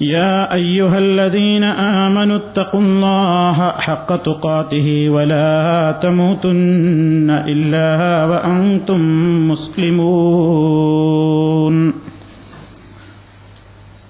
يا 0.00 0.54
أيها 0.54 0.98
الذين 0.98 1.64
آمنوا 1.64 2.36
اتقوا 2.36 2.80
الله 2.80 3.70
حق 3.70 4.16
تقاته 4.16 5.10
ولا 5.10 5.98
تموتن 6.02 7.30
إلا 7.30 8.24
وأنتم 8.24 9.00
مسلمون. 9.48 10.86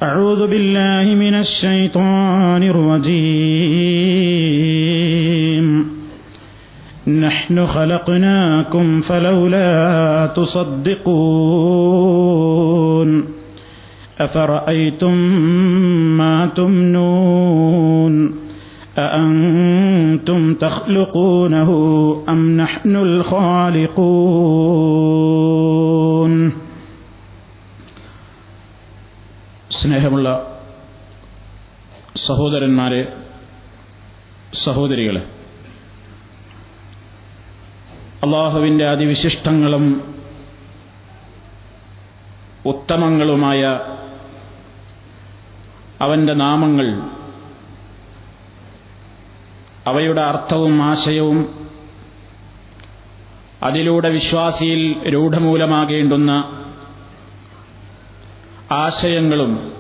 أعوذ 0.03 0.47
بالله 0.47 1.15
من 1.15 1.35
الشيطان 1.35 2.63
الرجيم. 2.63 3.07
نحن 7.09 7.67
خلقناكم 7.67 9.01
فلولا 9.01 10.27
تصدقون. 10.37 13.36
أفرأيتم 14.20 15.14
ما 16.18 16.48
تمنون 16.50 18.16
أأنتم 19.00 20.54
تخلقونه 20.56 21.70
أم 22.30 22.58
نحن 22.58 22.94
الخالقون 25.02 26.34
സ്നേഹമുള്ള 29.72 30.28
സഹോദരന്മാരെ 32.22 33.02
സഹോദരികളെ 34.66 35.22
അള്ളാഹുവിൻ്റെ 38.26 38.86
അതിവിശിഷ്ടങ്ങളും 38.86 39.86
ഉത്തമങ്ങളുമായ 42.66 43.62
അവന്റെ 46.01 46.35
നാമങ്ങൾ 46.35 47.01
അവയുടെ 49.87 50.21
അർത്ഥവും 50.21 50.83
ആശയവും 50.83 51.67
അതിലൂടെ 53.63 54.09
വിശ്വാസിയിൽ 54.09 55.09
രൂഢമൂലമാകേണ്ടുന്ന 55.15 56.61
ആശയങ്ങളും 58.73 59.73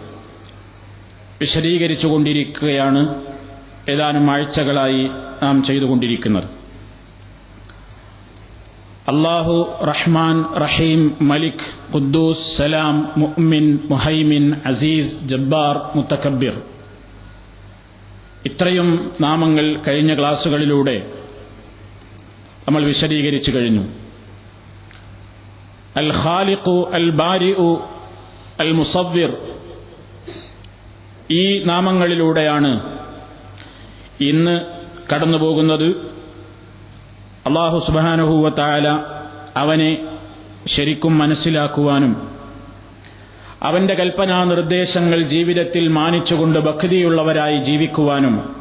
വിശദീകരിച്ചുകൊണ്ടിരിക്കുകയാണ് 1.41 3.25
ഏതാനും 3.89 4.31
ആഴ്ചകളായി 4.31 5.11
നാം 5.43 5.65
ചെയ്തുകൊണ്ടിരിക്കുന്നത്. 5.65 6.56
അള്ളാഹു 9.11 9.55
റഹ്മാൻ 9.91 10.37
റഹീം 10.63 11.01
മലിക് 11.21 11.67
ഖുദ്ദൂസ് 11.93 12.57
സലാം 12.57 12.97
മുഅ്മിൻ 13.17 13.67
മുഹൈമിൻ 13.91 14.45
അസീസ് 14.65 15.13
ജബ്ബാർ 15.23 15.75
മുത്തക്കബിർ 15.95 16.55
ഇത്രയും 18.45 18.89
നാമങ്ങൾ 19.21 19.67
കഴിഞ്ഞ 19.87 20.19
ക്ലാസുകളിലൂടെ 20.19 20.97
നമ്മൾ 22.67 22.83
വിശദീകരിച്ചു 22.85 23.51
കഴിഞ്ഞു. 23.51 23.85
അൽ 25.97 26.11
ഖാലിഖു 26.25 26.75
അൽ 26.93 27.11
ബാരിഉ 27.11 27.69
അൽ 28.61 28.73
മുസവ്വിർ 28.73 29.31
ഈ 31.31 31.45
നാമങ്ങളിലൂടെയാണ് 31.65 32.73
ഇന്ന് 34.21 34.57
കടന്നുപോകുന്നത്. 35.11 35.89
അള്ളാഹു 37.47 37.79
സുബാനുഹൂവത്തായ 37.79 39.05
അവനെ 39.57 40.09
ശരിക്കും 40.67 41.19
മനസ്സിലാക്കുവാനും 41.19 42.37
അവന്റെ 43.63 43.95
കൽപ്പനാ 43.95 44.45
നിർദ്ദേശങ്ങൾ 44.45 45.23
ജീവിതത്തിൽ 45.23 45.89
മാനിച്ചുകൊണ്ട് 45.89 46.59
ഭക്തിയുള്ളവരായി 46.59 47.59
ജീവിക്കുവാനും 47.59 48.57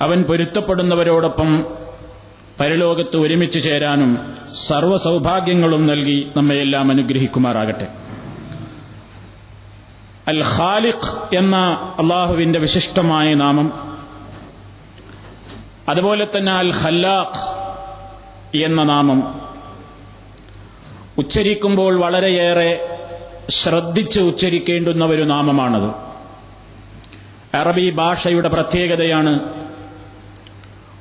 അവൻ 0.00 0.22
പൊരുത്തപ്പെടുന്നവരോടൊപ്പം 0.22 1.66
പരലോകത്ത് 2.60 3.16
ഒരുമിച്ച് 3.16 3.62
ചേരാനും 3.62 4.34
സർവ 4.66 4.96
സൗഭാഗ്യങ്ങളും 4.96 5.86
നൽകി 5.86 6.30
നമ്മയെല്ലാം 6.36 6.90
അനുഗ്രഹിക്കുമാറാകട്ടെ. 6.90 7.88
അൽ 10.28 10.44
ഖാലിഖ് 10.44 11.36
എന്ന 11.36 11.56
അള്ളാഹുവിന്റെ 11.98 12.58
വിശിഷ്ടമായ 12.58 13.34
നാമം. 13.34 13.96
അതുപോലെ 15.88 16.26
തന്നെ 16.36 16.52
അൽ 16.52 16.72
ഖല്ലാഖ് 16.84 17.57
എന്ന 18.54 18.82
നാമം. 18.82 19.40
ഉച്ചരിക്കുമ്പോൾ 21.18 22.00
വളരെയേറെ 22.00 22.98
ശ്രദ്ധിച്ച് 23.50 24.20
ഉച്ചരിക്കേണ്ടുന്ന 24.20 25.04
ഒരു 25.04 25.22
നാമമാണത്. 25.22 25.90
അറബി 27.56 27.90
ഭാഷയുടെ 27.90 28.48
പ്രത്യേകതയാണ് 28.48 29.40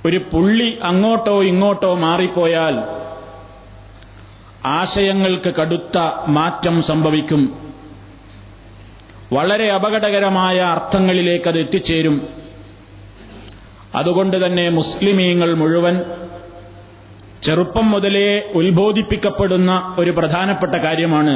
ഒരു 0.05 0.17
പുള്ളി 0.17 0.79
അങ്ങോട്ടോ 0.83 1.43
ഇങ്ങോട്ടോ 1.43 1.95
മാറിപ്പോയാൽ 1.95 2.79
ആശയങ്ങൾക്ക് 4.67 5.53
കടുത്ത 5.55 5.99
മാറ്റം 6.27 6.83
സംഭവിക്കും. 6.83 7.73
വളരെ 9.33 9.71
അപകടകരമായ 9.71 10.59
അർത്ഥങ്ങളിലേക്ക് 10.59 11.47
അത് 11.47 11.59
എത്തിച്ചേരും. 11.59 12.27
അതുകൊണ്ട് 13.95 14.45
തന്നെ 14.45 14.69
മുസ്ലിമീങ്ങൾ 14.69 15.53
മുഴുവൻ 15.53 16.01
ചെറുപ്പം 17.43 17.91
മുതലേ 17.91 18.43
ഉത്ബോധിപ്പിക്കപ്പെടുന്ന 18.53 19.95
ഒരു 19.99 20.11
പ്രധാനപ്പെട്ട 20.11 20.75
കാര്യമാണ് 20.75 21.35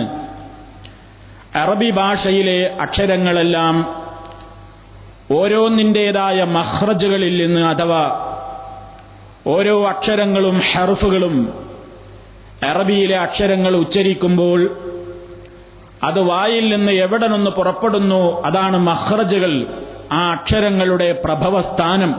അറബി 1.56 1.90
ഭാഷയിലെ 1.90 2.78
അക്ഷരങ്ങളെല്ലാം 2.82 3.76
ഓരോന്നിന്റെതായ 5.32 6.44
മഹ്റജുകളിൽ 6.44 7.46
നിന്ന് 7.46 7.62
അഥവാ 7.68 8.04
ഓരോ 9.48 9.88
അക്ഷരങ്ങളും 9.88 10.62
ഹെർഫുകളും 10.72 11.36
അറബിയിലെ 12.66 13.18
അക്ഷരങ്ങൾ 13.18 13.76
ഉച്ചരിക്കുമ്പോൾ 13.76 14.60
അത് 16.04 16.20
വായിൽ 16.22 16.76
നിന്ന് 16.76 16.92
എവിടെ 16.92 17.28
നിന്ന് 17.28 17.52
പുറപ്പെടുന്നു 17.52 18.42
അതാണ് 18.46 18.78
മഹ്റജുകൾ 18.80 19.54
ആ 20.12 20.32
അക്ഷരങ്ങളുടെ 20.32 21.12
പ്രഭവസ്ഥാനം. 21.26 22.12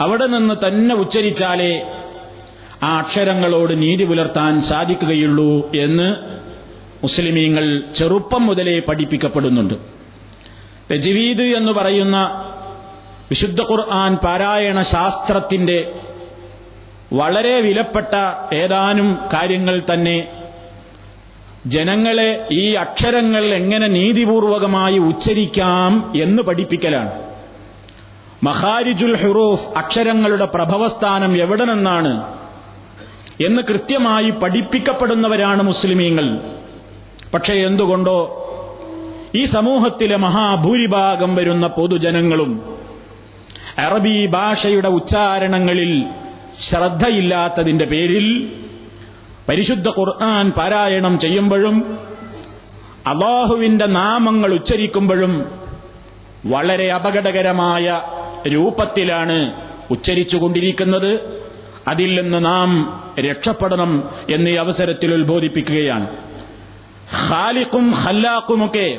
അവിടെ 0.00 0.26
നിന്ന് 0.26 0.68
തന്നെ 0.68 0.94
ഉച്ചരിച്ചാലേ 0.94 1.72
ആ 2.82 2.98
അക്ഷരങ്ങളോട് 2.98 3.82
നീതി 3.82 4.04
പുലർത്താൻ 4.04 4.60
സാധിക്കുകയുള്ളൂ 4.60 5.70
എന്ന് 5.74 6.16
മുസ്ലിമീങ്ങൾ 7.02 7.82
ചെറുപ്പം 7.94 8.46
മുതലേ 8.46 8.78
പഠിപ്പിക്കപ്പെടുന്നുണ്ട്. 8.78 9.74
തജ്വീദ് 10.94 11.42
എന്ന് 11.42 11.72
പറയുന്ന 11.72 12.16
വിശുദ്ധ 13.30 13.60
ഖുർആൻ 13.62 14.16
പാരായണ 14.16 14.82
ശാസ്ത്രത്തിന്റെ 14.82 15.92
വളരെ 17.12 17.60
വിലപ്പെട്ട 17.60 18.14
ഏതാനും 18.54 19.18
കാര്യങ്ങൾ 19.32 19.82
തന്നെ 19.94 20.28
ജനങ്ങളെ 21.66 22.46
ഈ 22.52 22.74
അക്ഷരങ്ങൾ 22.74 23.44
എങ്ങനെ 23.44 23.88
നീതിപൂർവകമായി 23.88 24.98
ഉച്ചരിക്കാം 24.98 26.12
എന്ന് 26.22 26.42
പഠിപ്പിക്കലാണ്. 26.42 27.12
മഹാരിജുൽ 28.44 29.16
ഹുറൂഫ് 29.16 29.78
അക്ഷരങ്ങളുടെ 29.78 30.44
പ്രഭവസ്ഥാനം 30.44 31.36
എവിടെ 31.36 31.64
നിന്നാണ് 31.64 32.41
എന്ന് 33.40 33.62
കൃത്യമായി 33.62 34.30
പഠിപ്പിക്കപ്പെടുന്നവരാണ് 34.30 35.62
മുസ്ലിമീങ്ങൾ. 35.62 36.38
പക്ഷേ 37.34 37.54
എന്തുകൊണ്ടോ 37.54 38.38
ഈ 39.34 39.44
സമൂഹത്തിലെ 39.44 40.16
മഹാഭൂരിഭാഗം 40.16 41.34
വരുന്ന 41.34 41.66
പൊതുജനങ്ങളും 41.66 42.76
അറബി 43.78 44.26
ഭാഷയുടെ 44.26 44.88
ഉച്ചാരണങ്ങളിൽ 44.88 46.04
ശ്രദ്ധയില്ലാത്തതിന്റെ 46.60 47.84
പേരിൽ 47.84 48.52
പരിശുദ്ധ 49.48 49.88
ഖുർആൻ 49.88 50.50
പാരായണം 50.50 51.18
ചെയ്യുമ്പോഴും 51.18 51.98
അള്ളാഹുവിന്റെ 53.06 53.86
നാമങ്ങൾ 53.86 54.54
ഉച്ചരിക്കുമ്പോഴും 54.54 55.44
വളരെ 56.46 56.92
അപകടകരമായ 56.92 58.02
രൂപത്തിലാണ് 58.48 59.52
ഉച്ചരിച്ചുകൊണ്ടിരിക്കുന്നത്. 59.90 61.41
അതിൽ 61.88 62.22
നിന്ന് 62.22 62.44
നാം 62.44 62.70
രക്ഷപ്പെടണം 63.20 64.08
ഈ 64.30 64.54
അവസരത്തിൽ 64.54 65.14
ഉത്ബോധിപ്പിക്കുകയാണ്. 65.14 66.06
ഖാലിഖും 67.28 67.94
ഖല്ലാഖുമൊക്കെ 68.04 68.98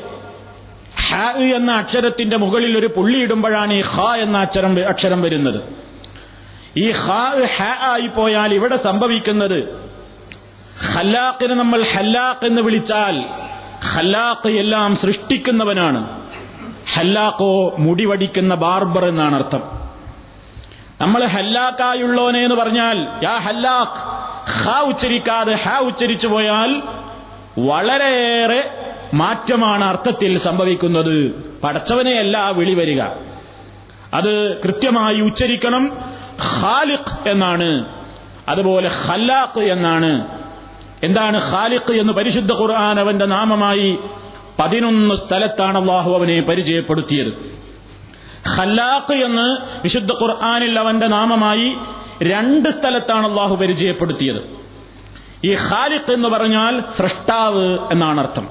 ഹ 1.09 1.15
എന്ന 1.55 1.71
അക്ഷരത്തിന്റെ 1.71 2.37
മുകളിൽ 2.37 2.77
ഒരു 2.77 2.87
പുള്ളിയിടുമ്പോഴാണ് 2.87 3.73
ഈ 3.73 3.83
ഖ 3.97 4.15
എന്ന 4.15 4.37
അക്ഷരം 4.37 4.89
അക്ഷരം 4.89 5.21
വരുന്നത്. 5.21 5.63
ഈ 6.77 6.91
ഹ 6.91 7.07
ഹ 7.55 7.61
ആയി 7.63 8.07
പോയാൽ 8.07 8.53
ഇവിടെ 8.53 8.75
സംഭവിക്കുന്നത് 8.75 9.83
ഖല്ലാഖിനെ 10.95 11.55
നമ്മൾ 11.55 11.81
ഹല്ലാഖ് 11.81 12.45
എന്ന് 12.45 12.61
വിളിച്ചാൽ 12.61 13.25
ഖല്ലാഖ് 13.95 14.51
എല്ലാം 14.51 14.95
സൃഷ്ടിക്കുന്നവനാണ്. 14.95 16.23
ഹല്ലാഖോ 16.95 17.75
മുടിവടിക്കുന്ന 17.79 18.55
ബാർബർ 18.55 19.05
എന്നാണ് 19.05 19.35
അർത്ഥം. 19.35 19.82
നമ്മൾ 21.03 21.25
ഹല്ലാക്കായുള്ളോനെ 21.25 22.39
എന്ന് 22.39 22.55
പറഞ്ഞാൽ 22.55 23.07
യാ 23.23 23.37
ഹല്ലാഖ് 23.37 24.23
ഹ 24.51 24.87
ഉച്ചരിക്കാതെ 24.87 25.53
ഹ 25.53 25.81
ഉച്ചരിച്ചു 25.81 26.27
പോയാൽ 26.27 26.81
വളരെയേറെ 27.59 28.91
മാറ്റമാണ് 29.13 29.83
അർത്ഥത്തിൽ 29.83 30.37
സംഭവിക്കുന്നത്. 30.37 31.31
പടച്ചവനെയല്ല 31.63 32.49
വിളി 32.49 32.73
വരിക. 32.73 33.01
അത് 34.13 34.57
കൃത്യമായി 34.61 35.21
ഉച്ചരിക്കണം 35.21 35.97
ഖാലിഖ് 36.61 37.29
എന്നാണ്. 37.29 37.85
അതുപോലെ 38.47 38.89
ഖല്ലാഖ് 39.09 39.63
എന്നാണ്. 39.63 40.27
എന്താണ് 41.03 41.51
ഖാലിഖ് 41.51 41.93
എന്ന് 41.93 42.13
പരിശുദ്ധ 42.13 42.53
ഖുർആൻ 42.53 42.99
അവന്റെ 42.99 43.25
നാമമായി 43.25 43.97
പതിനൊന്ന് 44.59 45.15
സ്ഥലത്താണ് 45.15 45.77
അള്ളാഹു 45.77 46.13
അവനെ 46.13 46.41
പരിചയപ്പെടുത്തിയത്. 46.41 47.62
ഖല്ലാഖ് 48.57 49.15
എന്ന് 49.15 49.57
വിശുദ്ധ 49.83 50.11
ഖുർആാനിൽ 50.11 50.79
അവന്റെ 50.79 51.07
നാമമായി 51.07 51.75
രണ്ട് 52.23 52.69
സ്ഥലത്താണ് 52.69 53.29
അള്ളാഹു 53.29 53.55
പരിചയപ്പെടുത്തിയത്. 53.55 54.63
ഈ 55.45 55.53
ഖാലിഖ് 55.53 56.13
എന്ന് 56.13 56.29
പറഞ്ഞാൽ 56.29 56.79
സൃഷ്ടാവ് 56.79 57.77
എന്നാണ് 57.91 58.19
അർത്ഥം. 58.19 58.47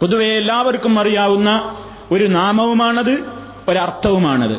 പൊതുവെ 0.00 0.26
എല്ലാവർക്കും 0.26 1.00
അറിയാവുന്ന 1.00 1.76
ഒരു 2.12 2.24
നാമവുമാണത് 2.24 3.24
ഒരർത്ഥവുമാണത്. 3.68 4.56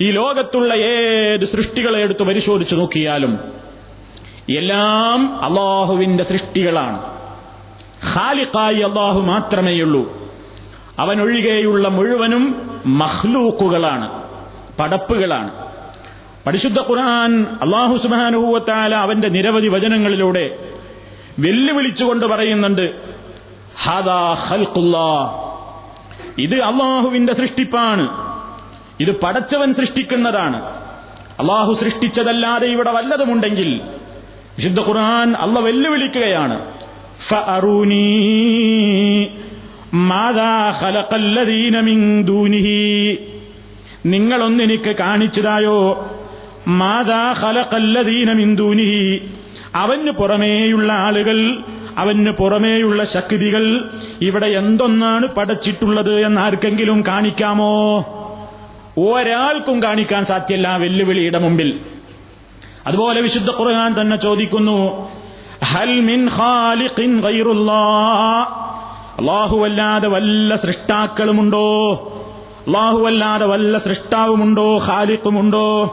ഈ 0.00 0.10
ലോകത്തുള്ള 0.10 0.74
ഏത് 0.74 1.44
സൃഷ്ടികളെ 1.44 1.98
എടുത്ത് 1.98 2.22
പരിശോധിച്ചു 2.22 2.76
നോക്കിയാലും 2.76 3.38
എല്ലാം 4.56 5.44
അള്ളാഹുവിന്റെ 5.44 6.24
സൃഷ്ടികളാണ്. 6.24 7.02
ഖാലിഖായി 8.14 8.80
അള്ളാഹു 8.80 9.20
മാത്രമേയുള്ളൂ. 9.20 10.25
അവനൊഴികെയുള്ള 10.98 11.88
മുഴുവനും 11.88 12.70
മഹ്ലൂക്കുകളാണ് 12.86 14.22
പടപ്പുകളാണ്. 14.78 15.66
പരിശുദ്ധ 16.46 16.80
ഖുർആൻ 16.80 17.42
അള്ളാഹു 17.62 17.96
സുബാനുഭൂവത്താല 17.96 18.94
അവന്റെ 18.94 19.28
നിരവധി 19.28 19.68
വചനങ്ങളിലൂടെ 19.68 20.58
വെല്ലുവിളിച്ചുകൊണ്ട് 21.38 22.26
പറയുന്നുണ്ട് 22.26 22.82
ഇത് 26.38 26.54
അള്ളാഹുവിന്റെ 26.54 27.32
സൃഷ്ടിപ്പാണ്. 27.32 28.08
ഇത് 29.00 29.20
പടച്ചവൻ 29.20 29.74
സൃഷ്ടിക്കുന്നതാണ്. 29.74 30.62
അള്ളാഹു 31.40 31.72
സൃഷ്ടിച്ചതല്ലാതെ 31.72 32.66
ഇവിടെ 32.66 32.92
വല്ലതുമുണ്ടെങ്കിൽ 32.92 33.80
വിശുദ്ധ 34.56 34.80
ഖുർആൻ 34.80 35.34
അള്ള 35.34 35.60
വെല്ലുവിളിക്കുകയാണ്. 35.60 36.64
നിങ്ങളൊന്നെനിക്ക് 44.06 44.96
കാണിച്ചതായോ? 44.96 46.08
മാതാ 46.68 47.34
ഖലഖല്ലദീന 47.42 48.32
മിൻ 48.32 48.56
ദൂനിഹി. 48.56 49.30
അവന് 49.74 50.10
പുറമേയുള്ള 50.10 50.92
ആളുകൾ 50.92 51.62
അവന് 51.98 52.30
പുറമേയുള്ള 52.30 53.04
ശക്തികൾ 53.04 53.90
ഇവിടെ 54.22 54.46
എന്തൊന്നാണ് 54.46 55.34
പടച്ചിട്ടുള്ളത് 55.34 56.26
എന്ന് 56.26 56.40
ആർക്കെങ്കിലും 56.40 57.02
കാണിക്കാമോ? 57.08 57.98
ഒരാൾക്കും 58.98 59.82
കാണിക്കാൻ 59.82 60.24
സാധ്യല്ല 60.24 60.76
വെല്ലുവിളിയുടെ 60.76 61.38
മുമ്പിൽ. 61.38 61.80
അതുപോലെ 62.86 63.20
വിശുദ്ധ 63.20 63.50
ഖുർആൻ 63.50 64.00
തന്നെ 64.00 64.16
ചോദിക്കുന്നു 64.16 65.10
ഹൽ 65.64 66.00
മിൻ 66.00 66.28
ഖാലിഖിൻ 66.36 67.20
ഗൈറുല്ലാഹ് 67.20 68.65
അല്ലാഹുവല്ലാതെ 69.18 70.08
വല്ല 70.08 70.56
സൃഷ്ടാക്കളുമുണ്ടോ? 70.56 71.84
അള്ളാഹുവല്ലാതെ 72.66 73.46
വല്ല 73.46 73.78
സൃഷ്ടാവുമുണ്ടോ? 73.78 74.78
ഖാലിഖുമുണ്ടോ? 74.86 75.84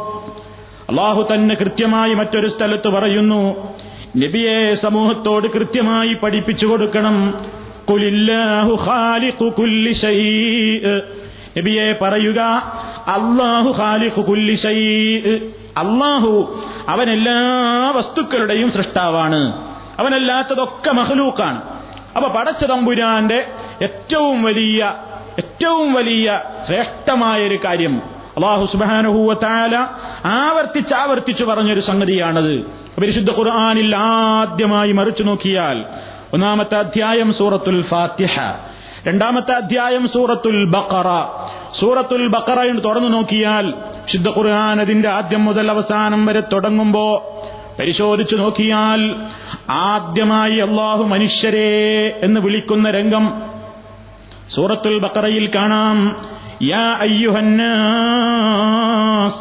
അള്ളാഹു 0.89 1.27
തന്നെ 1.33 1.55
കൃത്യമായി 1.55 2.13
മറ്റൊരു 2.13 2.47
സ്ഥലത്ത് 2.47 2.89
പറയുന്നു 2.89 3.74
നബിയെ 4.17 4.74
സമൂഹത്തോട് 4.74 5.47
കൃത്യമായി 5.47 6.13
പഠിപ്പിച്ചു 6.13 6.65
കൊടുക്കണം. 6.65 7.33
നബിയെ 11.57 11.97
പറയുക 12.01 12.39
അള്ളാഹു 13.07 13.74
ഖാലിഖു 13.77 14.21
കുല്ലി 14.21 14.55
അള്ളാഹു 15.77 16.59
അവൻ 16.89 17.09
എല്ലാ 17.09 17.93
വസ്തുക്കളുടെയും 17.95 18.71
സൃഷ്ടാവാണ്. 18.71 19.69
അവനല്ലാത്തതൊക്കെ 20.00 20.91
മഹലൂക്കാണ്. 20.91 21.72
അപ്പൊ 22.15 22.29
പടച്ചതമ്പുരാന്റെ 22.29 23.39
ഏറ്റവും 23.82 24.43
വലിയ 24.43 24.82
ഏറ്റവും 25.39 25.93
വലിയ 25.93 26.27
ശ്രേഷ്ഠമായ 26.67 27.48
ഒരു 27.48 27.60
കാര്യം 27.65 27.96
അള്ളാഹു 28.38 28.65
സുബാനുഹൂവത്താല 28.65 29.75
ആവർത്തിച്ച് 30.25 30.96
ആവർത്തിച്ചു 30.96 31.43
പറഞ്ഞൊരു 31.43 31.79
സംഗതിയാണത്. 31.79 32.53
പരിശുദ്ധ 32.98 33.32
ഖുർആാനിൽ 33.32 33.96
ആദ്യമായി 33.96 34.91
മറിച്ചു 34.91 35.24
നോക്കിയാൽ 35.24 35.77
ഒന്നാമത്തെ 36.34 36.75
അധ്യായം 36.75 37.34
സൂറത്തുൽ 37.34 37.82
ഫാത്തിഹ 37.84 38.36
രണ്ടാമത്തെ 39.08 39.53
അധ്യായം 39.53 40.08
സൂറത്തുൽ 40.08 40.70
ബക്കറ 40.70 41.10
സൂറത്തുൽ 41.74 42.27
ബക്കറ 42.27 42.60
എന്ന് 42.62 42.84
തുറന്നു 42.84 43.08
നോക്കിയാൽ 43.08 43.65
ശുദ്ധ 44.05 44.29
ഖുർആൻ 44.29 44.82
അതിന്റെ 44.82 45.10
ആദ്യം 45.10 45.46
മുതൽ 45.46 45.72
അവസാനം 45.72 46.25
വരെ 46.25 46.41
തുടങ്ങുമ്പോ 46.53 47.08
പരിശോധിച്ചു 47.79 48.36
നോക്കിയാൽ 48.36 49.01
ആദ്യമായി 49.70 50.58
അള്ളാഹു 50.58 51.03
മനുഷ്യരെ 51.03 52.20
എന്ന് 52.24 52.39
വിളിക്കുന്ന 52.39 52.91
രംഗം 52.91 53.41
സൂറത്തുൽ 54.50 55.00
ബക്കറയിൽ 55.00 55.50
കാണാം. 55.55 56.15
യാ 56.63 56.79
അയ്യുഹന്നാസ്. 56.79 59.39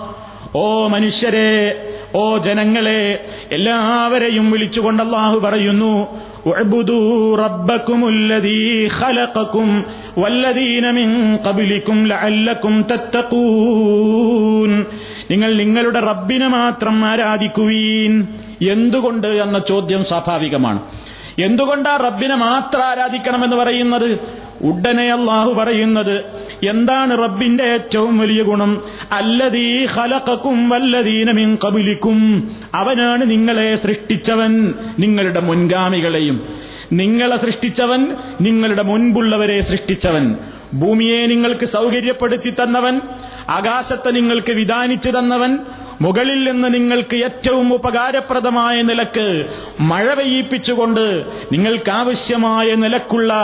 ഓ 0.55 0.87
മനുഷ്യരെ 0.87 1.88
ഓ 2.14 2.37
ജനങ്ങളെ 2.37 3.25
എല്ലാവരെയും 3.52 4.50
വിളിച്ചുകൊണ്ട് 4.50 5.02
അള്ളാഹു 5.02 5.38
പറയുന്നു 5.38 6.23
നിങ്ങൾ 15.31 15.55
നിങ്ങളുടെ 15.55 16.00
റബ്ബിനെ 16.00 16.47
മാത്രം 16.47 17.05
ആരാധിക്കുവീൻ. 17.05 18.29
എന്തുകൊണ്ട് 18.71 19.28
എന്ന 19.28 19.59
ചോദ്യം 19.59 20.04
സ്വാഭാവികമാണ്. 20.04 20.78
എന്തുകൊണ്ടാ 21.45 21.97
റബ്ബിനെ 21.97 22.35
മാത്രം 22.35 22.85
ആരാധിക്കണമെന്ന് 22.85 23.57
പറയുന്നത്? 23.57 24.19
ഉടനെ 24.62 25.12
അള്ളാഹു 25.12 25.52
പറയുന്നത് 25.52 26.25
എന്താണ് 26.69 27.25
റബ്ബിന്റെ 27.25 27.64
ഏറ്റവും 27.64 28.19
വലിയ 28.19 28.42
ഗുണം? 28.42 28.83
അല്ലതീ 29.12 29.85
ഹലക്കും 29.85 30.69
വല്ലതീനമിൻ 30.69 31.59
കബുലിക്കും 31.66 32.50
അവനാണ് 32.75 33.31
നിങ്ങളെ 33.31 33.75
സൃഷ്ടിച്ചവൻ 33.75 34.75
നിങ്ങളുടെ 34.99 35.40
മുൻഗാമികളെയും. 35.40 36.49
നിങ്ങളെ 36.92 37.37
സൃഷ്ടിച്ചവൻ 37.37 38.16
നിങ്ങളുടെ 38.40 38.83
മുൻപുള്ളവരെ 38.83 39.61
സൃഷ്ടിച്ചവൻ. 39.61 40.37
ഭൂമിയെ 40.75 41.26
നിങ്ങൾക്ക് 41.26 41.64
സൗകര്യപ്പെടുത്തി 41.64 42.50
തന്നവൻ 42.50 43.00
ആകാശത്തെ 43.49 44.11
നിങ്ങൾക്ക് 44.11 44.52
വിധാനിച്ചു 44.52 45.11
തന്നവൻ 45.11 45.59
മുകളിൽ 46.02 46.50
നിന്ന് 46.50 46.75
നിങ്ങൾക്ക് 46.75 47.16
ഏറ്റവും 47.16 47.75
ഉപകാരപ്രദമായ 47.75 48.82
നിലയ്ക്ക് 48.82 49.47
മഴ 49.80 50.14
പെയ്യിപ്പിച്ചുകൊണ്ട് 50.14 51.25
നിങ്ങൾക്കാവശ്യമായ 51.52 52.75
നിലക്കുള്ള 52.75 53.35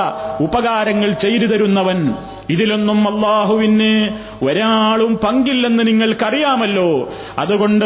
ഉപകാരങ്ങൾ 0.41 1.11
ചെയ്തു 1.11 1.47
തരുന്നവൻ. 1.47 2.15
ഇതിലൊന്നും 2.51 3.17
അള്ളാഹുവിന് 3.17 4.19
ഒരാളും 4.45 5.19
പങ്കില്ലെന്ന് 5.25 5.87
നിങ്ങൾക്കറിയാമല്ലോ. 5.87 7.13
അതുകൊണ്ട് 7.39 7.85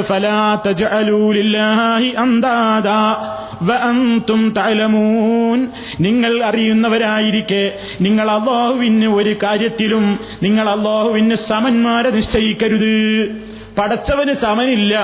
നിങ്ങൾ 6.01 6.45
അറിയുന്നവരായിരിക്കെ. 6.45 7.79
നിങ്ങൾ 8.01 8.31
അള്ളാഹുവിന് 8.31 9.07
ഒരു 9.07 9.37
കാര്യത്തിലും 9.43 10.21
നിങ്ങൾ 10.43 10.69
അള്ളാഹുവിന് 10.69 11.35
സമന്മാരെ 11.35 12.11
നിശ്ചയിക്കരുത്. 12.11 13.52
പടച്ചവന് 13.79 14.33
സമനില്ല. 14.33 14.99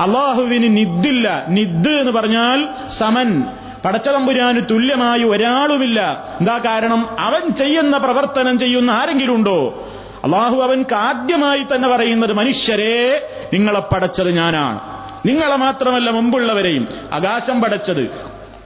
അള്ളാഹുവിന് 0.00 0.76
നിദ്ദില്ല. 0.76 1.44
നിദ് 1.48 1.88
എന്ന് 1.88 2.12
പറഞ്ഞാൽ 2.12 2.68
സമൻ. 2.88 3.44
പടച്ചതമ്പുരാന് 3.84 4.60
തുല്യമായി 4.70 5.22
ഒരാളുമില്ല. 5.22 6.24
എന്താ 6.40 6.58
കാരണം? 6.58 7.16
അവൻ 7.20 7.50
ചെയ്യുന്ന 7.50 7.96
പ്രവർത്തനം 7.96 8.58
ചെയ്യുന്ന 8.58 8.90
ആരെങ്കിലും 8.90 9.34
ഉണ്ടോ? 9.34 9.88
അള്ളാഹു 10.24 10.62
അവൻക്ക് 10.62 10.94
ആദ്യമായി 10.94 11.58
തന്നെ 11.58 11.88
പറയുന്നത് 11.88 12.32
മനുഷ്യരെ 12.32 13.28
നിങ്ങളെ 13.52 13.80
പടച്ചത് 13.80 14.30
ഞാനാണ്. 14.30 14.80
നിങ്ങളെ 15.28 15.56
മാത്രമല്ല 15.56 16.10
മുമ്പുള്ളവരെയും. 16.10 16.88
ആകാശം 17.14 17.60
പടച്ചത് 17.60 18.10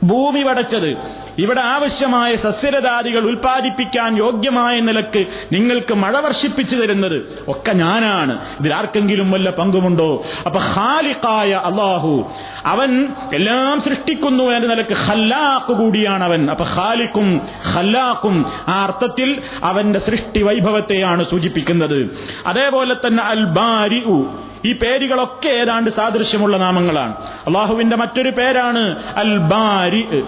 ഭൂമി 0.05 0.43
പടച്ചത് 0.43 0.97
ഇവിടെ 1.39 1.61
ആവശ്യമായ 1.61 2.37
സസ്യരതാദികൾ 2.37 3.27
ഉൽപ്പാദിപ്പിക്കാൻ 3.27 4.17
യോഗ്യമായ 4.17 4.81
നിലയ്ക്ക് 4.81 5.27
നിങ്ങൾക്ക് 5.53 5.95
മഴ 5.95 6.21
വർഷിപ്പിച്ചു 6.21 6.77
തരുന്നത് 6.77 7.45
ഒക്കെ 7.49 7.73
ഞാനാണ്. 7.73 8.39
ഇതിലാർക്കെങ്കിലും 8.61 9.31
വല്ല 9.31 9.51
പങ്കുമുണ്ടോ? 9.51 10.25
അപ്പൊ 10.47 10.61
ഹാലിക്കായ 10.61 11.51
അള്ളാഹു 11.53 12.31
അവൻ 12.67 13.09
എല്ലാം 13.35 13.81
സൃഷ്ടിക്കുന്നു 13.81 14.45
എന്ന 14.45 14.67
നിലയ്ക്ക് 14.67 14.93
ഹല്ലാക്കു 14.93 15.73
കൂടിയാണ് 15.73 16.25
അവൻ 16.25 16.51
അപ്പൊ 16.51 16.65
ഹാലിക്കും 16.65 17.41
ഹല്ലാക്കും 17.73 18.47
ആ 18.69 18.83
അർത്ഥത്തിൽ 18.83 19.43
അവന്റെ 19.65 19.99
സൃഷ്ടി 19.99 20.43
വൈഭവത്തെയാണ് 20.43 21.23
സൂചിപ്പിക്കുന്നത്. 21.25 22.19
അതേപോലെ 22.47 22.95
തന്നെ 22.95 23.23
അൽ 23.23 23.45
ബാരി 23.45 24.03
ഈ 24.65 24.73
പേരുകളൊക്കെ 24.73 25.49
ഏതാണ്ട് 25.49 25.91
സാദൃശ്യമുള്ള 25.91 26.57
നാമങ്ങളാണ്. 26.57 27.15
അള്ളാഹുവിന്റെ 27.47 27.97
മറ്റൊരു 27.97 28.31
പേരാണ് 28.31 29.15
അൽ 29.17 29.39
ബാരി 29.39 30.25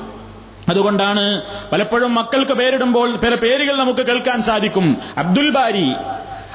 അതുകൊണ്ടാണ് 0.70 1.24
പലപ്പോഴും 1.72 2.14
മക്കൾക്ക് 2.14 2.52
പേരിടുമ്പോൾ 2.52 3.16
പേരുകൾ 3.34 3.74
നമുക്ക് 3.78 4.06
കേൾക്കാൻ 4.06 4.42
സാധിക്കും. 4.42 4.86
അബ്ദുൽ 5.18 5.50
ബാരി 5.50 5.86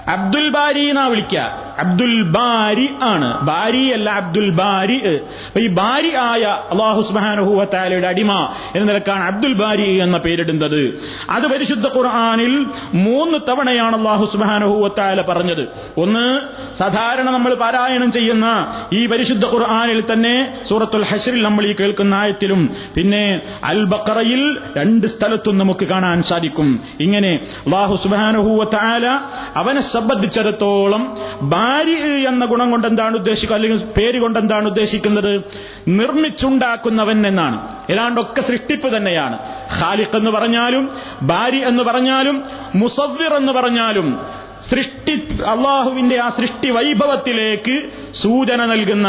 അബ്ദുൽ 0.08 0.50
ബാരി 0.50 0.90
എന്നാ 0.90 1.08
വിളിക്ക. 1.08 1.38
അബ്ദുൽ 1.80 2.22
ബാരി 2.22 2.90
ആണ്. 3.04 3.42
ബാരി 3.42 3.92
അല്ല 3.92 4.10
അബ്ദുൽ 4.10 4.50
ബാരി. 4.50 5.20
ഈ 5.60 5.68
ബാരി 5.68 6.16
ആയ 6.16 6.44
അള്ളാഹു 6.72 7.02
സുബാനുഹുവത്താലയുടെ 7.02 8.08
അടിമ 8.08 8.50
എന്ന 8.76 8.92
നിലക്കാണ് 8.92 9.24
അബ്ദുൽ 9.24 9.54
ബാരി 9.54 10.00
എന്ന 10.00 10.18
പേരിടുന്നത്. 10.18 11.02
അത് 11.30 11.44
പരിശുദ്ധ 11.44 11.88
ഖുർആാനിൽ 11.88 12.66
മൂന്ന് 12.94 13.40
തവണയാണ് 13.50 13.96
അള്ളാഹു 13.96 14.26
സുബാനുഹുവത്താല 14.26 15.22
പറഞ്ഞത്. 15.22 15.68
ഒന്ന് 15.98 16.40
സാധാരണ 16.78 17.30
നമ്മൾ 17.30 17.56
പാരായണം 17.56 18.12
ചെയ്യുന്ന 18.12 18.68
ഈ 18.94 19.06
പരിശുദ്ധ 19.06 19.46
ഖുർആാനിൽ 19.46 20.14
തന്നെ 20.14 20.58
സൂറത്തുൽ 20.70 21.04
ഹഷറിൽ 21.04 21.44
നമ്മൾ 21.44 21.66
ഈ 21.66 21.76
കേൾക്കുന്ന 21.80 22.14
ആയത്തിലും 22.14 22.76
പിന്നെ 22.96 23.42
അൽ 23.64 23.86
ബക്കറയിൽ 23.86 24.58
രണ്ട് 24.78 25.08
സ്ഥലത്തും 25.08 25.58
നമുക്ക് 25.58 25.86
കാണാൻ 25.86 26.22
സാധിക്കും. 26.22 26.84
ഇങ്ങനെ 27.00 27.40
അള്ളാഹു 27.66 27.96
സുബാനുഹുവത്താല 27.96 29.20
അവനെ 29.56 29.93
സംബന്ധിച്ചിടത്തോളം 29.94 31.18
ഭാര്യ 31.42 32.28
എന്ന 32.28 32.46
ഗുണം 32.46 32.72
കൊണ്ട് 32.72 32.88
എന്താണ് 32.88 33.16
ഉദ്ദേശിക്കുക? 33.16 33.56
അല്ലെങ്കിൽ 33.56 33.78
പേര് 33.86 34.22
കൊണ്ട് 34.22 34.40
എന്താണ് 34.40 34.66
ഉദ്ദേശിക്കുന്നത്? 34.66 35.42
നിർമ്മിച്ചുണ്ടാക്കുന്നവൻ 35.88 37.28
എന്നാണ്. 37.28 37.76
ഏതാണ്ടൊക്കെ 37.92 38.42
സൃഷ്ടിപ്പ് 38.42 38.98
തന്നെയാണ്. 38.98 39.40
ഖാലിഖ് 39.82 40.18
എന്ന് 40.18 40.32
പറഞ്ഞാലും 40.32 40.90
ഭാര്യ 41.22 41.66
എന്ന് 41.66 41.84
പറഞ്ഞാലും 41.84 42.44
മുസവ്വിർ 42.76 43.34
എന്ന് 43.34 43.54
പറഞ്ഞാലും 43.54 44.20
സൃഷ്ടി 44.62 45.12
അള്ളാഹുവിന്റെ 45.44 46.20
ആ 46.20 46.30
സൃഷ്ടി 46.30 46.70
വൈഭവത്തിലേക്ക് 46.70 47.90
സൂചന 48.14 48.66
നൽകുന്ന 48.66 49.08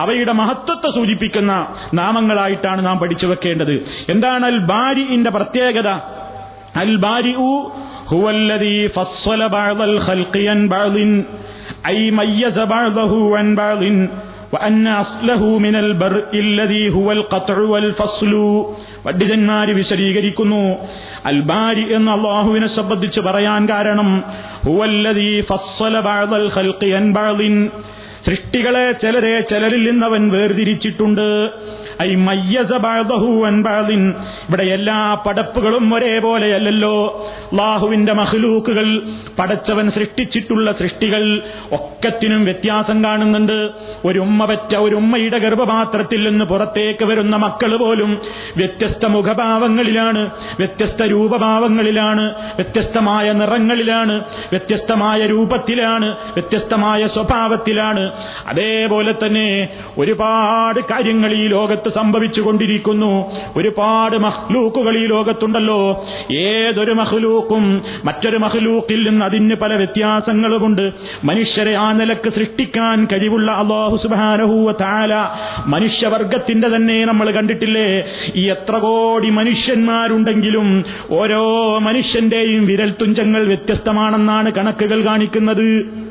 അവയുടെ 0.00 0.32
മഹത്വത്തെ 0.32 0.90
സൂചിപ്പിക്കുന്ന 0.90 1.66
നാമങ്ങളായിട്ടാണ് 1.94 2.86
നാം 2.86 2.98
പഠിച്ചു 2.98 3.26
വെക്കേണ്ടത്. 3.26 3.72
എന്താണ് 4.08 4.46
അൽ 4.46 4.58
ബാരിന്റെ 4.58 5.30
പ്രത്യേകത? 5.30 5.88
അൽ 6.76 6.96
ബാരി 6.96 7.34
هو 8.09 8.25
الذي 8.31 8.77
فصل 8.89 9.39
بعض 9.51 9.79
الخلق 9.83 10.33
عن 10.49 10.59
بعض 10.67 10.95
أي 11.85 11.99
ميز 12.11 12.57
بعضه 12.67 13.13
عن 13.37 13.47
بعض 13.55 13.81
وأن 14.53 14.85
أصله 14.97 15.41
من 15.59 15.75
البرء 15.75 16.31
الذي 16.39 16.83
هو 16.89 17.07
القطع 17.11 17.57
والفصل 17.73 18.33
പണ്ഡിതന്മാര് 19.05 19.71
വിശദീകരിക്കുന്നു 19.79 20.61
അൽബാരി 21.25 21.83
എന്ന 21.97 22.09
അള്ളാഹുവിനെ 22.17 22.69
സംബന്ധിച്ച് 22.77 23.21
പറയാൻ 23.27 23.61
കാരണം 23.69 24.09
ഹുവല്ലദീ 24.65 25.29
ഫസ്സല 25.49 25.95
ബഅദൽ 26.07 26.47
ഖൽഖി 26.55 26.89
അൻ 26.99 27.05
ബഅദിൻ 27.17 27.53
സൃഷ്ടികളെ 28.26 28.92
ചിലരെ 28.92 29.40
ചിലരിൽ 29.40 29.90
നിന്നവൻ 29.90 30.30
വേർതിരിച്ചിട്ടുണ്ട്. 30.30 31.26
ഐ 32.02 32.14
മയ്യസ 32.14 32.72
ബഅദഹു 32.72 33.30
അൻ 33.46 33.56
ഇവിടെ 34.48 34.62
എല്ലാ 34.62 35.22
പടപ്പുകളും 35.26 35.94
ഒരേപോലെയല്ലല്ലോ. 35.94 36.94
അള്ളാഹുവിന്റെ 37.52 38.12
മഹ്ലൂക്കുകൾ 38.12 39.02
പടച്ചവൻ 39.38 39.90
സൃഷ്ടിച്ചിട്ടുള്ള 39.90 40.72
സൃഷ്ടികൾ 40.72 41.42
ഒക്കത്തിനും 41.72 42.44
വ്യത്യാസം 42.44 43.04
കാണുന്നുണ്ട്. 43.04 43.58
ഒരു 44.04 44.18
ഉമ്മ 44.18 44.44
പറ്റ 44.44 44.74
ഒരു 44.76 44.94
ഉമ്മയുടെ 44.94 45.38
ഗർഭപാത്രത്തിൽ 45.38 46.28
നിന്ന് 46.28 46.44
പുറത്തേക്ക് 46.44 47.04
വരുന്ന 47.04 47.36
മക്കൾ 47.36 47.76
പോലും 47.76 48.10
വ്യത്യസ്ത 48.56 49.04
മുഖഭാവങ്ങളിലാണ് 49.06 50.30
വ്യത്യസ്ത 50.58 51.02
രൂപഭാവങ്ങളിലാണ് 51.02 52.24
വ്യത്യസ്തമായ 52.56 53.32
നിറങ്ങളിലാണ് 53.32 54.16
വ്യത്യസ്തമായ 54.52 55.26
രൂപത്തിലാണ് 55.26 56.10
വ്യത്യസ്തമായ 56.34 57.06
സ്വഭാവത്തിലാണ്. 57.06 58.13
അതേപോലെ 58.46 59.12
തന്നെ 59.12 59.68
ഒരുപാട് 59.98 60.80
കാര്യങ്ങൾ 60.80 61.32
ഈ 61.32 61.46
ലോകത്ത് 61.46 61.88
സംഭവിച്ചുകൊണ്ടിരിക്കുന്നു. 61.88 63.30
ഒരുപാട് 63.56 64.16
മഹ്ലൂക്കുകൾ 64.16 64.98
ഈ 64.98 65.06
ലോകത്തുണ്ടല്ലോ. 65.06 66.04
ഏതൊരു 66.32 66.92
മഹ്ലൂക്കും 66.92 67.82
മറ്റൊരു 68.04 68.36
മഹ്ലൂക്കിൽ 68.36 69.08
നിന്ന് 69.08 69.24
അതിന് 69.24 69.54
പല 69.54 69.74
വ്യത്യാസങ്ങളുമുണ്ട്. 69.74 70.92
മനുഷ്യരെ 71.24 71.74
ആ 71.74 71.92
നിലയ്ക്ക് 71.92 72.30
സൃഷ്ടിക്കാൻ 72.30 73.04
കഴിവുള്ള 73.04 73.52
അള്ളാഹു 73.52 73.96
സുബാനഹൂവ 73.96 74.72
താല 74.72 75.14
മനുഷ്യവർഗത്തിന്റെ 75.66 76.68
തന്നെ 76.68 77.04
നമ്മൾ 77.04 77.30
കണ്ടിട്ടില്ലേ? 77.30 78.04
ഈ 78.34 78.50
എത്ര 78.50 78.76
കോടി 78.76 79.30
മനുഷ്യന്മാരുണ്ടെങ്കിലും 79.30 80.84
ഓരോ 81.10 81.78
മനുഷ്യന്റെയും 81.78 82.66
വിരൽ 82.66 82.90
തുഞ്ചങ്ങൾ 82.90 83.46
വ്യത്യസ്തമാണെന്നാണ് 83.46 84.52
കണക്കുകൾ 84.52 85.06
കാണിക്കുന്നത്. 85.06 86.03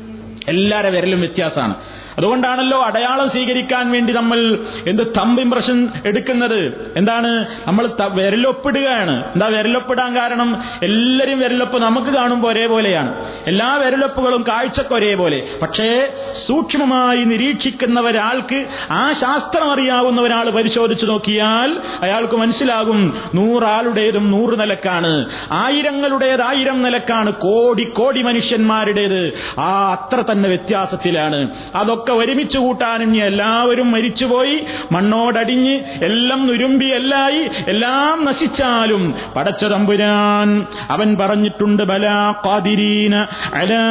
എല്ലാരെ 0.48 0.90
വിരലും 0.90 1.20
വ്യത്യാസമാണ്. 1.20 1.74
അതുകൊണ്ടാണല്ലോ 2.18 2.82
അടയാളം 2.82 3.28
സ്വീകരിക്കാൻ 3.28 3.92
വേണ്ടി 3.92 4.12
നമ്മൾ 4.12 4.58
എന്ത് 4.86 5.02
തമ്പ് 5.02 5.42
ഇംപ്രഷൻ 5.42 5.88
എടുക്കുന്നത്. 6.04 6.92
എന്താണ്? 6.96 7.46
നമ്മൾ 7.66 7.90
വിരലൊപ്പിടുകയാണ്. 8.08 9.24
എന്താ 9.24 9.46
വിരലൊപ്പിടാൻ 9.46 10.16
കാരണം? 10.16 10.62
എല്ലാവരും 10.82 11.38
വിരലൊപ്പ് 11.38 11.82
നമുക്ക് 11.82 12.08
കാണുമ്പോൾ 12.08 12.52
ഒരേപോലെയാണ്. 12.52 13.24
എല്ലാ 13.46 13.74
വിരലൊപ്പുകളും 13.74 14.44
കാഴ്ചക്ക് 14.48 14.94
ഒരേപോലെ. 14.94 15.48
പക്ഷേ 15.62 16.08
സൂക്ഷ്മമായി 16.46 17.24
നിരീക്ഷിക്കുന്ന 17.24 18.00
ഒരാൾക്ക് 18.00 18.66
ആ 18.90 19.12
ശാസ്ത്രം 19.12 19.72
അറിയാവുന്ന 19.72 20.20
ഒരാൾ 20.20 20.50
പരിശോധിച്ചു 20.50 21.06
നോക്കിയാൽ 21.06 21.80
അയാൾക്ക് 22.02 22.34
മനസ്സിലാകും 22.34 23.14
നൂറാളുടേതും 23.34 24.30
നൂറ് 24.30 24.60
നിലക്കാണ്. 24.60 25.26
ആയിരങ്ങളുടേത് 25.52 26.42
ആയിരം 26.42 26.82
നിലക്കാണ്. 26.82 27.32
കോടി 27.32 27.84
കോടി 27.84 28.22
മനുഷ്യന്മാരുടേത്. 28.22 29.32
ആ 29.60 29.92
അത്ര 29.92 30.32
തന്നെ 30.32 30.48
വ്യത്യാസത്തിലാണ്. 30.48 31.48
അതൊക്കെ 31.74 32.03
ഒക്കെ 32.04 32.14
ഒരുമിച്ച് 32.20 32.58
കൂട്ടാനും 32.58 33.10
എല്ലാവരും 33.26 33.88
മരിച്ചുപോയി 33.92 34.56
മണ്ണോടടിഞ്ഞ് 34.92 35.74
എല്ലാം 36.08 36.40
നുരുമ്പി 36.46 36.88
എല്ലായി 36.96 37.42
എല്ലാം 37.72 38.24
നശിച്ചാലും 38.24 39.02
പടച്ച 39.36 39.64
തമ്പുരാൻ 39.72 40.48
അവൻ 40.90 41.08
പറഞ്ഞിട്ടുണ്ട് 41.20 41.82
ബലാ 41.90 42.18
ഖാദിരീന 42.46 43.14
അലാ 43.60 43.84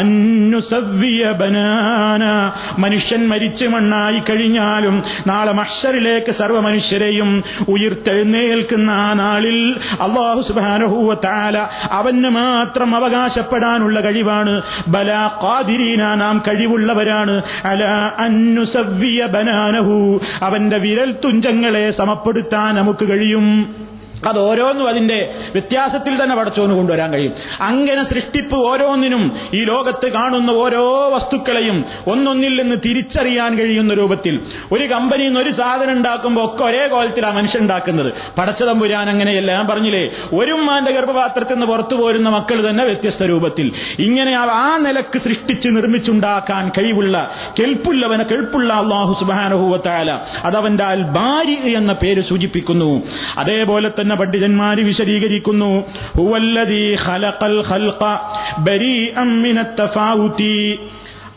അന്നുസവ്വിയ 0.00 1.24
ബനാന. 1.40 2.24
മനുഷ്യൻ 2.78 3.22
മരിച്ച് 3.32 3.66
മണ്ണായി 3.74 4.20
കഴിഞ്ഞാലും 4.30 4.96
നാളെ 5.26 5.52
മഷറിലേക്ക് 5.60 6.32
സർവ 6.40 6.60
മനുഷ്യരെയും 6.68 7.30
ഉയർത്തെഴുന്നേൽക്കുന്ന 7.74 8.90
ആ 9.04 9.08
നാളിൽ 9.22 9.60
അള്ളാഹു 10.06 10.40
സുബാനഹൂവ 10.50 11.18
താല 11.26 11.58
അവന് 12.00 12.30
മാത്രം 12.40 12.90
അവകാശപ്പെടാനുള്ള 13.00 13.96
കഴിവാണ്. 14.08 14.54
ബല 14.88 15.10
കാതിരീന 15.44 16.02
നാം 16.24 16.36
കഴിവുള്ളവരാണ്. 16.62 17.42
അല 17.64 17.84
അന്നുസവ്യ 18.18 19.26
ബനാനഹു. 19.26 20.20
അവന്റെ 20.42 20.78
വിരൽ 20.78 21.14
തുഞ്ചങ്ങളെ 21.24 21.90
സമപ്പെടുത്താൻ 21.90 22.74
നമുക്ക് 22.74 23.08
കഴിയും. 23.08 23.74
അത് 24.26 24.38
ഓരോന്നും 24.38 24.88
അതിന്റെ 24.88 25.34
വ്യത്യാസത്തിൽ 25.52 26.22
തന്നെ 26.22 26.36
പടച്ചോന്ന് 26.36 26.74
കൊണ്ടുവരാൻ 26.74 27.12
കഴിയും. 27.12 27.32
അങ്ങനെ 27.60 28.04
സൃഷ്ടിപ്പ് 28.04 28.56
ഓരോന്നിനും 28.56 29.32
ഈ 29.54 29.64
ലോകത്ത് 29.64 30.12
കാണുന്ന 30.12 30.50
ഓരോ 30.50 31.10
വസ്തുക്കളെയും 31.14 31.84
ഒന്നൊന്നിൽ 32.06 32.62
നിന്ന് 32.62 32.76
തിരിച്ചറിയാൻ 32.84 33.58
കഴിയുന്ന 33.58 33.94
രൂപത്തിൽ 33.94 34.40
ഒരു 34.72 34.84
കമ്പനിയിൽ 34.84 35.28
നിന്ന് 35.28 35.40
ഒരു 35.40 35.50
സാധനം 35.50 35.92
ഉണ്ടാക്കുമ്പോൾ 35.92 36.44
ഒക്കെ 36.44 36.64
ഒരേ 36.64 36.86
കോലത്തിലാണ് 36.86 37.36
മനുഷ്യൻ 37.36 37.62
ഉണ്ടാക്കുന്നത്. 37.62 38.12
പടച്ചതമ്പുരാൻ 38.38 39.10
അങ്ങനെയല്ല. 39.10 39.52
ഞാൻ 39.52 39.66
പറഞ്ഞില്ലേ 39.66 40.10
ഒരു 40.32 40.52
ഉമ്മാന്റെ 40.52 40.92
ഗർഭപാത്രത്തിൽ 40.92 41.52
നിന്ന് 41.52 41.66
പുറത്തു 41.66 41.94
പോരുന്ന 41.94 42.28
മക്കൾ 42.28 42.70
തന്നെ 42.70 42.84
വ്യത്യസ്ത 42.84 43.24
രൂപത്തിൽ. 43.24 43.72
ഇങ്ങനെ 43.98 44.38
ആ- 44.38 44.74
ആ 44.74 44.76
നിലയ്ക്ക് 44.76 45.18
സൃഷ്ടിച്ച് 45.18 45.68
നിർമ്മിച്ചുണ്ടാക്കാൻ 45.68 46.68
കഴിവുള്ള 46.68 47.30
കെൽപ്പുള്ളവനെ 47.60 48.24
കെൽപ്പുള്ള 48.24 48.74
അള്ളാഹു 48.74 49.12
സുബാനഹുവത്തായ 49.20 50.18
അതവന്റെ 50.44 50.84
അൽ 50.84 51.02
ബാരി 51.02 51.76
എന്ന 51.76 51.92
പേര് 51.92 52.20
സൂചിപ്പിക്കുന്നു. 52.20 53.02
അതേപോലെ 53.38 53.90
തന്നെ 54.00 54.11
പണ്ഡിതന്മാര് 54.14 54.78
വിശദീകരിക്കുന്നു. 54.78 55.84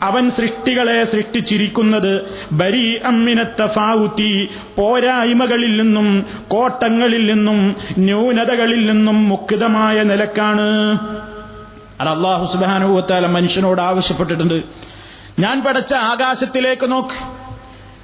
അവൻ 0.02 0.30
സൃഷ്ടികളെ 0.30 1.04
സൃഷ്ടിച്ചിരിക്കുന്നത് 1.04 2.26
ബരി 2.52 3.00
അമ്മിനത്തഫാവുത്തി 3.06 4.48
പോരായ്മകളിൽ 4.78 5.82
നിന്നും 5.82 6.26
കോട്ടങ്ങളിൽ 6.48 7.34
നിന്നും 7.34 7.76
ന്യൂനതകളിൽ 7.98 8.92
നിന്നും 8.92 9.30
മുക്തമായ 9.30 10.04
നിലക്കാണ്. 10.04 10.68
അത് 12.02 12.10
അള്ളാഹു 12.10 12.46
സുബാനുഭവത്താല 12.54 13.26
മനുഷ്യനോട് 13.26 13.82
ആവശ്യപ്പെട്ടിട്ടുണ്ട്. 13.82 14.64
ഞാൻ 15.40 15.64
പഠിച്ച 15.64 15.94
ആകാശത്തിലേക്ക് 15.94 16.92
നോക്ക് 16.92 17.45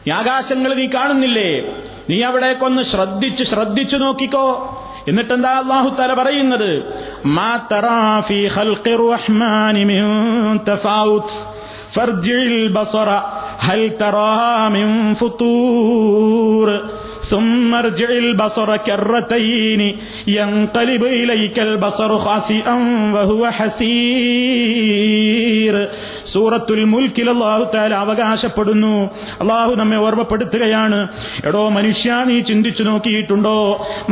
ഈ 0.08 0.12
ആകാശങ്ങൾ 0.12 0.75
നീ 0.75 0.88
കാണുന്നില്ലേ? 0.88 1.62
നീ 2.10 2.22
അവിടേക്കൊന്ന് 2.22 2.81
ശ്രദ്ധിച്ച് 2.81 3.43
ശ്രദ്ധിച്ചു 3.43 3.98
നോക്കിക്കോ. 3.98 4.77
എന്നിട്ടെന്താ 5.08 5.50
അള്ളാഹു 5.50 5.89
തല 5.89 6.13
പറയുന്നത്? 6.13 6.84
ഫർജിൽ 11.96 12.74
ബസറ 12.74 13.10
ഹൽ 13.60 13.98
തറാ 14.01 14.67
മിൻ 14.67 15.15
ഫുതൂർ. 15.15 17.00
ثم 17.31 17.75
ارجع 17.75 18.09
البصر 18.19 18.69
كرتين 18.78 19.81
ينقلب 20.28 21.02
إليك 21.14 21.57
البصر 21.61 22.11
خاسئا 22.19 22.76
وهو 23.14 23.43
حسير 24.37 25.75
സൂറത്തുൽ 26.33 26.83
മുൽക്കിൽ 26.85 27.28
അള്ളാഹു 27.28 27.64
താല 27.75 27.93
അവകാശപ്പെടുന്നു 27.97 28.95
അള്ളാഹു 29.43 29.73
നമ്മെ 29.81 29.99
ഓർമ്മപ്പെടുത്തുകയാണ് 29.99 30.99
എടോ 31.49 31.62
മനുഷ്യ 31.71 32.16
നീ 32.28 32.37
ചിന്തിച്ചു 32.43 32.83
നോക്കിയിട്ടുണ്ടോ 32.83 33.59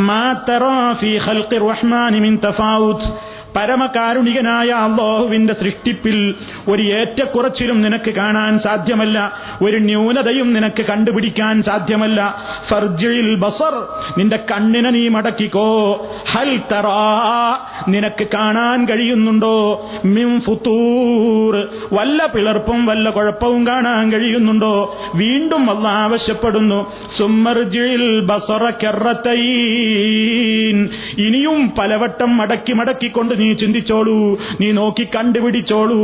മാ 0.08 0.22
തറാ 0.48 0.76
ഫീ 1.00 1.10
ഖൽഖിർ 1.26 1.64
റഹ്മാനി 1.72 2.18
മിൻ 2.26 2.34
തഫാവുത്ത് 2.44 3.08
പരമകാരുണികനായ 3.55 4.69
അള്ളാഹുവിന്റെ 4.69 5.53
സൃഷ്ടിപ്പിൽ 5.53 6.35
ഒരു 6.67 6.83
ഏറ്റക്കുറച്ചിലും 6.83 7.81
നിനക്ക് 7.81 8.11
കാണാൻ 8.11 8.59
സാധ്യമല്ല 8.59 9.31
ഒരു 9.61 9.77
ന്യൂനതയും 9.77 10.53
നിനക്ക് 10.53 10.85
കണ്ടുപിടിക്കാൻ 10.85 11.61
സാധ്യമല്ല. 11.61 12.35
ഫർജിൽ 12.67 13.35
ബസർ 13.35 13.87
നിന്റെ 14.17 14.39
കണ്ണിനെ 14.51 14.89
നീ 14.89 15.07
മടക്കിക്കോ. 15.07 16.07
ഹൽ 16.31 16.57
തറാ 16.57 17.59
നിനക്ക് 17.87 18.27
കാണാൻ 18.33 18.85
കഴിയുന്നുണ്ടോ? 18.85 19.89
മിം 20.05 20.41
ഫുത്തൂർ 20.41 21.67
വല്ല 21.93 22.25
പിളർപ്പും 22.25 22.85
വല്ല 22.85 23.09
കുഴപ്പവും 23.09 23.67
കാണാൻ 23.67 24.11
കഴിയുന്നുണ്ടോ? 24.11 24.97
വീണ്ടും 25.15 25.71
അല്ല 25.71 25.87
ആവശ്യപ്പെടുന്നു 25.87 26.93
സുമർജിൽ 27.17 28.19
ബസറ 28.19 28.69
കെറത്തൈൻ. 28.69 30.89
ഇനിയും 31.17 31.73
പലവട്ടം 31.77 32.37
മടക്കി 32.37 32.73
മടക്കിക്കൊണ്ട് 32.73 33.38
നീ 33.39 33.53
ചിന്തിച്ചോളൂ 33.53 34.17
നീ 34.61 34.71
നോക്കി 34.71 35.07
കണ്ടുപിടിച്ചോളൂ. 35.15 36.01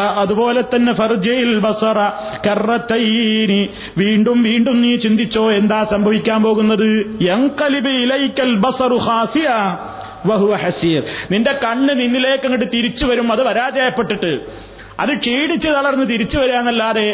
അതുപോലെ 0.00 0.64
തന്നെ 0.74 0.92
ഫർജയിൽ 0.92 1.58
ബസറ 1.58 1.98
കറത്തൈനി. 2.46 3.68
വീണ്ടും 3.98 4.42
വീണ്ടും 4.42 4.82
നീ 4.82 4.96
ചിന്തിച്ചോ 4.96 5.52
എന്താ 5.52 5.84
സംഭവിക്കാൻ 5.84 6.42
പോകുന്നത്? 6.42 6.90
ബസറു 8.66 8.96
ഹാസിയ 8.96 9.48
ഹസീർ. 10.62 11.02
നിന്റെ 11.30 11.52
കണ്ണ് 11.52 11.92
നിന്നിലേക്ക് 12.00 12.44
അങ്ങോട്ട് 12.44 12.76
തിരിച്ചു 12.76 13.06
വരും 13.06 13.32
അത് 13.32 13.42
പരാജയപ്പെട്ടിട്ട്. 13.44 14.32
അത് 15.00 15.18
ക്ഷീണിച്ച് 15.18 15.68
തളർന്ന് 15.68 16.06
തിരിച്ചു 16.08 16.38
വരാന്നല്ലാതെ 16.38 17.06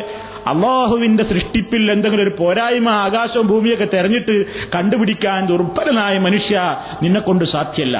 അള്ളാഹുവിന്റെ 0.47 1.25
സൃഷ്ടിപ്പിൽ 1.25 1.91
എന്തെങ്കിലും 1.93 2.23
ഒരു 2.23 2.35
പോരായ്മ 2.39 2.89
ആകാശവും 2.91 3.47
ഭൂമിയൊക്കെ 3.47 3.87
തെരഞ്ഞിട്ട് 3.95 4.45
കണ്ടുപിടിക്കാൻ 4.75 5.47
ദുർബലനായ 5.47 6.19
മനുഷ്യ 6.19 6.77
നിന്നെ 7.03 7.21
കൊണ്ട് 7.21 7.45
സാധ്യല്ല. 7.45 7.97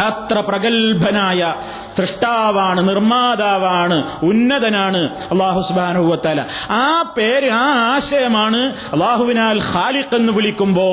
അത്ര 0.00 0.40
പ്രഗത്ഭനായ 0.40 1.40
സൃഷ്ടാവാണ് 1.98 2.80
നിർമ്മാതാവാണ് 2.88 3.98
ഉന്നതനാണ് 4.22 5.02
അള്ളാഹു 5.32 5.60
സുബാനുവത്തല 5.68 6.40
ആ 6.80 6.84
പേര് 7.18 7.50
ആ 7.60 7.66
ആശയമാണ് 7.94 8.60
അള്ളാഹുവിനാൽ 8.94 9.60
ഖാലിഖ് 9.72 10.16
എന്ന് 10.20 10.32
വിളിക്കുമ്പോ 10.32 10.88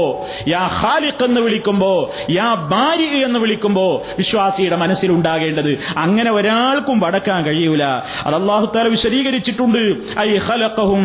യാ 0.47 0.63
ഖാലിഖ് 0.79 1.23
എന്ന് 1.25 1.41
വിളിക്കുമ്പോ 1.41 1.91
യാ 2.31 2.49
ബാരി 2.73 3.07
എന്ന് 3.27 3.39
വിളിക്കുമ്പോ 3.39 3.85
വിശ്വാസിയുടെ 4.17 4.77
മനസ്സിലുണ്ടാകേണ്ടത് 4.83 5.71
അങ്ങനെ 5.97 6.31
ഒരാൾക്കും 6.31 6.97
വടക്കാൻ 7.03 7.39
കഴിയൂല. 7.45 7.83
അത് 8.25 8.35
അള്ളാഹു 8.35 8.65
താല 8.75 8.87
വിശദീകരിച്ചിട്ടുണ്ട്. 8.87 9.81
ഐ 10.19 10.29
ഖലഖഹും 10.47 11.03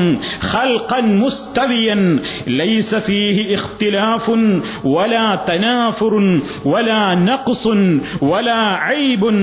ഖൽഖൻ 0.51 1.07
മുസ്തവിയൻ 1.23 2.01
ലൈസ 2.61 2.91
ഫീഹി 3.09 3.45
ഇഖ്തിലാഫുൻ 3.57 4.41
വലാ 4.95 5.27
തനാഫുറുൻ 5.49 6.27
വലാ 6.73 7.03
നഖ്സുൻ 7.29 7.81
വലാ 8.31 8.61
ഐബുൻ 9.01 9.37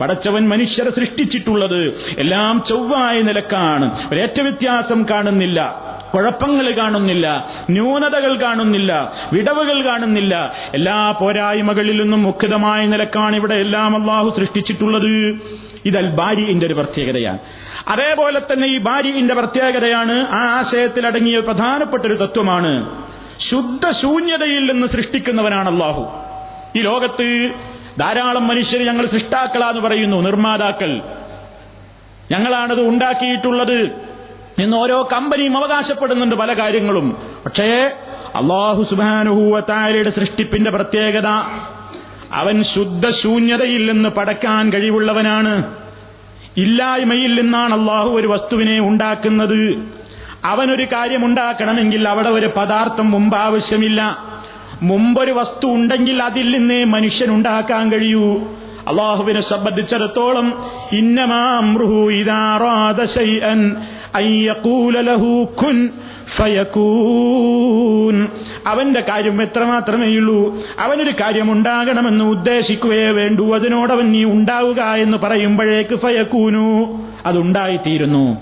പടച്ചവൻ 0.00 0.48
മനുഷ്യരെ 0.48 0.90
സൃഷ്ടിച്ചിട്ടുള്ളത് 0.90 1.86
എല്ലാം 2.18 2.62
ചൊവ്വായ 2.68 3.20
നിലക്കാണ്. 3.20 4.08
ഒരേറ്റ 4.12 4.42
വ്യത്യാസം 4.42 5.06
കാണുന്നില്ല. 5.10 5.90
കുഴപ്പങ്ങൾ 6.14 6.70
കാണുന്നില്ല. 6.70 7.48
ന്യൂനതകൾ 7.70 8.42
കാണുന്നില്ല. 8.42 9.12
വിടവുകൾ 9.32 9.86
കാണുന്നില്ല. 9.86 10.52
എല്ലാ 10.74 11.14
പോരായ്മകളിൽ 11.20 12.02
നിന്നും 12.02 12.22
മുഖിതമായ 12.22 12.86
നിലക്കാണ് 12.86 13.36
ഇവിടെ 13.36 13.54
എല്ലാം 13.54 14.00
അള്ളാഹു 14.00 14.30
സൃഷ്ടിച്ചിട്ടുള്ളത്. 14.30 15.40
ഇതൽ 15.84 16.10
ബാരിന്റെ 16.10 16.66
ഒരു 16.66 16.74
പ്രത്യേകതയാണ്. 16.74 17.38
അതേപോലെ 17.88 18.40
തന്നെ 18.40 18.68
ഈ 18.68 18.78
ബാരിന്റെ 18.78 19.34
പ്രത്യേകതയാണ് 19.34 20.26
ആ 20.30 20.58
ആശയത്തിൽ 20.58 21.06
അടങ്ങിയ 21.06 21.40
പ്രധാനപ്പെട്ട 21.40 22.02
ഒരു 22.06 22.14
തത്വമാണ്. 22.14 23.09
ശുദ്ധ 23.40 23.90
ശൂന്യതയിൽ 23.90 24.72
നിന്ന് 24.72 24.86
സൃഷ്ടിക്കുന്നവനാണ് 24.86 25.68
അള്ളാഹു. 25.68 26.12
ഈ 26.78 26.82
ലോകത്ത് 26.82 27.50
ധാരാളം 27.98 28.48
മനുഷ്യർ 28.48 28.86
ഞങ്ങൾ 28.86 29.06
സൃഷ്ടാക്കളാന്ന് 29.06 29.80
പറയുന്നു 29.80 30.16
നിർമ്മാതാക്കൾ. 30.16 31.00
ഞങ്ങളാണത് 32.32 32.80
ഉണ്ടാക്കിയിട്ടുള്ളത് 32.80 33.90
എന്ന് 34.58 34.76
ഓരോ 34.76 35.08
കമ്പനിയും 35.12 35.56
അവകാശപ്പെടുന്നുണ്ട് 35.56 36.36
പല 36.36 36.52
കാര്യങ്ങളും. 36.52 37.16
പക്ഷേ 37.44 37.90
അള്ളാഹു 38.34 38.82
സുബാനുഹൂവത്താലയുടെ 38.82 40.10
സൃഷ്ടിപ്പിന്റെ 40.10 40.70
പ്രത്യേകത 40.70 41.26
അവൻ 42.32 42.62
ശുദ്ധ 42.62 43.10
ശൂന്യതയിൽ 43.10 43.92
നിന്ന് 43.92 44.08
പടക്കാൻ 44.08 44.72
കഴിവുള്ളവനാണ്. 44.72 45.76
ഇല്ലായ്മയിൽ 46.56 47.40
നിന്നാണ് 47.40 47.74
അള്ളാഹു 47.74 48.08
ഒരു 48.08 48.28
വസ്തുവിനെ 48.28 48.78
ഉണ്ടാക്കുന്നത്. 48.80 49.99
അവനൊരു 50.44 50.84
കാര്യം 50.84 51.24
ഉണ്ടാക്കണമെങ്കിൽ 51.24 52.08
അവിടെ 52.08 52.28
ഒരു 52.28 52.52
പദാർത്ഥം 52.56 53.10
മുമ്പ് 53.10 53.36
ആവശ്യമില്ല. 53.36 54.18
മുമ്പൊരു 54.82 55.32
വസ്തു 55.32 55.66
ഉണ്ടെങ്കിൽ 55.66 56.22
അതിൽ 56.22 56.58
നിന്ന് 56.58 56.84
മനുഷ്യൻ 56.84 57.30
ഉണ്ടാക്കാൻ 57.30 57.92
കഴിയൂ. 57.92 58.38
അള്ളാഹുവിനെ 58.88 59.40
സംബന്ധിച്ചിടത്തോളം 59.40 60.64
അവന്റെ 68.66 69.00
കാര്യം 69.00 69.42
എത്ര 69.42 69.60
എത്രമാത്രമേയുള്ളൂ 69.60 70.58
അവനൊരു 70.78 71.10
കാര്യം 71.10 71.52
ഉണ്ടാകണമെന്ന് 71.52 72.24
ഉദ്ദേശിക്കുകയേ 72.24 73.10
വേണ്ടൂ. 73.10 73.54
അതിനോടവൻ 73.54 74.12
നീ 74.12 74.24
ഉണ്ടാവുക 74.24 74.80
എന്ന് 74.80 75.18
പറയുമ്പോഴേക്ക് 75.18 75.94
ഫയക്കൂനു 75.94 77.00
അതുണ്ടായിത്തീരുന്നു. 77.26 78.40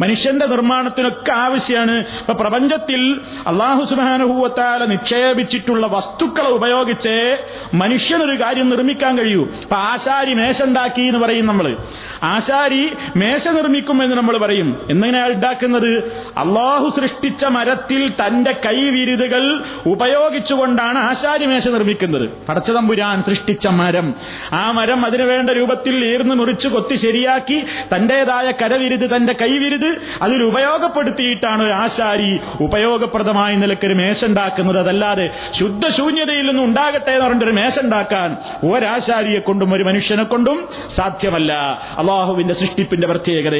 മനുഷ്യന്റെ 0.00 0.46
നിർമ്മാണത്തിനൊക്കെ 0.46 1.32
ആവശ്യമാണ് 1.32 1.92
ഇപ്പൊ 1.92 2.32
പ്രപഞ്ചത്തിൽ 2.32 3.20
അള്ളാഹു 3.46 3.84
സുബാനുഭൂവത്താല 3.84 4.84
നിക്ഷേപിച്ചിട്ടുള്ള 4.84 5.86
വസ്തുക്കളെ 5.86 6.48
ഉപയോഗിച്ച് 6.48 7.38
മനുഷ്യനൊരു 7.74 8.42
കാര്യം 8.42 8.70
നിർമ്മിക്കാൻ 8.70 9.18
കഴിയൂ. 9.18 9.42
ഇപ്പൊ 9.44 9.76
ആശാരി 9.76 10.34
മേശ 10.34 10.62
ഉണ്ടാക്കി 10.62 11.02
എന്ന് 11.02 11.20
പറയും 11.20 11.46
നമ്മൾ 11.46 11.76
ആശാരി 12.22 12.92
മേശ 13.16 13.48
നിർമ്മിക്കുമെന്ന് 13.48 14.16
നമ്മൾ 14.16 14.38
പറയും. 14.38 14.86
എങ്ങനെയാ 14.90 15.26
ഉണ്ടാക്കുന്നത് 15.26 15.90
അള്ളാഹു 16.36 16.88
സൃഷ്ടിച്ച 16.88 17.44
മരത്തിൽ 17.44 18.12
തന്റെ 18.26 18.52
കൈവിരുതുകൾ 18.66 19.64
ഉപയോഗിച്ചുകൊണ്ടാണ് 19.86 20.98
ആശാരി 20.98 21.46
മേശ 21.46 21.68
നിർമ്മിക്കുന്നത്. 21.68 22.28
പടച്ചതമ്പുരാൻ 22.48 23.22
സൃഷ്ടിച്ച 23.22 23.68
മരം. 23.68 24.14
ആ 24.52 24.70
മരം 24.70 25.06
അതിനു 25.06 25.24
വേണ്ട 25.24 25.50
രൂപത്തിൽ 25.50 26.04
ഈർന്ന് 26.04 26.34
മുറിച്ച് 26.34 26.68
കൊത്തി 26.68 26.94
ശരിയാക്കി 26.94 27.58
തന്റേതായ 27.94 28.50
കരവിരുത് 28.50 29.16
തന്റെ 29.16 29.32
കൈവിരുത് 29.32 29.89
അതിൽ 30.22 30.42
ഉപയോഗപ്പെടുത്തിയിട്ടാണ് 30.42 31.62
ഒരു 31.62 31.72
ആശാരി 31.72 32.30
ഉപയോഗപ്രദമായ 32.60 33.54
നിലക്കൊരു 33.54 33.94
മേശ 33.94 34.24
ഉണ്ടാക്കുന്നത് 34.24 34.78
അതല്ലാതെ 34.78 35.26
ശുദ്ധശൂന്യതയിൽ 35.52 36.46
നിന്നും 36.46 36.64
ഉണ്ടാകട്ടെ 36.64 37.12
എന്ന് 37.12 37.26
പറഞ്ഞിട്ടൊരു 37.26 37.52
മേശ 37.52 37.84
ഉണ്ടാക്കാൻ 37.84 38.36
ഒരാശാരിയെ 38.70 39.40
കൊണ്ടും 39.40 39.72
ഒരു 39.74 39.82
മനുഷ്യനെ 39.82 40.24
കൊണ്ടും 40.24 40.68
സാധ്യമല്ല. 40.96 41.52
അള്ളാഹുവിന്റെ 41.98 42.54
സൃഷ്ടിപ്പിന്റെ 42.54 43.06
പ്രത്യേകത 43.06 43.56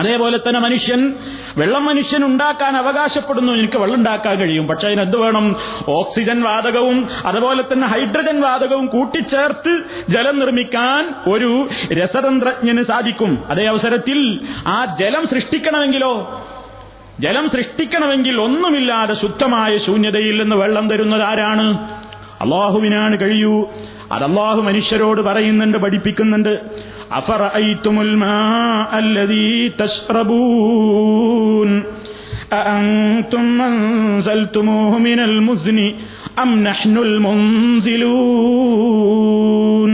അതേപോലെ 0.00 0.38
തന്നെ 0.38 0.60
മനുഷ്യൻ 0.60 1.14
വെള്ളം 1.56 1.84
മനുഷ്യൻ 1.84 2.24
ഉണ്ടാക്കാൻ 2.24 2.76
അവകാശപ്പെടുന്നു. 2.76 3.52
എനിക്ക് 3.52 3.76
വെള്ളം 3.76 3.96
ഉണ്ടാക്കാൻ 3.96 4.38
കഴിയും. 4.38 4.66
പക്ഷെ 4.66 4.86
അതിനെന്ത് 4.86 5.16
വേണം? 5.16 5.56
ഓക്സിജൻ 5.88 6.42
വാതകവും 6.42 7.08
അതുപോലെ 7.26 7.62
തന്നെ 7.62 7.88
ഹൈഡ്രജൻ 7.88 8.40
വാതകവും 8.40 8.86
കൂട്ടിച്ചേർത്ത് 8.86 9.82
ജലം 10.08 10.38
നിർമ്മിക്കാൻ 10.38 11.14
ഒരു 11.34 11.68
രസതന്ത്രജ്ഞന് 11.92 12.80
സാധിക്കും. 12.80 13.44
അതേ 13.50 13.66
അവസരത്തിൽ 13.66 14.40
ആ 14.66 14.96
ജലം 15.00 15.26
സൃഷ്ടിക്കണമെങ്കിലോ? 15.26 16.44
ജലം 17.20 17.48
സൃഷ്ടിക്കണമെങ്കിൽ 17.48 18.40
ഒന്നുമില്ലാതെ 18.40 19.14
ശുദ്ധമായ 19.14 19.78
ശൂന്യതയിൽ 19.78 20.42
നിന്ന് 20.42 20.56
വെള്ളം 20.56 20.88
തരുന്നത് 20.88 21.22
ആരാണ്? 21.22 22.00
അള്ളാഹുവിനാണ്. 22.40 23.20
കഴിയൂ. 23.20 23.68
അത് 24.11 24.23
അള്ളാഹു 24.27 24.59
മനുഷ്യരോട് 24.67 25.21
പറയുന്നുണ്ട് 25.27 25.77
പഠിപ്പിക്കുന്നുണ്ട് 25.83 26.51
അഫറഅയ്തുമുൽ 27.19 28.13
മാഅല്ലദീ 28.23 29.45
തശ്റബൂൻ 29.81 31.69
أأنتم 32.59 33.45
أنزلتموه 33.63 34.91
من 34.99 35.19
المزن 35.21 35.79
أم 36.37 36.49
نحن 36.63 36.95
المنزلون 38.55 39.91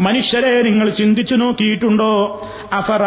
മനുഷ്യരെ 0.00 0.62
നിങ്ങൾ 0.62 0.90
ചിന്തിച്ചു 0.90 1.34
നോക്കിയിട്ടുണ്ടോ? 1.34 2.42
അഫറ 2.72 3.02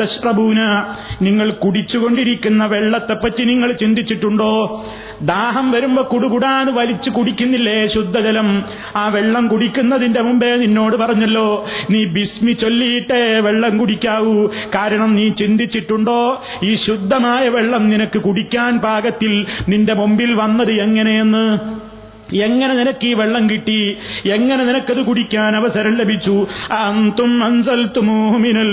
തശ്രബൂന 0.00 0.84
നിങ്ങൾ 1.22 1.50
കുടിച്ചുകൊണ്ടിരിക്കുന്ന 1.50 2.66
വെള്ളത്തെപ്പറ്റി 2.66 3.44
നിങ്ങൾ 3.44 3.72
ചിന്തിച്ചിട്ടുണ്ടോ? 3.72 4.84
ദാഹം 5.22 5.70
വരുമ്പോ 5.70 6.08
കുടുകുടാന്ന് 6.12 6.72
വലിച്ചു 6.72 7.10
കുടിക്കുന്നില്ലേ 7.10 7.86
ശുദ്ധജലം? 7.86 8.64
ആ 8.96 9.08
വെള്ളം 9.08 9.48
കുടിക്കുന്നതിന്റെ 9.48 10.20
മുമ്പേ 10.20 10.56
നിന്നോട് 10.56 10.96
പറഞ്ഞല്ലോ 10.96 11.66
നീ 11.90 12.04
ബിസ്മി 12.04 12.52
ചൊല്ലിയിട്ടേ 12.52 13.40
വെള്ളം 13.40 13.78
കുടിക്കാവൂ. 13.78 14.46
കാരണം 14.46 15.16
നീ 15.16 15.28
ചിന്തിച്ചിട്ടുണ്ടോ? 15.28 16.42
ഈ 16.62 16.74
ശുദ്ധമായ 16.74 17.48
വെള്ളം 17.48 17.88
നിനക്ക് 17.88 18.18
കുടിക്കാൻ 18.18 18.78
പാകത്തിൽ 18.78 19.46
നിന്റെ 19.68 19.94
മുമ്പിൽ 19.94 20.34
വന്നത് 20.34 20.72
എങ്ങനെയെന്ന്? 20.72 21.85
എങ്ങനെ 22.34 22.74
നിനക്ക് 22.74 23.06
ഈ 23.06 23.14
വെള്ളം 23.14 23.50
കിട്ടി? 23.50 23.96
എങ്ങനെ 24.30 24.64
നിനക്കത് 24.64 25.06
കുടിക്കാൻ 25.06 25.56
അവസരം 25.56 25.94
ലഭിച്ചു? 25.94 26.46
അന്തും 26.72 27.38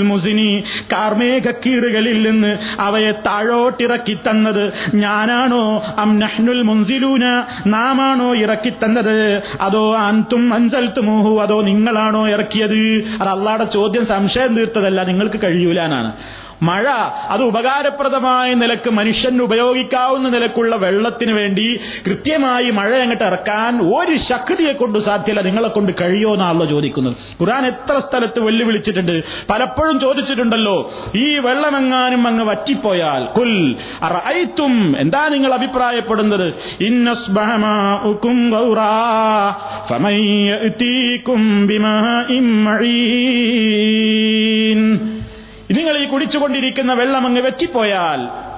മുസിനി. 0.08 0.64
കാർമേഘക്കീറുകളിൽ 0.92 2.30
നിന്ന് 2.30 2.58
അവയെ 2.80 3.12
താഴോട്ടിറക്കി 3.12 4.14
തന്നത് 4.14 4.74
ഞാനാണോ? 4.96 5.84
അം 5.98 6.20
നഹ്നുൽ 6.20 6.62
മുൻസിലൂന. 6.62 7.44
നാമാണോ 7.68 8.36
ഇറക്കി 8.36 8.70
തന്നത്? 8.70 9.42
അതോ 9.62 9.96
അന്തും 9.96 10.54
അൻസൽത്തുമോഹു 10.54 11.42
അതോ 11.42 11.62
നിങ്ങളാണോ 11.62 12.28
ഇറക്കിയത്? 12.28 13.06
അത് 13.22 13.30
അള്ളാടെ 13.30 13.64
ചോദ്യം 13.64 14.06
സംശയം 14.06 14.56
തീർത്തതല്ല. 14.56 15.04
നിങ്ങൾക്ക് 15.04 15.40
കഴിയൂലാനാണ് 15.44 16.14
മഴ 16.64 16.84
അത് 17.30 17.44
ഉപകാരപ്രദമായ 17.44 18.54
നിലയ്ക്ക് 18.54 18.90
മനുഷ്യന് 18.90 19.42
ഉപയോഗിക്കാവുന്ന 19.42 20.30
നിലക്കുള്ള 20.30 20.76
വെള്ളത്തിന് 20.76 21.32
വേണ്ടി 21.32 21.80
കൃത്യമായി 22.08 22.70
മഴ 22.70 22.96
അങ്ങോട്ട് 22.96 23.24
ഇറക്കാൻ 23.24 23.80
ഒരു 23.82 24.16
ശക്തിയെ 24.16 24.74
കൊണ്ട് 24.74 25.00
സാധ്യല്ല. 25.00 25.42
നിങ്ങളെ 25.42 25.70
കൊണ്ട് 25.70 25.92
കഴിയോ 26.02 26.34
എന്നാണല്ലോ 26.34 26.66
ചോദിക്കുന്നത്. 26.66 27.16
ഖുറാൻ 27.42 27.66
എത്ര 27.66 28.00
സ്ഥലത്ത് 28.00 28.40
വെല്ലുവിളിച്ചിട്ടുണ്ട്. 28.40 29.24
പലപ്പോഴും 29.50 30.00
ചോദിച്ചിട്ടുണ്ടല്ലോ. 30.00 30.92
ഈ 31.16 31.40
വെള്ളമെങ്ങാനും 31.40 32.28
അങ്ങ് 32.28 32.46
വറ്റിപ്പോയാൽ. 32.46 33.26
കുൽ 33.26 33.76
അറൈത്തും 34.02 35.00
എന്താ 35.00 35.28
നിങ്ങൾ 35.28 35.54
അഭിപ്രായപ്പെടുന്നത്? 35.54 36.54
ഇന്നസ്ബഹമാഉക്കും 36.84 38.52
നിങ്ങൾ 45.74 45.98
ഈ 45.98 46.06
കുടിച്ചുകൊണ്ടിരിക്കുന്ന 46.06 46.94
വെള്ളം 46.94 47.26
അങ്ങ് 47.26 47.42
വെച്ചിപ്പോയാൽ 47.42 48.54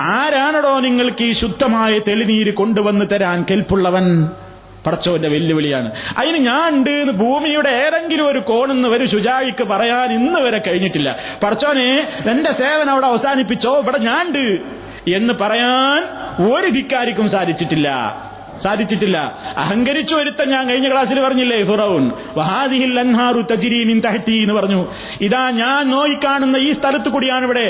ആരാണടോ 0.00 0.80
നിങ്ങൾക്ക് 0.80 1.24
ഈ 1.24 1.32
ശുദ്ധമായ 1.32 1.98
തെളിനീര് 1.98 2.54
കൊണ്ടുവന്ന് 2.54 3.04
തരാൻ 3.12 3.44
കെൽപ്പുള്ളവൻ? 3.50 4.30
പടച്ചോന്റെ 4.86 5.28
വെല്ലുവിളിയാണ്. 5.28 5.92
അതിന് 6.18 6.36
ഞാൻ 6.36 6.74
ഉണ്ട് 6.74 7.10
ഭൂമിയുടെ 7.10 7.68
ഏതെങ്കിലും 7.68 8.28
ഒരു 8.28 8.38
കോണെന്ന് 8.38 8.88
ഒരു 8.88 9.04
ശുചായിക്ക് 9.04 9.64
പറയാൻ 9.64 10.12
ഇന്ന് 10.12 10.40
വരെ 10.40 10.58
കഴിഞ്ഞിട്ടില്ല. 10.58 11.16
പടച്ചോനെ 11.42 12.00
എന്റെ 12.30 12.52
സേവനം 12.52 12.90
അവിടെ 12.90 13.06
അവസാനിപ്പിച്ചോ? 13.06 13.78
ഇവിടെ 13.78 13.98
ഞാൻ 13.98 14.26
ഉണ്ട് 14.26 14.60
എന്ന് 15.10 15.34
പറയാൻ 15.40 16.02
ഒരു 16.54 16.70
ധിക്കാരിക്കും 16.70 17.30
സാധിച്ചിട്ടില്ല. 17.30 17.88
സാധിച്ചിട്ടില്ല. 18.64 19.18
അഹങ്കരിച്ചു 19.56 20.14
ഒരുത്തൻ 20.14 20.48
ഞാൻ 20.50 20.64
കഴിഞ്ഞ 20.70 20.90
ക്ലാസ്സിൽ 20.92 21.20
പറഞ്ഞില്ലേ 21.20 21.62
ഫിറൌൻ 21.62 22.04
വഹാദിഹിൽ 22.36 22.98
അൻഹാറു 22.98 23.40
തജിരി 23.52 23.84
മിൻ 23.84 24.00
തഹറ്റി 24.06 24.36
എന്ന് 24.42 24.54
പറഞ്ഞു. 24.54 24.80
ഇതാ 25.20 25.50
ഞാൻ 25.50 25.90
നോയിക്കാണുന്ന 25.90 26.56
ഈ 26.56 26.72
സ്ഥലത്ത് 26.72 27.08
കൂടിയാണ് 27.08 27.44
ഇവിടെ 27.44 27.66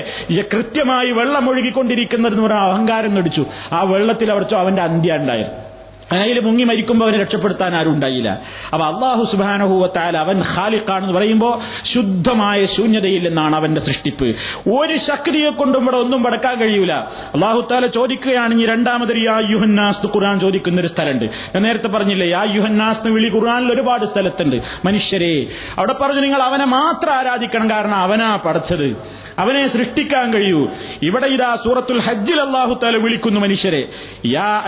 കൃത്യമായി 0.54 1.10
വെള്ളം 1.10 1.50
ഒഴുകിക്കൊണ്ടിരിക്കുന്നത് 1.50 2.32
എന്ന് 2.32 2.44
പറഞ്ഞ 2.46 2.58
അഹങ്കാരം 2.58 3.14
നടിച്ചു 3.14 3.46
ആ 3.72 3.82
വെള്ളത്തിൽ 3.82 4.30
അവർച്ചോ 4.30 4.58
അവന്റെ 4.58 4.82
അന്ത്യ 4.82 5.12
ഉണ്ടായിരുന്നു. 5.12 5.65
അതിൽ 6.12 6.40
മുങ്ങി 6.40 6.64
മരിക്കുമ്പോൾ 6.64 7.04
അവനെ 7.04 7.18
രക്ഷപ്പെടുത്താൻ 7.18 7.76
ആരും 7.76 7.90
ഉണ്ടായില്ല. 7.90 8.40
അപ്പൊ 8.72 8.86
അള്ളാഹു 8.86 9.24
സുബാനഹുവത്താൽ 9.24 10.18
അവൻ 10.18 10.42
ഖാലിഖാണെന്ന് 10.56 11.14
പറയുമ്പോൾ 11.14 11.58
ശുദ്ധമായ 11.84 12.64
ശൂന്യതയിൽ 12.64 13.28
നിന്നാണ് 13.28 13.56
അവന്റെ 13.56 13.80
സൃഷ്ടിപ്പ്. 13.80 14.36
ഒരു 14.70 14.96
ശക്തിയെ 14.96 15.50
കൊണ്ടും 15.50 15.82
ഇവിടെ 15.82 15.96
ഒന്നും 15.96 16.22
പടക്കാൻ 16.22 16.58
കഴിയൂല. 16.58 16.92
അള്ളാഹു 16.92 17.68
താല 17.72 17.86
ചോദിക്കുകയാണെങ്കിൽ 17.86 18.70
രണ്ടാമതൊരു 18.70 19.18
യാ 19.18 19.38
യുഹന്നാസ് 19.50 20.06
ഖുർആൻ 20.06 20.40
ചോദിക്കുന്ന 20.40 20.80
ഒരു 20.80 20.86
സ്ഥലമുണ്ട്. 20.86 21.24
ഞാൻ 21.24 21.62
നേരത്തെ 21.62 21.88
പറഞ്ഞില്ലേ 21.88 22.28
യാ 22.28 22.46
യുഹന്നാസ് 22.50 22.98
എന്ന് 22.98 23.12
വിളി 23.12 23.28
ഖുർആനിൽ 23.34 23.72
ഒരുപാട് 23.72 24.06
സ്ഥലത്തുണ്ട്. 24.06 24.56
മനുഷ്യരെ 24.84 25.46
അവിടെ 25.78 25.92
പറഞ്ഞു 25.92 26.20
നിങ്ങൾ 26.20 26.42
അവനെ 26.42 26.64
മാത്രം 26.64 27.12
ആരാധിക്കണം 27.12 27.70
കാരണം 27.70 27.94
അവനാ 27.94 28.36
പടച്ചത്. 28.36 28.96
അവനെ 29.38 29.68
സൃഷ്ടിക്കാൻ 29.68 30.32
കഴിയൂ. 30.32 30.68
ഇവിടെ 31.02 31.26
ഇതാ 31.26 31.56
സൂറത്തുൽ 31.64 32.00
ഹജ്ജിൽ 32.00 32.40
അള്ളാഹു 32.40 32.80
താല 32.82 32.96
വിളിക്കുന്നു 32.96 33.40
മനുഷ്യരെ 33.40 33.88
യാ 34.26 34.62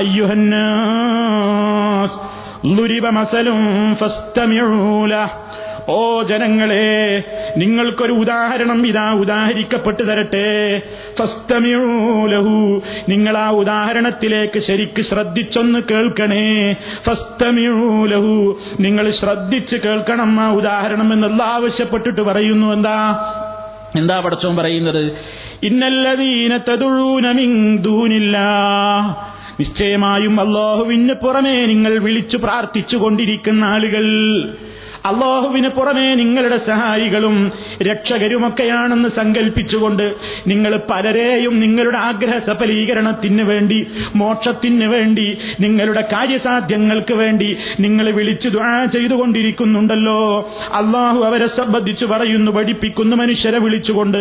അയ്യുഹന്നാസ് 1.29 2.39
مثل 2.67 3.47
فاستمعوا 3.95 5.07
له 5.07 5.31
ഓ 5.91 6.23
ജനങ്ങളെ 6.23 7.23
നിങ്ങൾക്കൊരു 7.57 8.13
ഉദാഹരണം 8.13 8.87
ഇതാ 8.87 9.13
ഉദാഹരിക്കപ്പെട്ടു 9.13 10.03
തരട്ടെ. 10.03 10.81
ഫസ്തമിഴൂലഹു 11.19 12.83
നിങ്ങൾ 13.09 13.39
ആ 13.39 13.51
ഉദാഹരണത്തിലേക്ക് 13.51 14.59
ശരിക്ക് 14.59 15.03
ശ്രദ്ധിച്ചൊന്ന് 15.03 15.79
കേൾക്കണേ. 15.91 16.75
ഫസ്തമിഴൂലഹു 17.05 18.59
നിങ്ങൾ 18.81 19.11
ശ്രദ്ധിച്ച് 19.11 19.77
കേൾക്കണം 19.77 20.41
ആ 20.41 20.53
ഉദാഹരണം 20.53 21.13
എന്നുള്ള 21.13 21.43
ആവശ്യപ്പെട്ടിട്ട് 21.43 22.21
പറയുന്നു. 22.21 22.73
എന്താ? 22.73 23.19
എന്താ 23.97 24.21
പടച്ചോൻ 24.21 24.57
പറയുന്നത്? 24.57 25.13
ഇന്നല്ലതീന 25.63 26.57
തതുഴൂനമിന്തൂനില്ല 26.57 28.39
നിശ്ചയമായും 29.61 30.41
അള്ളാഹുവിന് 30.41 31.15
പുറമേ 31.15 31.67
നിങ്ങൾ 31.67 31.99
വിളിച്ചു 31.99 32.37
പ്രാർത്ഥിച്ചു 32.37 32.97
കൊണ്ടിരിക്കുന്ന 32.97 33.65
ആളുകൾ 33.65 34.05
അള്ളാഹുവിന് 35.07 35.69
പുറമേ 35.69 36.15
നിങ്ങളുടെ 36.15 36.57
സഹായികളും 36.57 37.53
രക്ഷകരുമൊക്കെയാണെന്ന് 37.83 39.09
സങ്കല്പിച്ചുകൊണ്ട് 39.09 40.15
നിങ്ങൾ 40.47 40.81
പലരെയും 40.91 41.61
നിങ്ങളുടെ 41.61 41.99
ആഗ്രഹ 41.99 42.39
സഫലീകരണത്തിന് 42.39 43.43
വേണ്ടി 43.43 43.87
മോക്ഷത്തിന് 44.17 44.85
വേണ്ടി 44.85 45.39
നിങ്ങളുടെ 45.61 46.01
കാര്യസാധ്യങ്ങൾക്ക് 46.13 47.15
വേണ്ടി 47.15 47.57
നിങ്ങൾ 47.81 48.11
വിളിച്ചു 48.11 48.49
ദുആ 48.49 48.85
ചെയ്തുകൊണ്ടിരിക്കുന്നുണ്ടല്ലോ. 48.85 50.51
അള്ളാഹു 50.73 51.19
അവരെ 51.19 51.47
സംബന്ധിച്ചു 51.47 52.07
പറയുന്നു 52.07 52.53
പഠിപ്പിക്കുന്നു 52.53 53.17
മനുഷ്യരെ 53.17 53.59
വിളിച്ചുകൊണ്ട് 53.59 54.19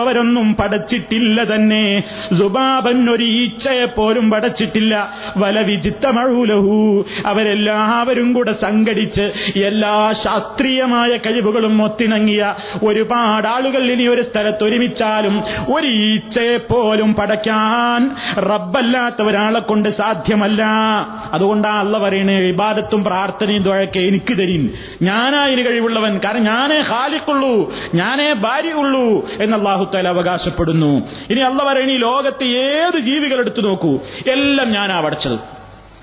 അവരൊന്നും 0.00 0.54
പടച്ചിട്ടില്ല 0.54 1.54
തന്നെ. 1.54 2.02
സുബാബൻ 2.38 3.10
ഒരു 3.10 3.24
ഈച്ചയെ 3.24 3.84
പോലും 4.04 4.30
പടച്ചിട്ടില്ല. 4.30 4.94
വല 5.36 5.58
വിചിത്തമഴൂലഹു 5.60 7.04
അവരെല്ലാവരും 7.26 8.32
കൂടെ 8.32 8.52
സംഘടിച്ച് 8.52 9.24
എല്ലാ 9.64 10.12
ശാസ്ത്രീയമായ 10.12 11.10
കഴിവുകളും 11.16 11.84
ഒത്തിണങ്ങിയ 11.84 12.54
ഒരുപാട് 12.82 13.46
ആളുകൾ 13.48 13.82
ഇനി 13.90 14.06
ഒരു 14.06 14.22
സ്ഥലത്ത് 14.22 14.64
ഒരുമിച്ചാലും 14.64 15.36
ഒരു 15.74 15.86
ഈച്ചയെ 15.86 16.56
പോലും 16.56 17.14
പടയ്ക്കാൻ 17.14 18.00
റബ്ബല്ലാത്ത 18.40 19.22
ഒരാളെ 19.22 19.60
കൊണ്ട് 19.60 19.88
സാധ്യമല്ല. 19.88 20.62
അതുകൊണ്ടാ 21.32 21.72
അല്ല 21.80 21.98
പറയണേ 21.98 22.36
വിവാദത്തും 22.40 23.04
പ്രാർത്ഥനയും 23.04 23.62
തുഴക്കെ 23.62 24.00
എനിക്ക് 24.00 24.34
തരീൻ. 24.38 24.70
ഞാനാ 25.02 25.46
കഴിവുള്ളവൻ. 25.46 26.20
കാരണം 26.24 26.44
ഞാനേ 26.44 26.78
ഹാലിക്കുള്ളൂ 26.78 27.72
ഞാനേ 27.94 28.32
ഭാര്യയുള്ളൂ 28.32 29.28
എന്ന് 29.40 29.56
അള്ളാഹുത്താല 29.56 30.08
അവകാശപ്പെടുന്നു. 30.08 30.92
ഇനി 31.30 31.40
അല്ല 31.40 31.60
പറയണ 31.68 31.90
ലോകത്തെ 32.06 32.44
ഏത് 32.44 32.98
ജീവികൾ 32.98 33.38
എടുത്തു 33.38 33.60
നോക്കൂ? 33.60 33.93
എല്ലാം 34.26 34.72
ഞാനാ 34.72 35.00
പഠിച്ചത് 35.00 35.36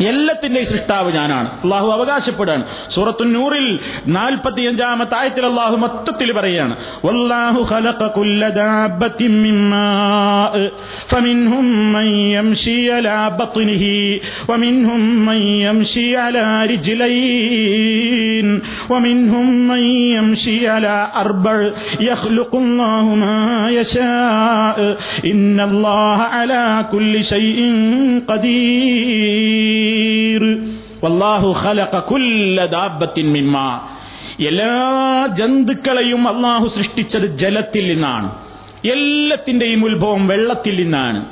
എല്ലാത്തിന്റെയും 0.09 0.67
സൃഷ്ടാവ് 0.71 1.11
ഞാനാണ് 1.15 1.47
അള്ളാഹു 1.65 1.87
അവകാശപ്പെടാൻ 1.95 2.61
സൂറത്തു 2.95 3.25
നൂറിൽ 3.29 3.67
നാൽപ്പത്തിയഞ്ചാമത്തെ 4.17 5.15
ആയത്തിൽ 5.19 5.45
അള്ളാഹു 5.49 5.77
മൊത്തത്തിൽ 5.85 6.31
പറയാണ് 6.39 6.75
വല്ലാഹു 7.07 7.61
ഖലഖ 7.71 8.09
കുല്ല 8.17 8.49
ദാബത്തിൻ 8.59 9.37
മിൻ 9.45 9.57
മാഅ് 9.71 10.61
ഫമിൻഹും 11.13 11.65
മൻ 11.95 12.09
യംശി 12.35 12.77
അലാ 12.97 13.17
ബത്നിഹി 13.39 13.95
വമിൻഹും 14.51 15.01
മൻ 15.29 15.41
യംശി 15.65 16.07
അലാ 16.25 16.45
റിജ്ലൈൻ 16.73 18.51
വമിൻഹും 18.93 19.49
മൻ 19.71 19.83
യംശി 20.17 20.59
അലാ 20.77 20.95
അർബഅ 21.23 21.57
യഖ്ലുഖു 22.09 22.63
അല്ലാഹു 22.65 23.17
മാ 23.25 23.35
യശാഅ 23.79 24.79
ഇന്നല്ലാഹ 25.33 26.21
അലാ 26.43 26.63
കുല്ലി 26.93 27.25
ഷൈഇൻ 27.33 27.75
ഖദീർ 28.31 29.83
വല്ലാഹു 31.04 31.56
കുല്ല 32.12 32.66
എല്ലാ 34.48 35.28
ജന്തുക്കളെയും 35.32 36.28
അള്ളാഹു 36.28 36.68
സൃഷ്ടിച്ചത് 36.68 37.38
ജലത്തിൽ 37.38 37.90
നിന്നാണ്. 37.90 38.32
എല്ലാത്തിന്റെയും 38.92 39.86
ഉത്ഭവം 39.86 40.28
വെള്ളത്തിൽ 40.28 40.76
നിന്നാണ്. 40.76 41.26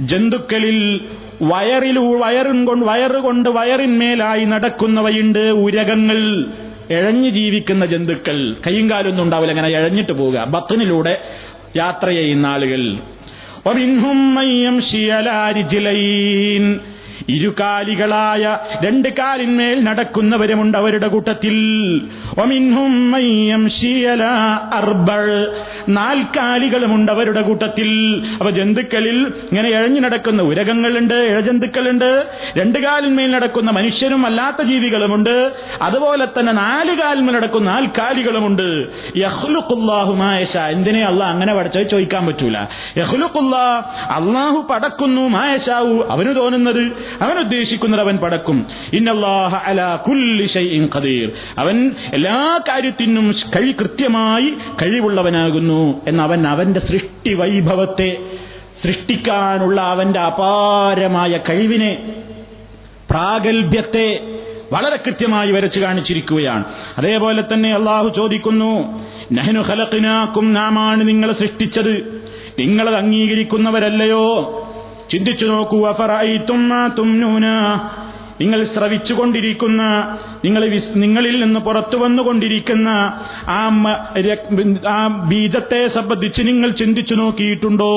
ജന്തുക്കളിൽ 0.00 1.00
വയറിൽ 1.42 1.98
വയറും 1.98 2.64
കൊണ്ട് 2.64 2.86
വയറുകൊണ്ട് 2.86 3.48
വയറിന്മേലായി 3.48 4.44
നടക്കുന്നവയുണ്ട് 4.44 5.38
ഉരകങ്ങൾ. 5.38 6.46
എഴഞ്ഞു 6.90 7.28
ജീവിക്കുന്ന 7.28 7.84
ജന്തുക്കൾ. 7.84 8.56
കയ്യും 8.66 8.90
കാലൊന്നും 8.90 9.24
ഉണ്ടാവില്ല. 9.24 9.52
അങ്ങനെ 9.52 9.68
എഴഞ്ഞിട്ട് 9.68 10.12
പോവുക. 10.12 10.44
ബത്തിനിലൂടെ 10.44 11.20
യാത്ര 11.76 12.08
ചെയ്യുന്ന 12.08 12.46
ആളുകൾ. 12.46 12.96
ومنهم 13.65 14.35
من 14.35 14.45
يمشي 14.45 15.11
على 15.11 15.51
رجلين 15.51 16.81
ഇരുകാലികളായ 17.28 18.58
രണ്ട് 18.84 19.08
കാലിന്മേൽ 19.08 19.84
നടക്കുന്നവരുമുണ്ട് 19.84 20.78
അവരുടെ 20.78 21.08
കൂട്ടത്തിൽ. 21.08 21.56
നാൽക്കാലികളുമുണ്ട് 25.88 27.12
അവരുടെ 27.12 27.42
കൂട്ടത്തിൽ. 27.42 27.90
അപ്പൊ 28.32 28.50
ജന്തുക്കളിൽ 28.50 29.18
ഇങ്ങനെ 29.50 29.68
എഴഞ്ഞു 29.68 30.00
നടക്കുന്ന 30.00 30.42
ഉരകങ്ങളുണ്ട് 30.42 31.14
ഇഴജന്തുക്കളുണ്ട്. 31.14 32.26
രണ്ട് 32.58 32.78
കാലിന്മേൽ 32.78 33.30
നടക്കുന്ന 33.30 33.70
മനുഷ്യരും 33.70 34.26
അല്ലാത്ത 34.26 34.62
ജീവികളുമുണ്ട്. 34.62 35.52
അതുപോലെ 35.82 36.24
തന്നെ 36.24 36.52
നാല് 36.52 36.94
കാലിന്മേൽ 36.98 37.34
നടക്കുന്ന 37.34 37.70
നാൽക്കാലികളുമുണ്ട് 37.70 38.68
യഹ്ലുഖുല്ലാഹു 39.16 40.14
മാ 40.14 40.38
യശാ. 40.38 40.68
എന്തിനെ 40.68 41.04
അല്ല 41.04 41.24
അങ്ങനെ 41.24 41.54
പഠിച്ചത് 41.54 41.86
ചോദിക്കാൻ 41.88 42.26
പറ്റൂല. 42.26 42.56
അള്ളാഹു 44.18 44.66
പടക്കുന്നു 44.70 45.28
മായശാവു 45.28 46.06
അവന് 46.10 46.36
തോന്നുന്നത് 46.36 47.15
അവൻ 47.22 47.38
ഉദ്ദേശിക്കുന്നത് 47.38 48.00
അവൻ 48.00 48.16
പടക്കും. 48.16 48.66
ഖദീർ. 50.96 51.32
അവൻ 51.58 51.94
എല്ലാ 52.14 52.60
കാര്യത്തിനും 52.68 53.32
കഴി 53.32 53.72
കൃത്യമായി 53.72 54.50
കഴിവുള്ളവനാകുന്നു 54.82 56.00
എന്ന് 56.08 56.22
അവൻ 56.22 56.46
അവന്റെ 56.46 56.80
സൃഷ്ടി 56.80 57.34
വൈഭവത്തെ 57.34 58.16
സൃഷ്ടിക്കാനുള്ള 58.82 59.80
അവന്റെ 59.80 60.20
അപാരമായ 60.20 61.38
കഴിവിനെ 61.48 62.14
പ്രാഗൽഭ്യത്തെ 63.10 64.20
വളരെ 64.72 64.96
കൃത്യമായി 64.96 65.52
വരച്ചു 65.52 65.80
കാണിച്ചിരിക്കുകയാണ്. 65.80 66.64
അതേപോലെ 66.98 67.44
തന്നെ 67.52 67.72
അള്ളാഹു 67.72 68.08
ചോദിക്കുന്നു 68.08 69.02
നഹനു 69.32 69.60
ഹലത്തിനാക്കും 69.60 70.52
നാമാണ് 70.52 71.08
നിങ്ങളെ 71.08 71.32
സൃഷ്ടിച്ചത്? 71.32 72.22
നിങ്ങളത് 72.58 72.94
അംഗീകരിക്കുന്നവരല്ലയോ? 72.94 74.62
ചിന്തിച്ചു 75.10 75.46
നോക്കൂ 75.46 75.78
നിങ്ങൾ 78.40 78.64
ശ്രവിച്ചുകൊണ്ടിരിക്കുന്ന 78.64 79.82
നിങ്ങൾ 80.44 80.62
നിങ്ങളിൽ 80.94 81.40
നിന്ന് 81.40 81.60
പുറത്തു 81.60 81.96
വന്നുകൊണ്ടിരിക്കുന്ന 81.96 82.88
ആ 84.88 85.06
ബീജത്തെ 85.28 85.86
സംബന്ധിച്ച് 85.86 86.42
നിങ്ങൾ 86.42 86.70
ചിന്തിച്ചു 86.70 87.14
നോക്കിയിട്ടുണ്ടോ? 87.14 87.92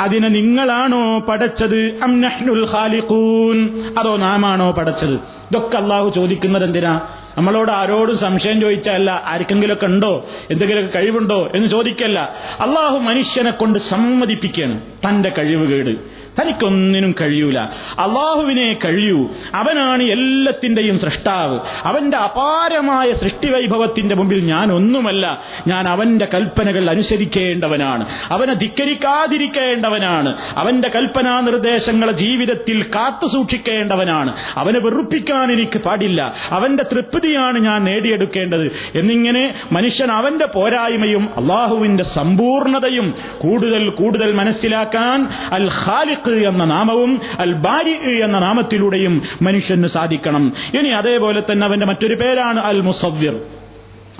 അതിനെ 0.00 0.28
നിങ്ങളാണോ 0.28 1.18
പടച്ചത്? 1.18 1.98
അം 2.02 2.20
നഹ്നുൽ 2.20 2.66
ഖാലിഖൂൻ. 2.72 3.84
അതോ 3.98 4.16
നാമാണോ 4.16 4.70
പടച്ചത്? 4.70 5.14
ഇതൊക്കെ 5.14 5.76
അള്ളാഹു 5.76 6.08
ചോദിക്കുന്നത് 6.08 6.64
എന്തിനാ? 6.64 7.00
നമ്മളോട് 7.38 7.70
ആരോടും 7.70 8.18
സംശയം 8.18 8.60
ചോദിച്ചല്ല 8.60 9.22
ആർക്കെങ്കിലുമൊക്കെ 9.26 9.86
ഉണ്ടോ? 9.86 10.26
എന്തെങ്കിലുമൊക്കെ 10.50 10.98
കഴിവുണ്ടോ? 10.98 11.50
എന്ന് 11.54 11.68
ചോദിക്കല്ല. 11.68 12.20
അള്ളാഹു 12.60 12.98
മനുഷ്യനെ 12.98 13.50
കൊണ്ട് 13.50 13.78
സമ്മതിപ്പിക്കുകയാണ്. 13.78 14.80
തന്റെ 14.80 15.32
കഴിവുകേട് 15.38 15.96
തനിക്കൊന്നിനും 16.40 17.14
കഴിയൂല. 17.20 17.58
അള്ളാഹുവിനെ 17.98 18.78
കഴിയൂ. 18.84 19.28
അവനാണ് 19.54 20.02
എല്ലാത്തിന്റെയും 20.02 20.98
സൃഷ്ടാവ്. 20.98 21.60
അവന്റെ 21.84 22.16
അപാരമായ 22.16 23.12
സൃഷ്ടിവൈഭവത്തിന്റെ 23.12 24.14
മുമ്പിൽ 24.14 24.44
ഞാൻ 24.44 24.72
ഒന്നുമല്ല 24.72 25.42
ഞാൻ 25.66 25.88
അവന്റെ 25.88 26.28
കൽപ്പനകൾ 26.34 26.90
അനുസരിക്കേണ്ടവനാണ്. 26.90 28.06
അവനെ 28.30 28.54
ധിക്കരിക്കാതിരിക്കേണ്ടവനാണ്. 28.54 30.36
അവന്റെ 30.56 30.88
കൽപ്പനാ 30.88 31.40
നിർദ്ദേശങ്ങളെ 31.40 32.12
ജീവിതത്തിൽ 32.12 32.82
കാത്തു 32.82 33.28
സൂക്ഷിക്കേണ്ടവനാണ് 33.28 34.34
അവനെ 34.56 34.78
വെറുപ്പിക്കാൻ 34.78 35.52
എനിക്ക് 35.52 35.78
പാടില്ല. 35.78 36.34
അവന്റെ 36.50 36.82
തൃപ്തിയാണ് 36.82 37.58
ഞാൻ 37.58 37.84
നേടിയെടുക്കേണ്ടത്. 37.84 38.72
എന്നിങ്ങനെ 38.94 39.60
മനുഷ്യൻ 39.72 40.10
അവന്റെ 40.10 40.46
പോരായ്മയും 40.46 41.28
അള്ളാഹുവിന്റെ 41.36 42.04
സമ്പൂർണതയും 42.04 43.14
കൂടുതൽ 43.38 43.88
കൂടുതൽ 43.88 44.32
മനസ്സിലാക്കാൻ 44.32 45.28
അൽ 45.52 45.68
ഖാലിഖ് 45.86 46.27
എന്ന 46.28 46.64
നാമവും 46.64 47.20
അൽ 47.38 47.52
ബാരി 47.52 48.22
എന്ന 48.24 48.38
നാമത്തിലൂടെയും 48.38 49.22
മനുഷ്യന് 49.42 49.86
സാധിക്കണം. 49.86 50.52
ഇനി 50.74 50.88
അതേപോലെ 50.88 51.42
തന്നെ 51.52 51.66
അവന്റെ 51.66 51.86
മറ്റൊരു 51.86 52.14
പേരാണ് 52.14 52.60
അൽ 52.60 52.80
മുസവ്വിർ 52.80 53.40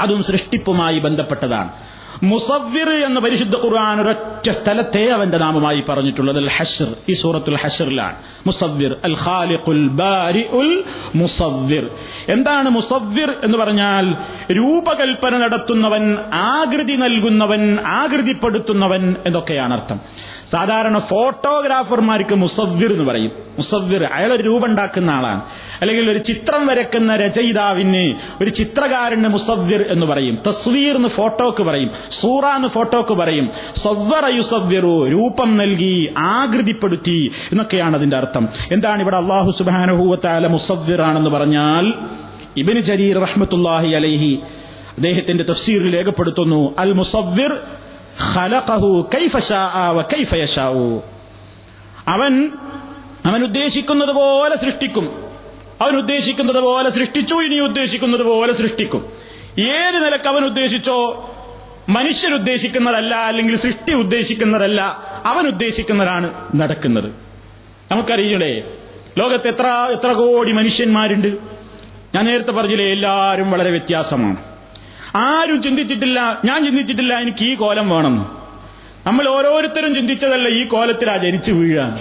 അതും 0.01 0.23
സൃഷ്ടിപ്പുമായി 0.23 0.99
ബന്ധപ്പെട്ടതാണ്. 0.99 1.69
മുസവ്വിർ 2.23 3.05
എന്ന 3.05 3.21
പരിശുദ്ധ 3.21 3.55
ഖുർആൻ 3.57 4.01
ഒരൊറ്റ 4.01 4.51
സ്ഥലത്തെ 4.51 5.09
അവന്റെ 5.11 5.39
നാമമായി 5.39 5.85
പറഞ്ഞിട്ടുള്ളത്. 5.89 6.37
അൽ 6.37 6.49
ഹഷർ 6.49 6.95
ഈ 7.09 7.15
സൂറത്തുൽ 7.15 7.57
ഹഷറിലാണ് 7.65 8.15
മുസവ്വിർ 8.47 8.97
അൽ 9.05 9.17
ഖാലിഖുൽ 9.27 9.89
ബാരി 9.89 10.47
ഉൽ 10.53 10.85
മുസവ്വിർ. 11.15 11.91
എന്താണ് 12.29 12.69
മുസവ്വിർ 12.69 13.31
എന്ന് 13.45 13.59
പറഞ്ഞാൽ? 13.59 14.13
രൂപകൽപ്പന 14.53 15.39
നടത്തുന്നവൻ 15.39 16.17
ആകൃതി 16.35 16.93
നൽകുന്നവൻ 16.93 17.79
ആകൃതിപ്പെടുത്തുന്നവൻ 17.81 19.15
എന്നൊക്കെയാണ് 19.27 19.75
അർത്ഥം. 19.75 20.01
സാധാരണ 20.51 20.99
ഫോട്ടോഗ്രാഫർമാർക്ക് 20.99 22.35
മുസവ്വിർ 22.35 22.93
എന്ന് 22.93 23.05
പറയും. 23.05 23.33
മുസവ്വിർ 23.59 24.05
അയാളൊരു 24.05 24.43
രൂപം 24.43 24.67
ഉണ്ടാക്കുന്ന 24.67 25.11
ആളാണ്. 25.11 25.43
അല്ലെങ്കിൽ 25.81 26.11
ഒരു 26.11 26.19
ചിത്രം 26.19 26.67
വരക്കുന്ന 26.67 27.17
രചയിതാവിന് 27.17 28.15
ഒരു 28.43 28.51
ചിത്രകാരന് 28.51 29.29
മുസവ്വിർ 29.29 29.83
എന്ന് 29.91 30.07
പറയും. 30.07 30.39
തസ്വീർ 30.49 30.97
എന്ന് 30.97 31.09
ഫോട്ടോക്ക് 31.09 31.63
പറയും. 31.63 31.91
സൂറ 32.11 32.47
എന്ന് 32.47 32.69
ഫോട്ടോക്ക് 32.69 33.15
പറയും. 33.15 33.51
സവ്വറ 33.75 34.35
യുസവ്വിറു 34.37 35.07
രൂപം 35.07 35.57
നൽകി 35.57 36.15
ആകൃതിപ്പെടുത്തി 36.19 37.31
എന്നൊക്കെയാണ് 37.53 37.97
അതിന്റെ 37.97 38.17
അർത്ഥം. 38.17 38.49
എന്താണ് 38.73 39.01
ഇവിടെ 39.01 39.17
അള്ളാഹു 39.17 39.51
സുബാനുഭൂവത്താല 39.51 40.47
മുസവ്വിർ 40.47 41.03
ആണെന്ന് 41.03 41.31
പറഞ്ഞാൽ 41.31 41.95
ഇബിന് 42.57 42.81
ജരീർ 42.81 43.21
റഹ്മത്തുല്ലാഹി 43.21 43.93
അലൈഹി 43.95 44.39
അദ്ദേഹത്തിന്റെ 44.97 45.45
തഫ്സീറിൽ 45.45 45.97
രേഖപ്പെടുത്തുന്നു 45.97 46.75
അൽ 46.79 46.93
മുസവ്വിർ 46.93 47.61
അവൻ 52.09 52.51
അവൻ 53.27 53.45
ഉദ്ദേശിക്കുന്നത് 53.45 54.13
പോലെ 54.15 54.57
സൃഷ്ടിക്കും. 54.57 55.05
അവൻ 55.81 55.97
ഉദ്ദേശിക്കുന്നത് 55.97 56.61
പോലെ 56.61 56.91
സൃഷ്ടിച്ചു 56.91 57.35
ഇനി 57.35 57.61
ഉദ്ദേശിക്കുന്നത് 57.61 58.23
പോലെ 58.23 58.53
സൃഷ്ടിക്കും. 58.53 58.99
ഏത് 59.61 60.05
നിലയ്ക്ക് 60.05 60.29
അവൻ 60.29 60.45
ഉദ്ദേശിച്ചോ 60.45 61.31
മനുഷ്യരുദ്ദേശിക്കുന്നതല്ല 61.89 63.15
അല്ലെങ്കിൽ 63.15 63.57
സൃഷ്ടി 63.57 63.95
ഉദ്ദേശിക്കുന്നതല്ല 63.95 64.81
അവൻ 65.25 65.47
ഉദ്ദേശിക്കുന്നതാണ് 65.47 66.35
നടക്കുന്നത്. 66.55 67.13
നമുക്കറിയില്ലേ 67.93 68.63
ലോകത്ത് 69.19 69.49
എത്ര 69.49 69.67
എത്ര 69.67 70.13
കോടി 70.13 70.53
മനുഷ്യന്മാരുണ്ട്? 70.53 71.29
ഞാൻ 72.15 72.25
നേരത്തെ 72.25 72.53
പറഞ്ഞില്ലേ 72.53 72.93
എല്ലാവരും 72.93 73.51
വളരെ 73.51 73.71
വ്യത്യാസമാണ്. 73.71 74.48
ആരും 75.17 75.63
ചിന്തിച്ചിട്ടില്ല 75.63 76.41
ഞാൻ 76.45 76.65
ചിന്തിച്ചിട്ടില്ല 76.65 77.19
എനിക്ക് 77.19 77.45
ഈ 77.45 77.55
കോലം 77.55 77.91
വേണം. 77.91 78.39
നമ്മൾ 79.07 79.29
ഓരോരുത്തരും 79.29 79.95
ചിന്തിച്ചതല്ല 79.95 80.49
ഈ 80.49 80.65
കോലത്തിലാ 80.65 81.17
ജനിച്ചു 81.17 81.53
വീഴുക. 81.53 82.01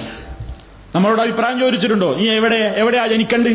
നമ്മളോട് 0.95 1.21
അഭിപ്രായം 1.21 1.59
ചോദിച്ചിട്ടുണ്ടോ? 1.59 2.15
നീ 2.15 2.29
എവിടെ 2.29 2.73
എവിടെയാ 2.77 3.07
ജനിക്കണ്ട്? 3.07 3.49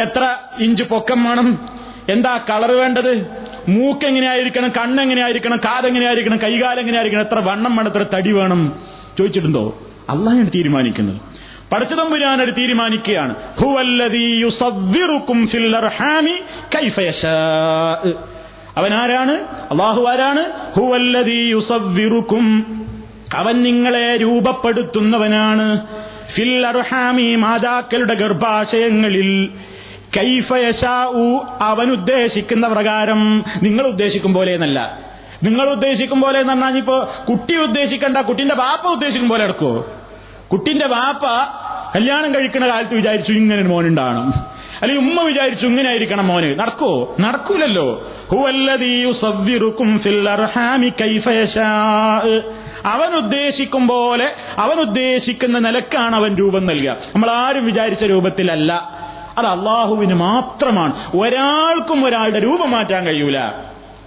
എത്ര 0.00 0.36
ഇഞ്ച് 0.60 0.82
പൊക്കം 0.82 1.24
വേണം? 1.24 1.68
എന്താ 2.08 2.44
കളർ 2.50 2.72
വേണ്ടത്? 2.72 3.26
മൂക്ക് 3.68 4.06
എങ്ങനെയായിരിക്കണം? 4.06 4.68
കണ്ണെങ്ങനെയായിരിക്കണം 4.68 5.56
കാതെങ്ങനെയായിരിക്കണം 5.56 6.36
കൈകാലം 6.36 6.80
എങ്ങനെയായിരിക്കണം? 6.80 7.22
എത്ര 7.22 7.38
വണ്ണം 7.38 7.76
വേണം? 7.76 7.88
എത്ര 7.88 8.16
തടി 8.16 8.32
വേണം? 8.32 8.72
ചോദിച്ചിട്ടുണ്ടോ? 9.18 9.78
അള്ളാഹാണ് 10.10 10.46
തീരുമാനിക്കുന്നത്. 10.46 11.20
പടച്ചതമ്പുരാനൊരു 11.72 12.50
തീരുമാനിക്കുകയാണ്. 12.50 13.34
ഹുവല്ലദീ 13.60 14.40
യുസവ്വിറുക്കും 14.40 15.46
ഫിൽ 15.46 15.76
അർഹാമി 15.76 16.40
കൈഫ 16.74 17.00
യശാ. 17.00 17.32
അവൻ 18.76 18.94
ആരാണ്? 18.94 19.32
അള്ളാഹു 19.70 20.04
ആരാണ്? 20.04 20.42
അവൻ 23.34 23.62
നിങ്ങളെ 23.62 24.16
രൂപപ്പെടുത്തുന്നവനാണ്. 24.16 25.86
ഫിൽ 26.34 26.66
അർഹാമി 26.66 27.34
മാതാക്കളുടെ 27.34 28.14
ഗർഭാശയങ്ങളിൽ 28.14 29.50
കൈഫയശാഉ 30.16 31.38
അവൻ 31.60 31.92
ഉദ്ദേശിക്കുന്ന 31.92 32.68
പ്രകാരം 32.68 33.44
നിങ്ങൾ 33.62 33.86
ഉദ്ദേശിക്കും 33.86 34.34
പോലെ 34.34 34.54
എന്നല്ല. 34.54 34.98
നിങ്ങൾ 35.42 35.68
ഉദ്ദേശിക്കും 35.68 36.20
പോലെ 36.20 36.40
എന്ന് 36.40 36.52
പറഞ്ഞാൽ 36.52 36.78
ഇപ്പോ 36.78 37.14
കുട്ടി 37.28 37.56
ഉദ്ദേശിക്കണ്ട 37.56 38.18
കുട്ടിന്റെ 38.18 38.54
ബാപ്പ 38.54 38.88
ഉദ്ദേശിക്കും 38.88 39.28
പോലെ 39.28 39.44
എടുക്കുവോ 39.44 39.86
കുട്ടിന്റെ 40.52 40.86
ബാപ്പ 40.86 41.22
കല്യാണം 41.96 42.34
കഴിക്കുന്ന 42.34 42.68
കാലത്ത് 42.68 42.94
വിചാരിച്ചു 42.94 43.32
ഇങ്ങനെ 43.32 43.62
ഒരു 43.62 43.68
മോനുണ്ടാകണം. 43.68 44.32
അല്ലെങ്കിൽ 44.82 45.10
ഉമ്മ 45.10 45.22
വിചാരിച്ചു 45.22 45.66
ഇങ്ങനെ 45.66 45.88
ആയിരിക്കണം 45.88 46.26
മോന്. 46.26 46.58
നടക്കോ? 46.58 47.16
നടക്കൂലല്ലോ. 47.20 48.12
അവൻ 52.86 53.14
ഉദ്ദേശിക്കും 53.16 53.88
പോലെ 53.88 54.32
അവൻ 54.58 54.80
ഉദ്ദേശിക്കുന്ന 54.80 55.58
നിലക്കാണ് 55.58 56.16
അവൻ 56.16 56.36
രൂപം 56.36 56.66
നൽകുക. 56.66 56.96
നമ്മൾ 57.14 57.30
ആരും 57.30 57.66
വിചാരിച്ച 57.66 58.04
രൂപത്തിലല്ല. 58.04 58.72
അത് 59.38 59.46
അള്ളാഹുവിന് 59.46 60.14
മാത്രമാണ്. 60.14 60.92
ഒരാൾക്കും 61.16 62.04
ഒരാളുടെ 62.04 62.42
രൂപം 62.42 62.70
മാറ്റാൻ 62.70 63.06
കഴിയൂല. 63.06 63.38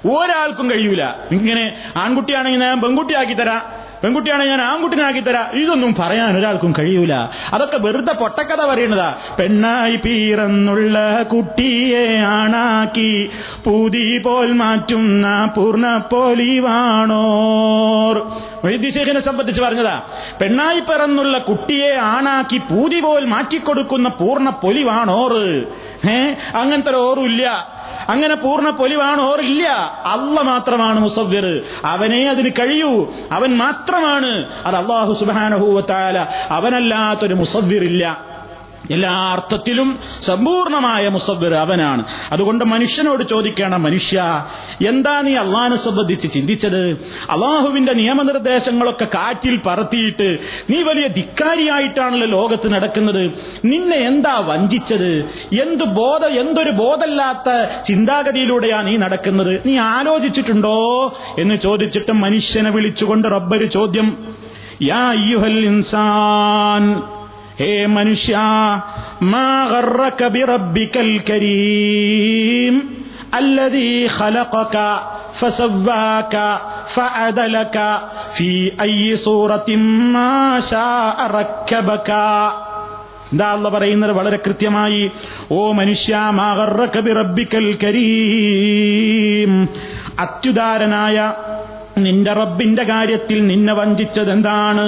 ഒരാൾക്കും 0.06 0.72
കഴിയൂല. 0.72 1.04
ഇങ്ങനെ 1.06 1.78
ആൺകുട്ടിയാണെങ്കിൽ 1.98 2.60
ഞാൻ 2.60 2.82
പെൺകുട്ടിയാക്കി 2.82 3.34
തരാം. 3.34 3.83
പെൺകുട്ടിയാണെങ്കിൽ 4.04 4.52
ഞാൻ 4.52 4.62
ആൺകുട്ടിനാക്കി 4.62 5.20
തരാ. 5.20 5.48
ഇതൊന്നും 5.54 5.96
പറയാൻ 6.00 6.38
ഒരാൾക്കും 6.38 6.74
കഴിയൂല. 6.80 7.30
അതൊക്കെ 7.54 7.78
വെറുതെ 7.78 8.13
പൊട്ടക്കഥ 8.13 8.66
പറയണതാ 8.66 9.16
പെണ്ണായി 9.39 9.96
പീറന്നുള്ള 9.96 11.24
കുട്ടിയെ 11.24 12.18
ആണാക്കി. 12.18 13.30
പൂതി 13.66 14.22
പോൽ 14.26 14.54
മാറ്റുന്ന 14.54 15.54
പൂർണ 15.58 16.02
പോലിവാണോർ. 16.12 18.28
വൈദ്യശേഖനെ 18.66 19.20
സംബന്ധിച്ച് 19.20 19.62
പറഞ്ഞതാ. 19.62 20.02
പെണ്ണായി 20.42 20.80
പിറന്നുള്ള 20.80 21.38
കുട്ടിയെ 21.38 21.96
ആണാക്കി 21.96 22.58
പൂതി 22.58 23.00
പോൽ 23.00 23.26
മാറ്റിക്കൊടുക്കുന്ന 23.26 24.10
പൂർണ 24.10 24.50
പൊലിവാണോറ് 24.50 25.63
ഏ? 26.10 26.34
അങ്ങനത്തെ 26.56 26.89
ഒരു 26.89 26.98
അങ്ങനെ 28.10 28.36
പൂർണ 28.36 28.70
പൊലിവാണ് 28.70 29.22
ഓറില്ല. 29.22 29.68
അല്ല 30.06 30.42
മാത്രമാണ് 30.42 31.00
മുസവ്വർ. 31.00 31.62
അവനെ 31.86 32.30
അതിന് 32.30 32.50
കഴിയൂ. 32.50 33.13
അവൻ 33.32 33.58
മാത്രമാണ്. 33.58 34.62
അത് 34.66 34.76
അള്ളാഹു 34.76 35.13
സുബാനഹൂവത്തായ 35.13 36.26
അവനല്ലാത്തൊരു 36.50 37.34
മുസവ്വിറില്ല 37.34 38.33
എല്ലാ 38.91 39.12
അർത്ഥത്തിലും 39.12 40.00
സമ്പൂർണമായ 40.22 41.08
മുസബ്ബർ 41.08 41.54
അവനാണ്. 41.54 42.06
അതുകൊണ്ട് 42.32 42.65
മനുഷ്യനോട് 42.65 43.24
ചോദിക്കണം 43.30 43.84
മനുഷ്യ 43.84 44.46
എന്താ 44.88 45.22
നീ 45.22 45.36
അള്ളഹാനെ 45.36 45.76
സംബന്ധിച്ച് 45.76 46.34
ചിന്തിച്ചത്? 46.34 46.91
അള്ളാഹുവിന്റെ 47.30 47.93
നിയമനിർദ്ദേശങ്ങളൊക്കെ 47.93 49.06
കാറ്റിൽ 49.06 49.60
പറത്തിയിട്ട് 49.65 50.38
നീ 50.69 50.82
വലിയ 50.82 51.08
ധിക്കാരിയായിട്ടാണല്ലോ 51.08 52.28
ലോകത്ത് 52.28 52.74
നടക്കുന്നത്. 52.74 53.32
നിന്നെ 53.65 53.98
എന്താ 53.98 54.39
വഞ്ചിച്ചത്? 54.39 55.12
എന്ത് 55.62 55.84
ബോധ 55.84 56.26
എന്തൊരു 56.26 56.72
ബോധമില്ലാത്ത 56.72 57.82
ചിന്താഗതിയിലൂടെയാണ് 57.84 58.88
നീ 58.88 58.98
നടക്കുന്നത്? 58.98 59.62
നീ 59.65 59.78
ആലോചിച്ചിട്ടുണ്ടോ? 59.78 61.17
എന്ന് 61.39 61.56
ചോദിച്ചിട്ട് 61.56 62.12
മനുഷ്യനെ 62.12 62.72
വിളിച്ചുകൊണ്ട് 62.72 63.28
റബ്ബര് 63.28 63.72
ചോദ്യം 63.72 64.28
യാ 64.82 65.13
ഇൻസാൻ 65.65 67.12
ഹേ 67.61 67.71
മനുഷ്യ 67.97 68.35
മാ 69.33 69.47
ഗർറക 69.73 70.21
ബിറബ്ബിക്കൽ 70.37 71.11
കരീം 71.29 72.77
الذي 73.38 73.92
خلقك 74.11 74.77
فسواك 75.35 76.35
فعدلك 76.88 77.77
في 78.35 78.51
أي 78.79 78.97
صورة 79.18 79.68
ما 80.14 80.37
شاء 80.62 81.16
ركبك 81.33 82.11
എന്താ 83.31 83.47
അല്ല 83.55 83.66
പറയുന്നത് 83.75 84.12
വളരെ 84.18 84.38
കൃത്യമായി 84.44 85.01
ഓ 85.53 85.59
മനുഷ്യ 85.79 86.12
മാകറക്കബി 86.38 87.12
റബ്ബിക്കൽ 87.18 87.66
കരീം 87.83 89.51
അത്യുദാരനായ 90.25 91.16
നിന്റെ 92.05 92.33
റബ്ബിന്റെ 92.40 92.85
കാര്യത്തിൽ 92.92 93.38
നിന്നെ 93.51 93.75
വഞ്ചിച്ചത് 93.81 94.31
എന്താണ് 94.37 94.87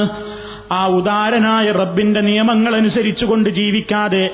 ആ 0.72 0.88
ഉദാരനായ 0.88 1.72
റബ്ബിന്റെ 1.72 2.22
നിയമങ്ങൾ 2.22 2.76
അനുസരിച്ചുകൊണ്ട് 2.76 3.50
ജീവിക്കാതെ 3.50 4.26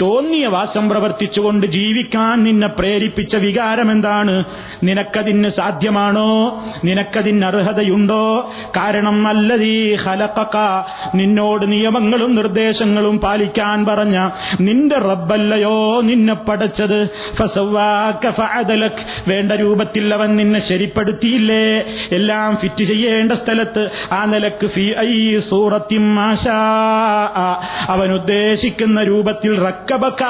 തോന്നിയ 0.00 0.46
വാസം 0.46 0.88
പ്രവർത്തിച്ചുകൊണ്ട് 0.88 1.66
ജീവിക്കാൻ 1.66 2.42
നിന്നെ 2.44 2.68
പ്രേരിപ്പിച്ച 2.68 3.36
വികാരം 3.36 3.90
എന്താണ് 3.90 4.44
നിനക്കതിന് 4.84 5.48
സാധ്യമാണോ? 5.48 6.30
നിനക്കതിന് 6.84 7.44
അർഹതയുണ്ടോ? 7.44 8.52
കാരണം 8.76 9.26
അല്ലതീ 9.26 9.94
ഹലക്കക്ക 9.94 10.56
നിന്നോട് 11.14 11.72
നിയമങ്ങളും 11.72 12.34
നിർദ്ദേശങ്ങളും 12.34 13.20
പാലിക്കാൻ 13.20 13.86
പറഞ്ഞ 13.86 14.28
നിന്റെ 14.60 14.98
റബ്ബല്ലയോ 14.98 16.00
നിന്നെ 16.00 16.34
പടച്ചത്. 16.34 17.08
വേണ്ട 19.28 19.52
രൂപത്തിൽ 19.52 20.14
അവൻ 20.14 20.36
നിന്നെ 20.36 20.60
ശരിപ്പെടുത്തിയില്ലേ? 20.60 21.66
എല്ലാം 22.12 22.56
ഫിറ്റ് 22.56 22.84
ചെയ്യേണ്ട 22.84 23.32
സ്ഥലത്ത് 23.32 23.90
ആ 24.12 24.24
നിലയ്ക്ക് 24.24 24.70
അവൻ 27.88 28.12
ഉദ്ദേശിക്കുന്ന 28.12 29.02
രൂപത്തിൽ 29.02 29.58
റക്കബക്ക 29.82 30.22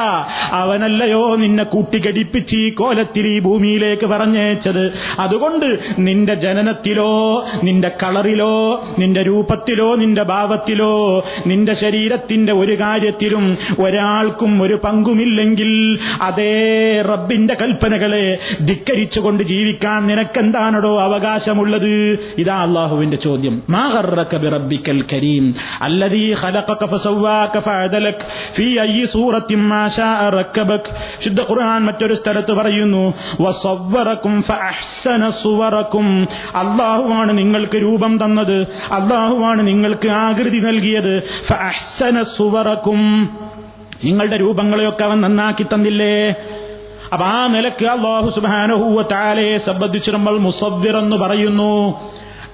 അവനല്ലയോ 0.53 1.37
നിന്നെ 1.37 1.65
കൂട്ടിഘടിപ്പിച്ച് 1.65 2.57
ഈ 2.57 2.71
കോലത്തിൽ 2.71 3.27
ഈ 3.27 3.39
ഭൂമിയിലേക്ക് 3.39 4.07
പറഞ്ഞേച്ചത് 4.07 4.93
അതുകൊണ്ട് 5.19 5.79
നിന്റെ 5.99 6.35
ജനനത്തിലോ 6.35 7.45
നിന്റെ 7.65 7.89
കളറിലോ 7.89 8.85
നിന്റെ 8.99 9.23
രൂപത്തിലോ 9.23 9.97
നിന്റെ 9.97 10.23
ഭാവത്തിലോ 10.23 11.25
നിന്റെ 11.47 11.73
ശരീരത്തിന്റെ 11.73 12.53
ഒരു 12.53 12.81
കാര്യത്തിലും 12.81 13.59
ഒരാൾക്കും 13.79 14.63
ഒരു 14.63 14.81
പങ്കുമില്ലെങ്കിൽ 14.85 15.99
അതേ 16.23 17.01
റബ്ബിന്റെ 17.01 17.55
കൽപ്പനകളെ 17.55 18.39
ധിക്കരിച്ചുകൊണ്ട് 18.65 19.43
ജീവിക്കാൻ 19.43 20.07
നിനക്കെന്താണോ 20.07 21.01
അവകാശമുള്ളത്? 21.01 22.19
ഇതാ 22.39 22.63
അള്ളാഹുവിന്റെ 22.63 23.17
ചോദ്യം. 23.17 23.63
മാ 23.71 23.91
ഗർറക 23.95 24.37
ബിറബ്ബിക്കൽ 24.37 25.05
കരീം. 25.13 25.55
അല്ലതീ 25.81 26.35
ഫീ 28.55 28.79
അയ്യി 28.79 29.05
റക്കബക് 29.05 29.42
ശുദ്ധ 31.25 31.41
ഖുർആൻ 31.41 31.85
മറ്റൊരു 31.85 32.15
സ്ഥലത്ത് 32.15 32.53
പറയുന്നു 32.53 33.15
അള്ളാഹുവാണ് 36.57 37.39
നിങ്ങൾക്ക് 37.39 37.83
രൂപം 37.83 38.25
തന്നത്. 38.25 38.61
അള്ളാഹുവാണ് 38.93 39.67
നിങ്ങൾക്ക് 39.67 40.09
ആകൃതി 40.09 40.59
നൽകിയത്. 40.59 41.23
നിങ്ങളുടെ 44.05 44.37
രൂപങ്ങളെയൊക്കെ 44.41 45.05
അവൻ 45.05 45.21
നന്നാക്കി 45.21 45.63
തന്നില്ലേ? 45.63 46.31
അപ്പൊ 47.13 47.27
ആ 47.27 47.47
നിലയ്ക്ക് 47.47 47.87
അള്ളാഹു 47.87 48.31
സുബാനഹൂവ 48.31 49.03
താലയെ 49.03 49.59
സംബന്ധിച്ച് 49.59 50.11
നമ്മൾ 50.11 50.39
മുസവ്വിർ 50.39 50.97
എന്ന് 50.97 51.17
പറയുന്നു. 51.17 52.01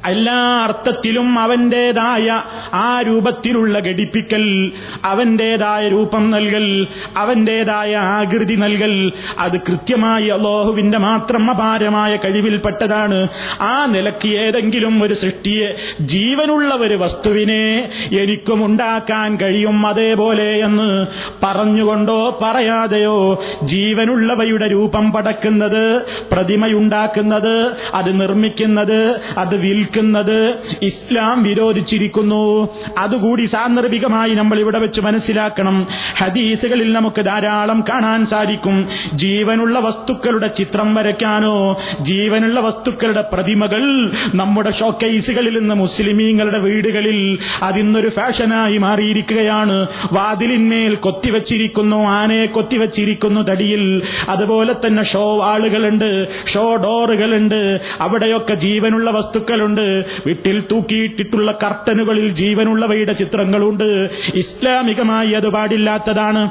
എല്ലാ 0.07 0.65
അർത്ഥത്തിലും 0.65 1.39
അവന്റേതായ 1.39 2.43
ആ 2.75 3.03
രൂപത്തിലുള്ള 3.07 3.79
ഘടിപ്പിക്കൽ 3.79 4.73
അവന്റേതായ 5.05 5.89
രൂപം 5.89 6.31
നൽകൽ 6.31 6.87
അവന്റേതായ 7.17 7.97
ആകൃതി 7.97 8.55
നൽകൽ 8.55 9.13
അത് 9.39 9.61
കൃത്യമായി 9.61 10.27
അള്ളാഹുവിന്റെ 10.27 10.99
മാത്രം 10.99 11.51
അപാരമായ 11.51 12.17
കഴിവിൽപ്പെട്ടതാണ്. 12.17 13.29
ആ 13.61 13.87
നിലയ്ക്ക് 13.87 14.29
ഏതെങ്കിലും 14.29 15.03
ഒരു 15.03 15.15
സൃഷ്ടിയെ 15.15 15.75
ജീവനുള്ള 16.01 16.75
ഒരു 16.75 16.95
വസ്തുവിനെ 16.95 17.91
എനിക്കും 18.13 18.67
ഉണ്ടാക്കാൻ 18.67 19.37
കഴിയും 19.37 19.87
അതേപോലെ 19.87 20.59
എന്ന് 20.59 21.07
പറഞ്ഞുകൊണ്ടോ 21.45 22.39
പറയാതെയോ 22.43 23.43
ജീവനുള്ളവയുടെ 23.63 24.69
രൂപം 24.69 25.13
പടക്കുന്നത് 25.13 26.03
പ്രതിമയുണ്ടാക്കുന്നത് 26.33 27.75
അത് 27.95 28.21
നിർമ്മിക്കുന്നത് 28.21 29.21
അത് 29.39 29.57
വിൽ 29.57 29.88
വിൽക്കുന്നത് 29.89 30.59
ഇസ്ലാം 30.83 31.43
വിരോധിച്ചിരിക്കുന്നു. 31.43 32.69
അതുകൂടി 32.99 33.45
സാന്ദർഭികമായി 33.45 34.31
നമ്മൾ 34.31 34.61
ഇവിടെ 34.61 34.79
വെച്ച് 34.79 35.01
മനസ്സിലാക്കണം. 35.01 35.87
ഹദീസുകളിൽ 36.19 36.93
നമുക്ക് 36.93 37.23
ധാരാളം 37.23 37.85
കാണാൻ 37.89 38.27
സാധിക്കും. 38.27 38.89
ജീവനുള്ള 39.15 39.79
വസ്തുക്കളുടെ 39.79 40.47
ചിത്രം 40.47 40.95
വരയ്ക്കാനോ 40.95 41.81
ജീവനുള്ള 42.01 42.61
വസ്തുക്കളുടെ 42.61 43.25
പ്രതിമകൾ 43.33 44.13
നമ്മുടെ 44.35 44.71
ഷോക്കേസുകളിൽ 44.71 45.59
നിന്ന് 45.59 45.75
മുസ്ലിമീങ്ങളുടെ 45.75 46.59
വീടുകളിൽ 46.59 47.39
അതിന്നൊരു 47.63 48.09
ഫാഷനായി 48.09 48.79
മാറിയിരിക്കുകയാണ്. 48.79 49.87
വാതിലിന്മേൽ 50.13 50.95
കൊത്തിവച്ചിരിക്കുന്നു 50.95 51.97
ആനയെ 51.97 52.47
കൊത്തിവച്ചിരിക്കുന്നു 52.47 53.41
തടിയിൽ. 53.41 54.03
അതുപോലെ 54.29 54.75
തന്നെ 54.87 55.03
ഷോ 55.03 55.45
ആളുകളുണ്ട് 55.45 56.29
ഷോ 56.47 56.77
ഡോറുകളുണ്ട്. 56.77 57.79
അവിടെയൊക്കെ 58.01 58.55
ജീവനുള്ള 58.55 59.11
വസ്തുക്കളുണ്ട്. 59.11 59.78
വീട്ടിൽ 60.27 60.63
തൂക്കിയിട്ടിട്ടുള്ള 60.71 61.59
കർട്ടനുകളിൽ 61.63 62.29
ജീവനുള്ളവയുടെ 62.33 63.13
ചിത്രങ്ങളുണ്ട്. 63.13 64.11
ഇസ്ലാമികമായി 64.35 65.33
അത് 65.33 65.49
പാടില്ലാത്തതാണ്. 65.49 66.51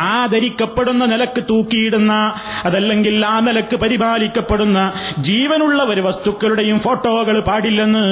ആദരിക്കപ്പെടുന്ന 0.00 1.06
നിലയ്ക്ക് 1.06 1.42
തൂക്കിയിടുന്ന 1.50 2.12
അതല്ലെങ്കിൽ 2.64 3.26
ആ 3.26 3.40
നിലയ്ക്ക് 3.40 3.76
പരിപാലിക്കപ്പെടുന്ന 3.76 4.92
ജീവനുള്ള 5.18 5.82
ഒരു 5.82 6.00
വസ്തുക്കളുടെയും 6.00 6.80
ഫോട്ടോകൾ 6.80 7.40
പാടില്ലെന്ന് 7.40 8.04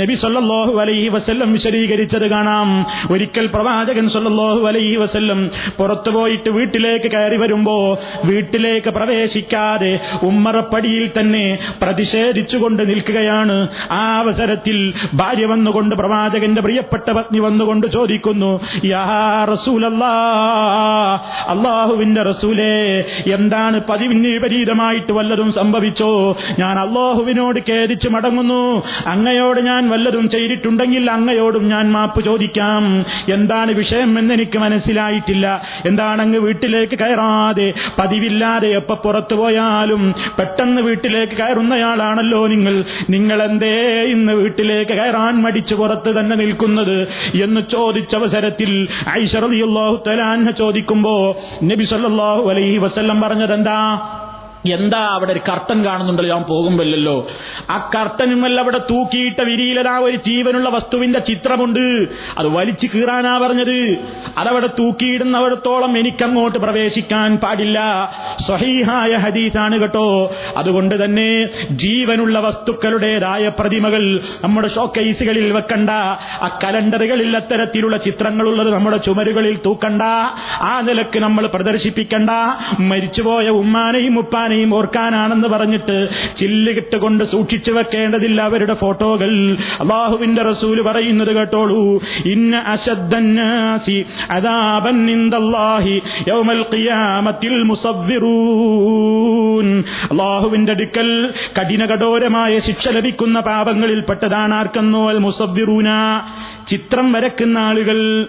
നബി 0.00 0.14
സല്ലല്ലാഹു 0.14 0.80
അലൈഹി 0.80 1.08
വസ്ല്ലം 1.08 1.52
വിശദീകരിച്ചത് 1.52 2.30
കാണാം. 2.30 2.86
ഒരിക്കൽ 3.12 3.46
പ്രവാചകൻ 3.46 4.08
സല്ലല്ലാഹു 4.08 4.66
അലൈഹി 4.66 4.96
വസ്ല്ലം 4.96 5.50
പുറത്തു 5.78 6.10
പോയിട്ട് 6.10 6.50
വീട്ടിലേക്ക് 6.50 7.10
കയറി 7.10 7.36
വരുമ്പോ 7.36 7.76
വീട്ടിലേക്ക് 8.24 8.90
പ്രവേശിക്കാതെ 8.90 10.00
ഉമ്മറപ്പടിയിൽ 10.22 11.10
തന്നെ 11.20 11.58
പ്രതിഷേധിച്ചുകൊണ്ട് 11.82 12.88
നിൽക്കുകയാണ്. 12.88 13.68
ആ 13.90 14.18
അവസരത്തിൽ 14.18 14.94
ഭാര്യ 15.14 15.46
വന്നുകൊണ്ട് 15.46 15.94
പ്രവാചകന്റെ 15.94 16.60
പ്രിയപ്പെട്ട 16.60 17.10
പത്നി 17.10 17.38
വന്നുകൊണ്ട് 17.38 17.86
ചോദിക്കുന്നു 17.86 18.60
യാ 18.84 19.06
റസൂലല്ലാ 19.52 20.12
അള്ളാഹുവിന്റെ 21.48 22.22
റസൂലേ 22.22 23.00
എന്താണ് 23.34 23.80
പതിവിന് 23.88 24.28
വിപരീതമായിട്ട് 24.28 25.12
വല്ലതും 25.12 25.52
സംഭവിച്ചോ? 25.52 26.36
ഞാൻ 26.58 26.78
അള്ളാഹുവിനോട് 26.78 27.60
ഖേദിച്ച് 27.70 28.08
മടങ്ങുന്നു. 28.08 28.82
അങ്ങയോട് 29.06 29.60
ഞാൻ 29.60 29.90
വല്ലതും 29.90 30.28
ചെയ്തിട്ടുണ്ടെങ്കിൽ 30.28 31.10
അങ്ങയോടും 31.10 31.68
ഞാൻ 31.68 31.92
മാപ്പ് 31.92 32.24
ചോദിക്കാം. 32.24 33.04
എന്താണ് 33.32 33.72
വിഷയം 33.72 34.18
എന്നെനിക്ക് 34.18 34.58
മനസ്സിലായിട്ടില്ല. 34.58 35.62
എന്താണ് 35.86 36.22
അങ്ങ് 36.22 36.38
വീട്ടിലേക്ക് 36.38 36.98
കയറാതെ 36.98 37.72
പതിവില്ലാതെ 37.98 38.68
എപ്പ 38.68 38.94
പുറത്തു 38.94 39.34
പോയാലും 39.34 40.14
പെട്ടെന്ന് 40.38 40.82
വീട്ടിലേക്ക് 40.82 41.32
കയറുന്നയാളാണല്ലോ 41.32 42.46
നിങ്ങൾ. 42.46 42.84
നിങ്ങൾ 43.10 43.42
എന്തേ 43.42 44.02
ഇന്ന് 44.02 44.32
വീട്ടിലേക്ക് 44.32 44.92
കയറാൻ 44.92 45.42
മടിച്ചു 45.42 45.74
പുറത്ത് 45.74 46.20
തന്നെ 46.20 46.36
നിൽക്കുന്നത് 46.36 47.08
എന്ന് 47.42 47.60
ചോദിച്ച 47.70 48.16
അവസരത്തിൽ 48.16 48.88
ഐശ്വറിയാഹു 49.18 50.02
തലാൻ 50.08 50.52
ചോദിക്കുമ്പോ 50.58 51.19
നബി 51.62 51.84
സല്ലല്ലാഹു 51.84 52.50
അലൈഹി 52.50 52.78
വസല്ലം 52.78 53.20
പറഞ്ഞതെന്താ? 53.20 53.78
എന്താ 54.68 54.98
അവിടെ 54.98 55.32
ഒരു 55.32 55.40
കർട്ടൻ 55.48 55.84
കാണുന്നുണ്ടല്ലോ? 55.84 56.36
ഞാൻ 56.36 56.44
പോകുമ്പോഴല്ലോ 56.44 57.28
ആ 57.70 57.90
കർട്ടനുമല്ല 57.96 58.60
അവിടെ 58.60 58.78
തൂക്കിയിട്ട 58.78 59.42
വിരിയിലതാ 59.42 59.98
ഒരു 59.98 60.16
ജീവനുള്ള 60.16 60.68
വസ്തുവിന്റെ 60.68 61.18
ചിത്രമുണ്ട്. 61.18 62.08
അത് 62.38 62.46
വലിച്ചു 62.46 62.88
കീറാനാ 62.94 63.38
പറഞ്ഞത്. 63.38 63.98
അതവിടെ 64.38 64.66
തൂക്കിയിടുന്നവിടത്തോളം 64.66 65.98
എനിക്കങ്ങോട്ട് 65.98 66.58
പ്രവേശിക്കാൻ 66.58 67.36
പാടില്ല. 67.36 67.80
സ്വഹീഹായ 68.46 69.16
ഹദീസാണ് 69.16 69.80
കേട്ടോ. 69.80 70.34
അതുകൊണ്ട് 70.56 71.04
തന്നെ 71.04 71.46
ജീവനുള്ള 71.70 72.40
വസ്തുക്കളുടേതായ 72.40 73.48
പ്രതിമകൾ 73.48 74.20
നമ്മുടെ 74.44 74.68
ഷോക്കേസുകളിൽ 74.68 75.52
വെക്കണ്ട. 75.52 75.90
ആ 76.42 76.58
കലണ്ടറുകളിൽ 76.64 77.36
അത്തരത്തിലുള്ള 77.36 77.96
ചിത്രങ്ങളുള്ളത് 77.96 78.74
നമ്മുടെ 78.74 78.96
ചുമരുകളിൽ 78.96 79.58
തൂക്കണ്ട. 79.66 80.02
ആ 80.60 80.80
നിലയ്ക്ക് 80.80 81.18
നമ്മൾ 81.18 81.46
പ്രദർശിപ്പിക്കണ്ട. 81.46 82.30
മരിച്ചുപോയ 82.80 83.48
ഉമ്മാനെയും 83.48 84.18
ഉപ്പാനെയും 84.18 84.49
ഓർക്കാനാണെന്ന് 84.74 85.48
പറഞ്ഞിട്ട് 85.48 86.08
ചില്ലുകിട്ടുകൊണ്ട് 86.36 87.24
സൂക്ഷിച്ചു 87.24 87.72
വെക്കേണ്ടതില്ല 87.72 88.42
അവരുടെ 88.42 88.74
ഫോട്ടോകൾ. 88.74 89.52
അള്ളാഹുവിന്റെ 89.54 90.42
റസൂൽ 90.42 90.82
പറയുന്നത് 90.82 91.36
കേട്ടോളൂ. 91.36 92.00
ഇന്ന 92.26 92.56
അശദ്ദന്നാസി 92.56 94.04
ഇൻദല്ലാഹി 95.10 96.02
യൗമൽ 96.28 96.64
ഖിയാമത്തിൽ 96.74 97.52
അള്ളാഹുവിന്റെ 100.10 100.72
അടുക്കൽ 100.72 101.34
കഠിനകഠോരമായ 101.60 102.58
ശിക്ഷ 102.58 102.88
ലഭിക്കുന്ന 102.88 103.40
പാപങ്ങളിൽപ്പെട്ടതാണ് 103.40 104.54
ആർക്കെന്നോ 104.54 105.08
അൽ 105.08 105.18
മുസവ്വിറൂന. 105.18 105.88
ചിത്രം 106.68 107.12
വരക്കുന്ന 107.12 107.58
ആളുകൾ 107.58 108.26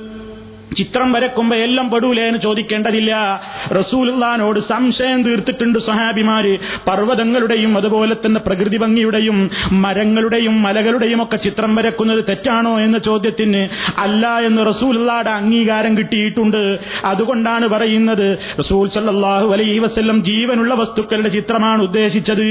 ചിത്രം 0.78 1.12
വരക്കുമ്പോ 1.12 1.56
എല്ലാം 1.56 1.92
പെടൂലേ 1.92 2.24
എന്ന് 2.28 2.40
ചോദിക്കേണ്ടതില്ല. 2.40 3.42
റസൂലുള്ളാനോട് 3.80 4.60
സംശയം 4.60 5.24
തീർത്തിട്ടുണ്ട് 5.24 5.80
സഹാബിമാര് 5.80 6.58
പർവതങ്ങളുടെയും 6.88 7.78
അതുപോലെ 7.78 8.16
തന്നെ 8.16 8.40
പ്രകൃതി 8.40 8.78
ഭംഗിയുടെയും 8.78 9.50
മരങ്ങളുടെയും 9.72 10.64
മലകളുടെയും 10.64 11.24
ഒക്കെ 11.24 11.36
ചിത്രം 11.36 11.76
വരക്കുന്നത് 11.76 12.24
തെറ്റാണോ 12.30 12.80
എന്ന 12.80 12.98
ചോദ്യത്തിന് 12.98 13.70
അല്ല 14.02 14.40
എന്ന് 14.40 14.66
റസൂലുള്ളാടെ 14.66 15.30
അംഗീകാരം 15.30 15.98
കിട്ടിയിട്ടുണ്ട്. 15.98 16.80
അതുകൊണ്ടാണ് 17.06 17.68
പറയുന്നത് 17.68 18.38
റസൂൽ 18.60 18.88
സല്ലല്ലാഹു 18.90 19.54
അലൈഹി 19.54 19.80
വസ്ല്ലം 19.80 20.24
ജീവനുള്ള 20.24 20.74
വസ്തുക്കളുടെ 20.74 21.30
ചിത്രമാണ് 21.30 21.82
ഉദ്ദേശിച്ചത്. 21.82 22.48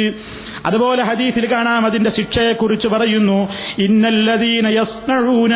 അതുപോലെ 0.66 1.02
ഹദീസിൽ 1.02 1.52
കാണാം 1.52 1.86
അതിന്റെ 1.86 2.10
ശിക്ഷയെക്കുറിച്ച് 2.10 2.88
പറയുന്നു 2.88 3.48
ഇന്നല്ലദീന 3.78 4.66
യസ്നഊന 4.78 5.54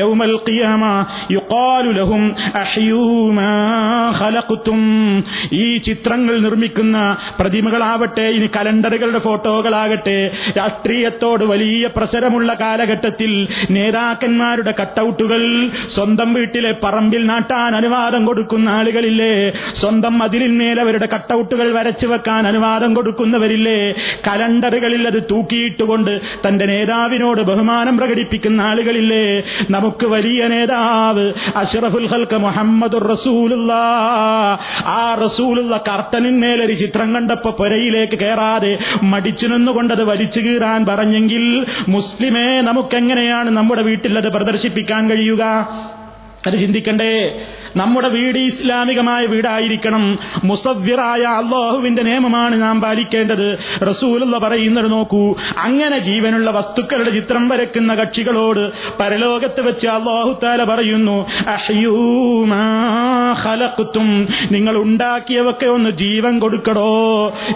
യൗമൽ 0.00 0.34
ഖിയാമ 0.46 0.82
يقال 1.34 1.86
لهم 1.98 2.22
أحيوا 2.62 3.16
ما 3.38 3.54
خلقتم 4.20 4.80
ഈ 5.64 5.66
ചിത്രങ്ങൾ 5.86 6.34
നിർമ്മിക്കുന്ന 6.46 6.96
പ്രതിമകളാവട്ടെ 7.40 8.26
ഇനി 8.36 8.48
കലണ്ടറുകളുടെ 8.56 9.20
ഫോട്ടോകളാകട്ടെ 9.26 10.18
രാഷ്ട്രീയത്തോട് 10.58 11.44
വലിയ 11.52 11.84
പ്രസരമുള്ള 11.96 12.50
കാലഘട്ടത്തിൽ 12.62 13.32
നേതാക്കന്മാരുടെ 13.76 14.72
കട്ടൗട്ടുകൾ 14.80 15.42
സ്വന്തം 15.96 16.28
വീട്ടിലെ 16.36 16.72
പറമ്പിൽ 16.84 17.22
നാട്ടാൻ 17.30 17.72
അനുവാദം 17.80 18.22
കൊടുക്കുന്ന 18.28 18.68
ആളുകളില്ലേ? 18.78 19.34
സ്വന്തം 19.80 20.14
മതിലിന്മേൽ 20.22 20.78
അവരുടെ 20.84 21.08
കട്ടൗട്ടുകൾ 21.14 21.68
വരച്ചു 21.78 22.06
വെക്കാൻ 22.12 22.42
അനുവാദം 22.50 22.90
കൊടുക്കുന്നവരില്ലേ? 22.98 23.78
കലണ്ടറുകളിൽ 24.26 25.02
അത് 25.10 25.20
തൂക്കിയിട്ടുകൊണ്ട് 25.32 26.12
തന്റെ 26.46 26.64
നേതാവിനോട് 26.72 27.42
ബഹുമാനം 27.50 27.94
പ്രകടിപ്പിക്കുന്ന 28.00 28.60
ആളുകളില്ലേ? 28.70 29.24
നമുക്ക് 29.82 30.06
വലിയ 30.06 30.46
നേതാവ് 30.48 31.32
അഷറഫുൽ 31.56 32.06
ഹൽക്ക് 32.06 32.36
മുഹമ്മദ് 32.36 32.98
റസൂലുള്ള. 33.10 33.72
ആ 34.86 35.14
റസൂലുള്ള 35.24 35.76
കർട്ടനിന്മേലൊരു 35.88 36.72
ചിത്രം 36.72 37.14
കണ്ടപ്പോ 37.14 37.50
പുരയിലേക്ക് 37.50 38.18
കയറാതെ 38.18 38.78
മടിച്ചു 39.02 39.46
നിന്നുകൊണ്ടത് 39.46 40.04
വലിച്ചു 40.04 40.40
കീറാൻ 40.40 40.86
പറഞ്ഞെങ്കിൽ 40.86 41.66
മുസ്ലിമേ 41.88 42.60
നമുക്കെങ്ങനെയാണ് 42.60 43.50
നമ്മുടെ 43.50 43.82
വീട്ടിലത് 43.82 44.32
പ്രദർശിപ്പിക്കാൻ 44.32 45.10
കഴിയുക? 45.10 45.42
അത് 46.46 46.54
ചിന്തിക്കണ്ടേ 46.60 47.10
നമ്മുടെ 47.76 48.08
വീട് 48.08 48.38
ഇസ്ലാമികമായ 48.38 49.26
വീടായിരിക്കണം. 49.26 50.18
മുസവ്വിറായ 50.44 51.22
അള്ളാഹുവിന്റെ 51.40 52.02
നിയമമാണ് 52.02 52.62
നാം 52.62 52.80
പാലിക്കേണ്ടത്. 52.80 53.46
റസൂലുള്ള 53.88 54.38
പറയുന്നത് 54.38 54.90
നോക്കൂ 54.92 55.34
അങ്ങനെ 55.58 55.98
ജീവനുള്ള 55.98 56.50
വസ്തുക്കളുടെ 56.50 57.10
ചിത്രം 57.10 57.48
വരയ്ക്കുന്ന 57.48 57.94
കക്ഷികളോട് 57.94 58.62
പരലോകത്ത് 59.00 59.60
വെച്ച് 59.68 59.88
അള്ളാഹു 59.88 60.32
താല 60.42 60.64
പറയുന്നു 60.64 61.16
നിങ്ങൾ 64.52 64.74
ഉണ്ടാക്കിയവക്കെ 64.76 65.66
ഒന്ന് 65.66 65.90
ജീവൻ 65.90 66.38
കൊടുക്കടോ. 66.38 66.90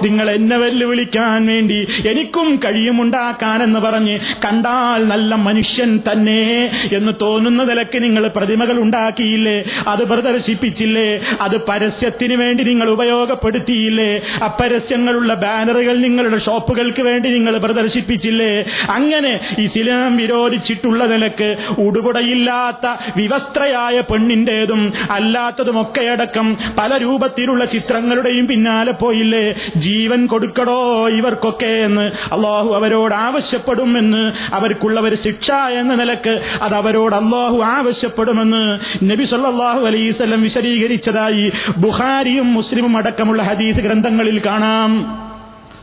നിങ്ങൾ 0.02 0.30
എന്നെ 0.30 0.56
വെല്ലുവിളിക്കാൻ 0.58 1.46
വേണ്ടി 1.46 1.78
എനിക്കും 2.08 2.60
കഴിയുമുണ്ടാക്കാനെന്ന് 2.64 3.80
പറഞ്ഞ് 3.80 4.18
കണ്ടാൽ 4.44 5.04
നല്ല 5.04 5.34
മനുഷ്യൻ 5.34 5.90
തന്നെ 6.08 6.40
എന്ന് 6.92 7.12
തോന്നുന്ന 7.22 7.62
നിലയ്ക്ക് 7.64 8.02
നിങ്ങൾ 8.02 8.24
പ്രതിമകൾ 8.36 8.75
ഉണ്ടാക്കിയില്ലേ 8.78 9.56
അത് 9.88 10.02
പ്രദർശിപ്പിച്ചില്ലേ? 10.04 11.08
അത് 11.40 11.56
പരസ്യത്തിന് 11.68 12.34
വേണ്ടി 12.34 12.62
നിങ്ങൾ 12.64 12.90
ഉപയോഗപ്പെടുത്തിയില്ലേ? 12.90 14.10
അപ്പരസ്യങ്ങളുള്ള 14.44 15.34
ബാനറുകൾ 15.34 15.96
നിങ്ങളുടെ 15.96 16.38
ഷോപ്പുകൾക്ക് 16.38 17.02
വേണ്ടി 17.02 17.28
നിങ്ങൾ 17.28 17.58
പ്രദർശിപ്പിച്ചില്ലേ? 17.58 18.52
അങ്ങനെ 18.88 19.32
ഇസ്ലാം 19.58 20.16
വിരോധിച്ചിട്ടുള്ള 20.16 21.04
നിലയ്ക്ക് 21.04 21.56
ഉടുപുടയില്ലാത്ത 21.78 22.86
വിവസ്ത്രയായ 23.16 24.00
പെണ്ണിന്റേതും 24.00 24.92
അല്ലാത്തതുമൊക്കെയടക്കം 25.10 26.58
പല 26.78 26.96
രൂപത്തിലുള്ള 26.96 27.64
ചിത്രങ്ങളുടെയും 27.64 28.46
പിന്നാലെ 28.46 28.92
പോയില്ലേ? 28.92 29.44
ജീവൻ 29.76 30.26
കൊടുക്കടോ 30.26 31.08
ഇവർക്കൊക്കെ 31.08 31.66
എന്ന് 31.66 32.06
അള്ളാഹു 32.34 32.74
അവരോട് 32.74 33.14
ആവശ്യപ്പെടുമെന്ന് 33.14 34.22
അവർക്കുള്ള 34.54 35.00
ഒരു 35.00 35.14
ശിക്ഷ 35.14 35.50
എന്ന 35.50 35.94
നിലയ്ക്ക് 35.94 36.34
അത് 36.62 36.74
അവരോട് 36.74 37.14
അള്ളാഹു 37.14 37.58
ആവശ്യപ്പെടുമെന്ന് 37.62 38.62
നബി 39.04 39.24
സല്ലാഹു 39.24 39.86
അലൈസ് 39.86 40.22
വിശദീകരിച്ചതായി 40.22 41.52
ബുഹാരിയും 41.76 42.54
മുസ്ലിമും 42.54 42.96
അടക്കമുള്ള 42.96 43.42
ഹദീസ് 43.42 43.78
ഗ്രന്ഥങ്ങളിൽ 43.78 44.42
കാണാം. 44.46 45.25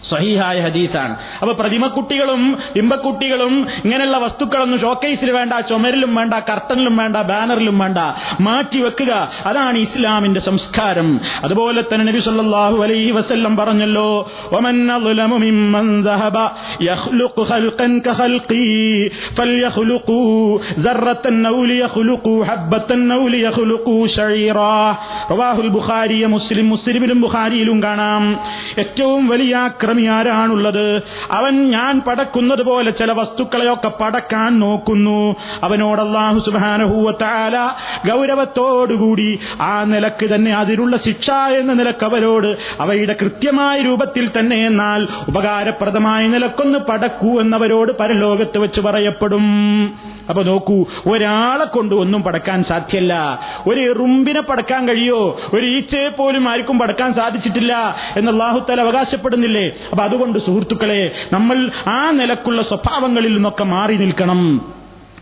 സഹീഹായ 0.04 0.60
ഹദീസാണ്. 0.60 1.18
അപ്പൊ 1.42 1.54
പ്രതിമക്കുട്ടികളും 1.54 2.58
ബിംബക്കുട്ടികളും 2.76 3.68
ഇങ്ങനെയുള്ള 3.86 4.18
വസ്തുക്കളൊന്നും 4.18 4.80
ഷോക്കേസിൽ 4.80 5.32
വേണ്ട 5.32 5.54
ചുമരിലും 5.60 6.16
വേണ്ട 6.16 6.34
കർട്ടനിലും 6.34 6.98
വേണ്ട 6.98 7.18
ബാനറിലും 7.18 7.80
വേണ്ട. 7.80 7.98
മാറ്റി 8.42 8.82
വെക്കുക. 8.82 9.32
അതാണ് 9.46 9.78
ഇസ്ലാമിന്റെ 9.78 10.40
സംസ്കാരം. 10.40 11.20
അതുപോലെ 11.44 11.82
തന്നെ 11.82 12.06
നബി 12.06 12.20
സല്ലാഹു 12.20 12.84
അലൈഹി 12.84 13.12
വസ്ല്ലം 13.12 13.58
പറഞ്ഞല്ലോ 13.58 14.32
മുസ്ലിം 26.28 26.70
മുസ്ലിമിലും 26.70 27.22
ബുഖാരിയിലും 27.22 27.84
കാണാം. 27.84 28.40
ഏറ്റവും 28.80 29.28
വലിയ 29.28 29.70
അക്രമി 29.94 30.06
ആരാണുള്ളത്? 30.08 30.86
അവൻ 31.32 31.54
ഞാൻ 31.70 32.02
പടക്കുന്നത് 32.08 32.64
പോലെ 32.64 32.92
ചില 32.92 33.12
വസ്തുക്കളെയൊക്കെ 33.12 33.92
പടക്കാൻ 34.02 34.60
നോക്കുന്നു. 34.60 35.20
അവനോട് 35.64 36.02
അള്ളാഹു 36.02 36.40
സുബാനഹൂവത്താല 36.40 37.58
ഗൗരവത്തോടുകൂടി 38.10 39.30
ആ 39.62 39.84
നിലയ്ക്ക് 39.84 40.28
തന്നെ 40.36 40.52
അതിനുള്ള 40.54 40.98
ശിക്ഷ 40.98 41.30
എന്ന 41.60 41.74
നിലയ്ക്ക് 41.74 42.06
അവരോട് 42.06 42.50
അവയുടെ 42.80 43.16
കൃത്യമായ 43.22 43.78
രൂപത്തിൽ 43.82 44.26
തന്നെ 44.40 44.60
എന്നാൽ 44.66 45.08
ഉപകാരപ്രദമായ 45.28 46.24
നിലക്കൊന്ന് 46.28 46.80
പടക്കൂ 46.90 47.32
എന്നവരോട് 47.42 47.92
പരലോകത്ത് 48.00 48.58
വെച്ച് 48.58 48.82
പറയപ്പെടും. 48.82 49.48
അപ്പൊ 50.30 50.44
നോക്കൂ 50.44 50.86
ഒരാളെ 51.06 51.66
കൊണ്ട് 51.66 51.96
ഒന്നും 51.96 52.24
പടക്കാൻ 52.24 52.64
സാധ്യല്ല. 52.64 53.40
ഒരു 53.68 53.80
എറുമ്പിനെ 53.80 54.42
പടക്കാൻ 54.42 54.88
കഴിയോ? 54.88 55.40
ഒരു 55.54 55.66
ഈച്ചയെ 55.66 56.10
പോലും 56.10 56.50
ആർക്കും 56.50 56.80
പടക്കാൻ 56.80 57.14
സാധിച്ചിട്ടില്ല 57.14 57.96
എന്ന് 58.18 58.32
അള്ളാഹുത്തല 58.32 58.82
അവകാശപ്പെടുന്നില്ലേ? 58.82 59.70
അപ്പൊ 59.92 60.04
അതുകൊണ്ട് 60.04 60.40
സുഹൃത്തുക്കളെ 60.40 61.30
നമ്മൾ 61.34 61.72
ആ 61.88 62.12
നിലക്കുള്ള 62.12 62.62
സ്വഭാവങ്ങളിൽ 62.62 63.34
നിന്നൊക്കെ 63.34 63.64
മാറി 63.64 63.98
നിൽക്കണം. 63.98 64.74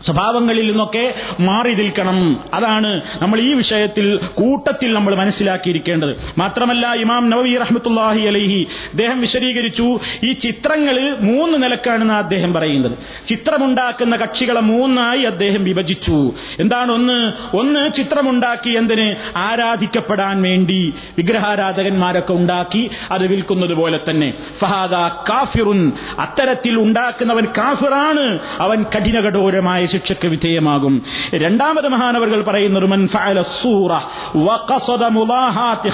സ്വഭാവങ്ങളിൽ 0.04 0.68
നിന്നൊക്കെ 0.68 1.14
മാറി 1.40 1.74
നിൽക്കണം. 1.74 2.40
അതാണ് 2.54 3.00
നമ്മൾ 3.22 3.40
ഈ 3.40 3.52
വിഷയത്തിൽ 3.52 4.16
കൂട്ടത്തിൽ 4.16 4.92
നമ്മൾ 4.92 5.14
മനസ്സിലാക്കിയിരിക്കേണ്ടത്. 5.14 6.16
മാത്രമല്ല 6.38 6.92
ഇമാം 6.92 7.30
നവവി 7.30 7.56
റഹ്മത്തുല്ലാഹി 7.56 8.20
അലൈഹി 8.20 8.66
അദ്ദേഹം 8.92 9.20
വിശദീകരിച്ചു 9.20 10.00
ഈ 10.24 10.32
ചിത്രങ്ങൾ 10.32 11.16
മൂന്ന് 11.20 11.62
നിലക്കാണെന്ന് 11.62 12.14
അദ്ദേഹം 12.14 12.52
പറയുന്നത്. 12.52 12.92
ചിത്രമുണ്ടാക്കുന്ന 13.26 14.16
കക്ഷികളെ 14.16 14.60
മൂന്നായി 14.60 15.22
അദ്ദേഹം 15.22 15.64
വിഭജിച്ചു. 15.64 16.32
എന്താണ് 16.60 16.92
ഒന്ന്? 16.92 17.32
ഒന്ന് 17.56 17.92
ചിത്രമുണ്ടാക്കി 17.92 18.76
എന്തിന്? 18.76 19.14
ആരാധിക്കപ്പെടാൻ 19.38 20.42
വേണ്ടി 20.42 20.94
വിഗ്രഹാരാധകന്മാരൊക്കെ 21.18 22.32
ഉണ്ടാക്കി 22.32 22.90
അത് 23.12 23.26
വിൽക്കുന്നത് 23.26 23.74
പോലെ 23.74 24.00
തന്നെ. 24.10 24.34
ഫഹാദ 24.60 24.94
കാഫിറുൻ 25.30 25.92
അത്തരത്തിൽ 26.18 26.78
ഉണ്ടാക്കുന്നവൻ 26.78 27.44
കാഫിറാണ്. 27.44 28.38
അവൻ 28.60 28.82
കഠിനകഠോരമായ 28.82 29.86
ശിക്ഷയ്ക്ക് 29.92 30.28
വിധേയമാകും. 30.28 30.94
രണ്ടാമത് 31.34 31.88
മഹാനവറുകൾ 31.88 32.40
പറയുന്നത് 32.42 32.86
മൻ 32.86 33.00
ഫഅല 33.08 33.42
സൂറ 33.42 33.92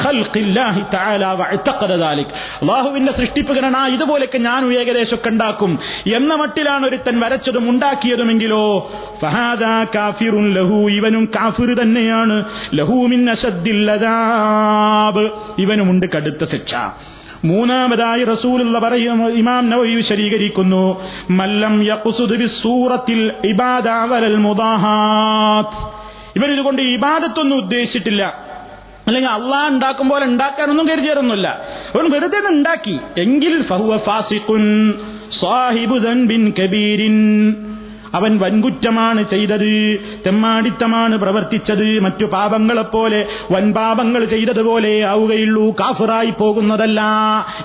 ഖൽഖില്ലാഹി 0.04 0.82
തആല 0.94 1.24
ഇതുപോലെയൊക്കെ 3.94 4.38
ഞാൻ 4.38 4.62
ഏകദേശമൊക്കെ 4.78 5.28
ഉണ്ടാക്കും. 5.28 5.72
എന്ന 6.16 6.32
മട്ടിലാണ് 6.34 6.86
ഒരുത്തൻ 6.86 7.16
വരച്ചതും 7.20 7.70
ഉണ്ടാക്കിയതുമെങ്കിലോ 7.70 8.64
ഫഹാദാ 9.22 9.74
കാഫിറുൻ 9.94 10.46
ലഹു 10.54 10.80
ഇവനും 10.90 11.24
കാഫിർ 11.36 11.70
തന്നെയാണ്. 11.82 12.36
ലഹു 12.74 12.96
ഇവനുമുണ്ട് 15.58 16.06
കടുത്ത 16.16 16.44
ശിക്ഷ. 16.44 16.74
മൂന്നാമതായി 17.44 18.24
റസൂലുള്ള 18.24 18.78
പറയും 18.78 19.28
ഇമാം 19.28 19.70
നവവി 19.70 19.94
വിശദീകരിക്കുന്നു 19.94 21.04
മല്ലം 21.30 21.84
ബിസ്സൂറത്തിൽ 22.34 23.32
ഇബാദ 23.44 23.88
ഇവരിതുകൊണ്ട് 26.36 26.82
ഇബാദത്തൊന്നും 26.82 27.56
ഉദ്ദേശിച്ചിട്ടില്ല. 27.56 28.48
അല്ലെങ്കിൽ 29.06 29.30
അള്ളാഹ് 29.30 29.68
ഉണ്ടാക്കും 29.68 30.08
പോലെ 30.08 30.24
ഉണ്ടാക്കാനൊന്നും 30.24 30.88
കരുതിയതൊന്നുമില്ല 30.88 31.48
അവൻ 31.94 32.10
വെറുതെ 32.10 32.48
ഉണ്ടാക്കി. 32.48 32.98
എങ്കിൽ 33.18 33.62
ഫാസിഖുൻ 33.96 34.94
സാഹിബു 35.40 35.98
ബിൻ 36.26 36.52
കബീരിൻ. 36.58 37.56
അവൻ 38.14 38.38
വൻകുറ്റമാണ് 38.38 39.22
ചെയ്തത്. 39.22 39.98
തെമ്മാടിത്തമാണ് 40.26 41.16
പ്രവർത്തിച്ചത്. 41.16 42.00
മറ്റു 42.00 42.24
പാപങ്ങളെപ്പോലെ 42.24 43.26
വൻപാപങ്ങൾ 43.50 44.24
ചെയ്തതുപോലെ 44.24 45.04
ആവുകയുള്ളൂ. 45.04 45.70
കാഫിറായി 45.80 46.32
പോകുന്നതല്ല. 46.40 47.00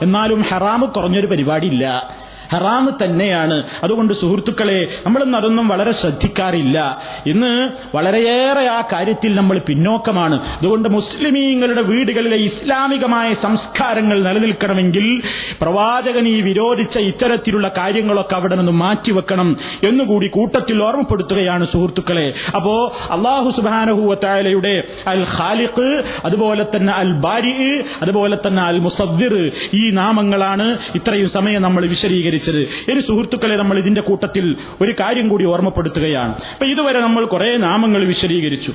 എന്നാലും 0.01 0.41
ഹറാമ് 0.41 0.87
കുറഞ്ഞൊരു 0.87 1.27
പരിപാടിയില്ല. 1.27 2.15
ഹറാമ് 2.51 2.91
തന്നെയാണ്. 3.03 3.63
അതുകൊണ്ട് 3.83 4.13
സുഹൃത്തുക്കളെ 4.13 4.87
നമ്മളൊന്നും 5.05 5.39
അതൊന്നും 5.39 5.67
വളരെ 5.67 5.91
ശ്രദ്ധിക്കാറില്ല. 5.91 7.01
ഇന്ന് 7.25 7.71
വളരെയേറെ 7.95 8.67
ആ 8.67 8.81
കാര്യത്തിൽ 8.93 9.35
നമ്മൾ 9.35 9.59
പിന്നോക്കമാണ്. 9.59 10.41
അതുകൊണ്ട് 10.57 10.89
മുസ്ലിമീങ്ങളുടെ 10.89 11.81
വീടുകളിലെ 11.81 12.37
ഇസ്ലാമികമായ 12.37 13.33
സംസ്കാരങ്ങൾ 13.33 14.23
നിലനിൽക്കണമെങ്കിൽ 14.23 15.21
പ്രവാചകൻ 15.61 16.27
ഈ 16.27 16.41
വിരോധിച്ച 16.41 16.97
ഇത്തരത്തിലുള്ള 16.99 17.71
കാര്യങ്ങളൊക്കെ 17.77 18.35
അവിടെ 18.35 18.55
നിന്ന് 18.55 18.71
മാറ്റിവെക്കണം 18.71 19.57
എന്നുകൂടി 19.83 20.27
കൂട്ടത്തിൽ 20.27 20.83
ഓർമ്മപ്പെടുത്തുകയാണ് 20.83 21.65
സുഹൃത്തുക്കളെ. 21.65 22.33
അപ്പോ 22.55 22.95
അള്ളാഹു 23.11 23.49
സുബാനഹുവത്തായാലയുടെ 23.49 24.83
അൽ 25.07 25.25
ഖാലിഖ് 25.39 26.03
അതുപോലെ 26.25 26.65
തന്നെ 26.75 26.93
അൽ 26.93 27.13
ബാരി 27.13 27.81
അതുപോലെ 28.01 28.37
തന്നെ 28.47 28.63
അൽ 28.63 28.79
മുസദ്ദിർ 28.79 29.51
ഈ 29.73 29.89
നാമങ്ങളാണ് 29.89 30.77
ഇത്രയും 30.95 31.29
സമയം 31.29 31.61
നമ്മൾ 31.61 31.85
വിശദീകരിച്ചത് 32.34 32.91
ഒരു 32.93 32.99
സുഹൃത്തുക്കളെ 32.99 33.55
നമ്മൾ 33.55 33.77
ഇതിന്റെ 33.77 34.01
കൂട്ടത്തിൽ 34.01 34.57
ഒരു 34.81 34.91
കാര്യം 34.99 35.29
കൂടി 35.29 35.45
ഓർമ്മപ്പെടുത്തുകയാണ്. 35.45 36.34
അപ്പൊ 36.53 36.65
ഇതുവരെ 36.65 36.99
നമ്മൾ 36.99 37.25
കുറെ 37.25 37.57
നാമങ്ങൾ 37.57 38.07
വിശദീകരിച്ചു. 38.07 38.73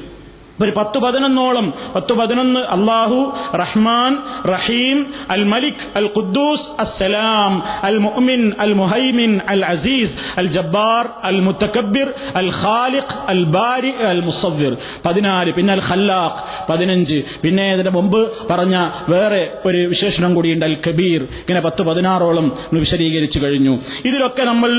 ഒരു 0.62 0.72
പത്ത് 0.78 0.98
പതിനൊന്നോളം 1.04 1.66
പത്ത് 1.96 2.12
പതിനൊന്ന് 2.20 2.62
അള്ളാഹു 2.76 3.18
റഹ്മാൻ 3.62 4.12
റഹീം 4.54 4.98
അൽ 5.36 5.44
മലിക് 5.54 5.84
അൽ 6.00 6.08
ഖുദ്ദൂസ് 6.16 6.66
അസ്സലാം 6.84 7.54
അൽ 7.90 7.98
മുഅ്മിൻ 8.06 8.42
അൽ 8.66 8.74
മുഹൈമിൻ 8.82 9.32
അൽ 9.54 9.62
അസീസ് 9.72 10.14
അൽ 10.42 10.48
ജബ്ബാർ 10.56 11.04
അൽ 11.30 11.38
മുത്തക്കബിർ 11.48 12.08
അൽ 12.42 12.50
ഖാലിഖ് 12.62 13.16
അൽ 13.34 13.42
ബാരി 13.58 13.92
അൽ 14.12 14.22
മുസവ്വിർ 14.28 14.72
പതിനാല് 15.06 15.50
പിന്നെ 15.58 15.72
അൽ 15.78 15.84
ഖല്ലാഖ് 15.90 16.40
പതിനഞ്ച്. 16.70 17.18
പിന്നെ 17.42 17.64
ഇതിന്റെ 17.74 17.92
മുമ്പ് 17.98 18.20
പറഞ്ഞ 18.50 18.76
വേറെ 19.12 19.42
ഒരു 19.68 19.80
വിശേഷണം 19.92 20.30
കൂടിയുണ്ട് 20.36 20.64
അൽ 20.70 20.76
കബീർ 20.86 21.20
ഇങ്ങനെ 21.42 21.60
പത്ത് 21.66 21.82
പതിനാറോളം 21.88 22.46
വിശദീകരിച്ചു 22.76 23.38
കഴിഞ്ഞു. 23.44 23.74
ഇതിലൊക്കെ 24.08 24.42
നമ്മൾ 24.42 24.70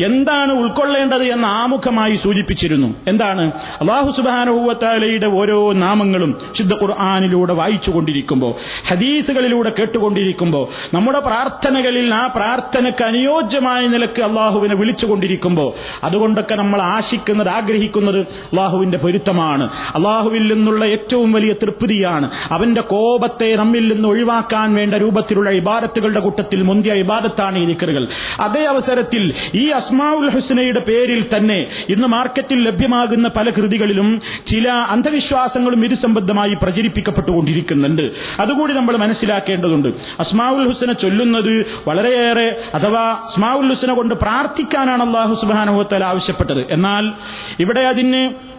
എന്താണ് 0.00 0.52
ഉൾക്കൊള്ളേണ്ടത് 0.52 1.24
എന്ന് 1.24 1.48
ആമുഖമായി 1.48 2.14
സൂചിപ്പിച്ചിരുന്നു. 2.14 2.94
എന്താണ്? 3.08 3.52
അള്ളാഹു 3.80 4.10
സുബാനുഭവത്താലയുടെ 4.10 5.26
ഓരോ 5.26 5.72
നാമങ്ങളും 5.72 6.38
ശുദ്ധ 6.58 6.74
ഖുർആാനിലൂടെ 6.74 7.52
വായിച്ചുകൊണ്ടിരിക്കുമ്പോൾ 7.52 8.54
ഹദീസുകളിലൂടെ 8.88 9.72
കേട്ടുകൊണ്ടിരിക്കുമ്പോൾ 9.78 10.68
നമ്മുടെ 10.94 11.20
പ്രാർത്ഥനകളിൽ 11.20 12.14
ആ 12.14 12.26
പ്രാർത്ഥനയ്ക്ക് 12.26 13.04
അനുയോജ്യമായ 13.04 13.86
നിലയ്ക്ക് 13.86 14.22
അള്ളാഹുവിനെ 14.22 14.74
വിളിച്ചുകൊണ്ടിരിക്കുമ്പോൾ 14.74 15.72
അതുകൊണ്ടൊക്കെ 16.04 16.54
നമ്മൾ 16.54 16.82
ആശിക്കുന്നത് 16.82 17.48
ആഗ്രഹിക്കുന്നത് 17.48 18.20
അള്ളാഹുവിന്റെ 18.20 18.98
പൊരുത്തമാണ്. 18.98 19.70
അള്ളാഹുവിൽ 19.94 20.54
നിന്നുള്ള 20.54 20.84
ഏറ്റവും 20.84 21.32
വലിയ 21.32 21.52
തൃപ്തിയാണ് 21.52 22.30
അവന്റെ 22.50 22.80
കോപത്തെ 22.80 23.56
നമ്മിൽ 23.56 23.92
നിന്ന് 23.92 24.08
ഒഴിവാക്കാൻ 24.08 24.74
വേണ്ട 24.74 24.94
രൂപത്തിലുള്ള 24.94 25.50
ഇബാദത്തുകളുടെ 25.50 26.20
കൂട്ടത്തിൽ 26.20 26.62
മുന്തിയ 26.62 26.92
ഇബാദത്താണ് 26.92 27.58
ഈ 27.58 27.64
നിക്കറുകൾ 27.64 28.08
അതേ 28.40 28.64
അവസരത്തിൽ 28.64 29.34
ഈ 29.54 29.70
അസ്മാഉൽ 29.84 30.30
ഹുസ്നയുടെ 30.30 30.80
പേരിൽ 30.80 31.36
തന്നെ 31.36 31.66
ഇന്ന് 31.88 32.08
മാർക്കറ്റിൽ 32.08 32.64
ലഭ്യമാകുന്ന 32.64 33.28
പല 33.28 33.50
കൃതികളിലും 33.50 34.22
ചില 34.46 34.68
അന്ധവിശ്വാസങ്ങളും 34.68 35.84
ഇത് 35.84 35.94
സംബന്ധമായി 35.94 36.54
പ്രചരിപ്പിക്കപ്പെട്ടുകൊണ്ടിരിക്കുന്നുണ്ട്. 36.62 38.12
അതുകൂടി 38.40 38.74
നമ്മൾ 38.74 38.96
മനസ്സിലാക്കേണ്ടതുണ്ട്. 38.96 39.88
അസ്മാഉൽ 40.18 40.66
ഹുസ്ന 40.66 40.92
ചൊല്ലുന്നത് 40.92 41.66
വളരെയേറെ 41.88 42.56
അഥവാ 42.74 43.02
അസ്മാഉൽ 43.02 43.68
ഹുസ്ന 43.68 43.92
കൊണ്ട് 43.92 44.14
പ്രാർത്ഥിക്കാനാണ് 44.14 45.02
അള്ളാഹു 45.02 45.34
സുബാനുഭവത്താൽ 45.34 46.04
ആവശ്യപ്പെട്ടത്. 46.04 46.72
എന്നാൽ 46.72 47.12
ഇവിടെ 47.60 47.80
അതിന് 47.80 48.54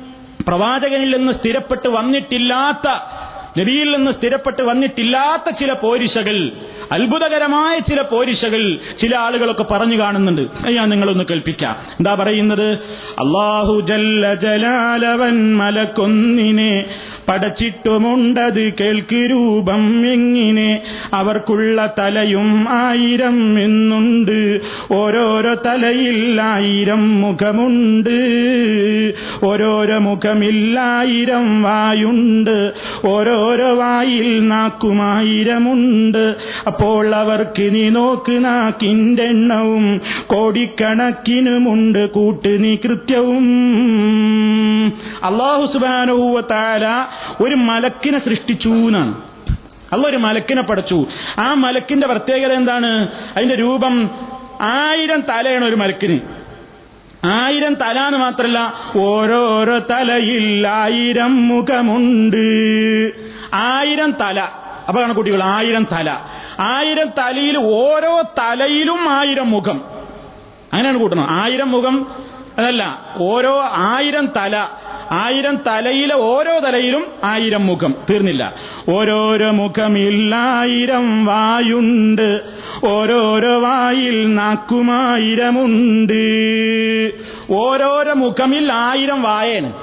പ്രവാചകനിൽ 0.47 1.17
നിന്ന് 1.17 1.33
സ്ഥിരപ്പെട്ട് 1.33 1.87
വന്നിട്ടില്ലാത്ത 1.87 2.89
നബിയിൽ 3.59 3.95
നിന്ന് 3.95 4.11
സ്ഥിരപ്പെട്ട് 4.11 4.63
വന്നിട്ടില്ലാത്ത 4.63 5.55
ചില 5.55 5.73
പോരിശകൾ 5.73 6.51
അത്ഭുതകരമായ 6.91 7.79
ചില 7.79 8.01
പോരിശകൾ 8.01 8.79
ചില 8.97 9.15
ആളുകളൊക്കെ 9.15 9.63
പറഞ്ഞു 9.63 9.99
കാണുന്നുണ്ട്. 9.99 10.69
ഞാൻ 10.69 10.89
നിങ്ങളൊന്ന് 10.89 11.23
കേൾപ്പിക്കാം. 11.23 11.75
എന്താ 11.99 12.13
പറയുന്നത്? 12.13 12.73
അള്ളാഹു 13.19 13.81
ജല്ല 13.81 14.33
ജലാലവൻ 14.33 15.55
മലക്കൊന്നിനെ 15.55 16.85
പടച്ചിട്ടുമുണ്ടത് 17.29 18.73
കേൾക്ക് 18.73 19.31
രൂപം 19.31 20.11
എങ്ങിനെ. 20.11 20.81
അവർക്കുള്ള 21.13 21.93
തലയും 21.99 22.65
ആയിരം 22.69 23.59
എന്നുണ്ട്. 23.59 24.59
ഓരോരോ 24.91 25.53
തലയിൽ 25.53 26.41
ആയിരം 26.41 27.21
മുഖമുണ്ട്. 27.21 28.17
ഓരോരോ 29.43 29.99
മുഖമില്ലായിരം 29.99 31.63
വായുണ്ട്. 31.63 32.73
ഓരോരോ 33.05 33.75
വായിൽ 33.75 34.47
നാക്കുമായിരമുണ്ട് 34.47 36.35
അപ്പോൾ 36.67 37.15
അവർക്ക് 37.15 37.75
നീ 37.75 37.89
നോക്ക് 37.89 38.45
നാക്കിന്റെ 38.45 39.23
എണ്ണവും 39.23 40.01
കോടിക്കണക്കിനുമുണ്ട് 40.27 42.09
കൂട്ട് 42.09 42.63
നീ 42.63 42.75
കൃത്യവും. 42.75 43.45
അള്ളാഹു 45.23 45.65
സുബാനുവത്താല 45.65 46.85
ഒരു 47.41 47.55
മലക്കിനെ 47.55 48.19
സൃഷ്ടിച്ചു 48.19 48.69
എന്നാണ്. 48.69 49.21
അല്ല 49.93 50.07
ഒരു 50.07 50.17
മലക്കിനെ 50.17 50.61
പഠിച്ചു 50.61 51.05
ആ 51.39 51.53
മലക്കിന്റെ 51.53 52.07
പ്രത്യേകത 52.07 52.51
എന്താണ്? 52.51 53.07
അതിന്റെ 53.35 53.55
രൂപം 53.55 54.09
ആയിരം 54.61 55.21
തലയാണ് 55.21 55.65
ഒരു 55.65 55.75
മലക്കിന്. 55.75 56.19
ആയിരം 57.27 57.73
തല 57.73 57.99
എന്ന് 57.99 58.19
മാത്രല്ല 58.19 58.73
ഓരോരോ 58.97 59.79
തലയിൽ 59.79 60.67
ആയിരം 60.67 61.47
മുഖമുണ്ട്. 61.47 63.11
ആയിരം 63.53 64.11
തല. 64.11 64.39
അപ്പൊ 64.87 65.07
കുട്ടികൾ 65.07 65.43
ആയിരം 65.43 65.87
തല. 65.91 66.17
ആയിരം 66.59 67.07
തലയിൽ 67.07 67.57
ഓരോ 67.57 68.21
തലയിലും 68.21 69.09
ആയിരം 69.09 69.51
മുഖം. 69.51 69.81
അങ്ങനെയാണ് 70.73 70.97
കൂട്ടണം 70.97 71.25
ആയിരം 71.29 71.71
മുഖം 71.71 72.07
അതല്ല 72.57 72.99
ഓരോ 73.17 73.61
ആയിരം 73.71 74.25
തല. 74.25 74.67
ആയിരം 75.11 75.57
തലയിലെ 75.67 76.15
ഓരോ 76.15 76.59
തലയിലും 76.59 77.05
ആയിരം 77.23 77.65
മുഖം. 77.65 77.95
തീർന്നില്ല. 78.09 78.53
ഓരോരോ 78.89 79.51
മുഖമില്ലായിരം 79.51 81.25
വായുണ്ട്. 81.25 82.41
ഓരോരോ 82.85 83.59
വായിൽ 83.59 84.35
നാക്കുമായിരമുണ്ട്. 84.35 85.33
ഓരോരോ 87.53 88.13
മുഖമിൽ 88.13 88.73
ആയിരം 88.73 89.21
വായാണ്. 89.21 89.73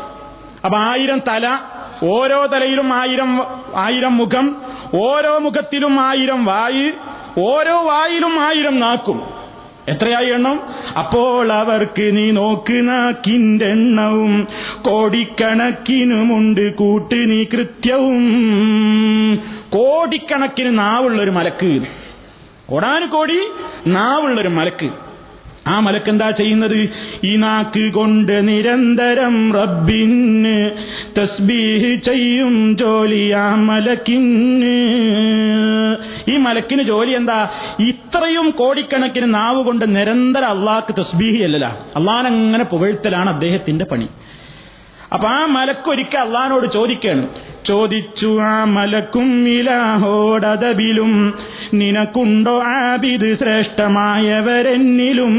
അപ്പൊ 0.64 0.79
ആയിരം 0.79 1.18
തല 1.29 1.59
ഓരോ 2.05 2.47
തലയിലും 2.47 2.93
ആയിരം 2.93 3.43
ആയിരം 3.77 4.16
മുഖം 4.16 4.57
ഓരോ 4.95 5.39
മുഖത്തിലും 5.39 6.01
ആയിരം 6.01 6.45
വായ് 6.45 6.93
ഓരോ 7.39 7.83
വായിലും 7.83 8.41
ആയിരം 8.41 8.81
നാക്കും. 8.81 9.41
എത്രയായി 9.89 10.30
എണ്ണം? 10.30 10.61
അപ്പോൾ 10.99 11.53
അവർക്ക് 11.53 12.16
നീ 12.16 12.30
നോക്ക് 12.30 12.89
നാക്കിന്റെ 12.89 13.66
എണ്ണവും 13.66 14.49
കോടിക്കണക്കിനുമുണ്ട് 14.83 16.74
കൂട്ട് 16.74 17.30
നീ 17.30 17.45
കൃത്യവും. 17.45 18.24
കോടിക്കണക്കിന് 19.68 20.78
നാവുള്ളൊരു 20.78 21.30
മലക്ക്. 21.30 21.87
കോടാനു 22.66 23.07
കോടി 23.07 23.41
നാവുള്ളൊരു 23.87 24.49
മലക്ക്. 24.49 25.11
ആ 25.66 25.80
മലക്കെന്താ 25.80 26.30
ചെയ്യുന്നത്? 26.30 26.90
ഈ 27.24 27.36
നാക്ക് 27.36 27.92
കൊണ്ട് 27.92 28.48
നിരന്തരം 28.48 29.52
റബ്ബിന് 29.52 30.70
തസ്ബീഹ് 31.20 32.02
ചെയ്യും 32.02 32.76
ജോലി 32.76 33.30
ആ 33.30 33.54
മലക്കിന്. 33.54 34.74
ഈ 36.28 36.36
മലക്കിന് 36.36 36.82
ജോലി 36.82 37.12
എന്താ? 37.12 37.50
ഇത്രയും 37.80 38.50
കോടിക്കണക്കിന് 38.50 39.34
നാവ് 39.34 39.64
കൊണ്ട് 39.64 39.96
നിരന്തരം 39.96 40.46
അള്ളാഹ്ക്ക് 40.46 40.94
തസ്ബീഹി 40.98 41.42
അല്ലല്ല 41.42 41.66
അള്ളാഹനങ്ങനെ 41.96 42.64
പുകഴ്ത്തലാണ് 42.64 43.30
അദ്ദേഹത്തിന്റെ 43.30 43.84
പണി. 43.84 44.08
അപ്പൊ 45.14 45.28
ആ 45.28 45.44
മലക്കൊരിക്കൽ 45.44 46.18
അള്ളഹാനോട് 46.18 46.66
ചോദിക്കണം 46.66 47.28
ചോദിച്ചു 47.66 48.40
ആ 48.40 48.64
മലക്കും 48.64 49.48
ഇലാഹോടതബിലും 49.48 51.34
നിനക്കുണ്ടോ 51.74 52.62
ആബിദ് 52.62 53.34
ശ്രേഷ്ഠമായവരെന്നിലും? 53.34 55.34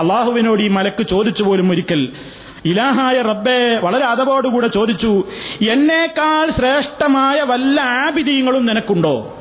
അള്ളാഹുവിനോട് 0.00 0.62
ഈ 0.62 0.68
മലക്ക് 0.68 1.06
ചോദിച്ചു 1.06 1.42
പോലും 1.42 1.70
ഒരിക്കൽ. 1.70 2.12
ഇലാഹായ 2.64 3.22
റബ്ബെ 3.22 3.80
വളരെ 3.84 4.04
അതവോടുകൂടെ 4.04 4.68
ചോദിച്ചു 4.68 5.24
എന്നേക്കാൾ 5.70 6.50
ശ്രേഷ്ഠമായ 6.50 7.42
വല്ല 7.42 7.80
ആബിദീങ്ങളും 7.80 8.66
നിനക്കുണ്ടോ? 8.66 9.36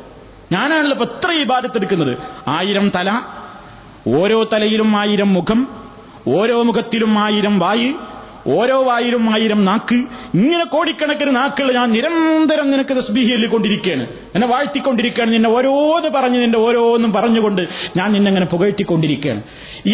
ഞാനാണല്ലോ 0.52 0.92
ഇപ്പൊ 0.92 1.06
എത്ര 1.06 1.32
ഇബാദത്തെടുക്കുന്നത്. 1.32 2.18
ആയിരം 2.48 2.92
തല 2.96 3.22
ഓരോ 4.08 4.44
തലയിലും 4.44 4.98
ആയിരം 4.98 5.34
മുഖം 5.34 5.68
ഓരോ 6.28 6.64
മുഖത്തിലും 6.64 7.20
ആയിരം 7.20 7.60
വായ് 7.60 7.94
ഓരോ 8.54 8.92
ആയിരം 8.92 9.34
ആയിരം 9.34 9.66
നാക്ക് 9.66 9.98
ഇങ്ങനെ 10.34 10.66
കോടിക്കണക്കിന് 10.66 11.36
നാക്കുകൾ 11.36 11.74
ഞാൻ 11.74 11.92
നിരന്തരം 11.92 12.72
നിനക്ക് 12.72 12.98
തസ്ബീഹി 12.98 13.48
കൊണ്ടിരിക്കുകയാണ് 13.48 14.06
എന്നെ 14.36 14.48
വാഴ്ത്തിക്കൊണ്ടിരിക്കുകയാണ് 14.48 15.34
നിന്നെ 15.34 15.50
ഓരോന്ന് 15.50 16.10
പറഞ്ഞ് 16.10 16.40
നിന്റെ 16.42 16.58
ഓരോന്നും 16.58 17.14
പറഞ്ഞുകൊണ്ട് 17.14 17.62
ഞാൻ 17.98 18.12
നിന്നെ 18.12 18.30
അങ്ങനെ 18.30 18.46
പുകഴ്ത്തിക്കൊണ്ടിരിക്കുകയാണ് 18.46 19.42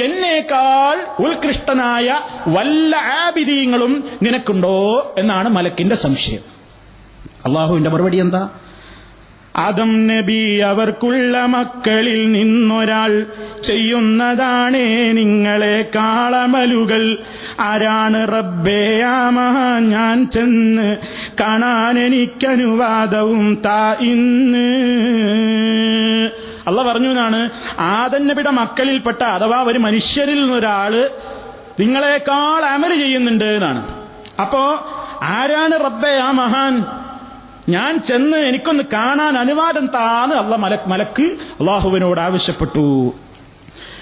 എന്നേക്കാൾ 0.03 0.97
ഉത്കൃഷ്ടനായ 1.19 2.07
വല്ല 2.47 2.95
ആബിദീങ്ങളും 3.19 3.93
നിനക്കുണ്ടോ 4.23 4.75
എന്നാണ് 5.17 5.49
മലക്കിന്റെ 5.49 5.95
സംശയം. 5.95 6.43
അള്ളാഹുവിന്റെ 7.45 7.89
മറുപടി 7.89 8.17
എന്താ? 8.17 8.41
ആദം 9.57 10.07
നബി 10.07 10.57
അവർക്കുള്ള 10.57 11.45
മക്കളിൽ 11.45 12.31
നിന്നൊരാൾ 12.31 13.25
ചെയ്യുന്നതാണേ 13.63 15.11
നിങ്ങളെ 15.11 15.81
കാളമലുകൾ. 15.95 17.17
ആരാണ് 17.59 18.27
റബ്ബേ 18.27 19.01
ആമഹ 19.01 19.79
ഞാൻ 19.79 20.29
ചെന്ന് 20.29 20.97
കാണാൻ 21.39 21.99
എനിക്കനുവാദവും 21.99 23.61
താ 23.65 23.95
ഇന്ന്. 24.01 24.67
അല്ല 26.67 26.83
പറഞ്ഞു 26.83 27.09
എന്നാണ്. 27.09 27.49
ആദന്നബിയുടെ 27.79 28.51
മക്കളിൽപ്പെട്ട 28.51 29.23
അഥവാ 29.23 29.63
ഒരു 29.63 29.79
മനുഷ്യരിൽ 29.79 30.41
നിന്നൊരാൾ 30.41 31.09
നിങ്ങളെക്കാൾ 31.79 32.65
അമൽ 32.65 33.01
ചെയ്യുന്നുണ്ട് 33.01 33.43
എന്നാണ്. 33.43 33.87
അപ്പോ 34.41 34.91
ആരാണ് 35.23 35.85
റബ്ബേ 35.85 36.15
ആ 36.15 36.31
മഹാൻ? 36.31 37.04
ഞാൻ 37.69 37.99
ചെന്ന് 37.99 38.37
എനിക്കൊന്ന് 38.37 38.83
കാണാൻ 38.93 39.37
അനുവാദം 39.37 39.85
താന്ന് 39.85 40.35
അല്ല 40.35 40.55
മലക്ക് 40.55 40.89
മലക്ക് 40.89 41.23
അള്ളാഹുവിനോട് 41.23 42.19
ആവശ്യപ്പെട്ടു. 42.19 43.13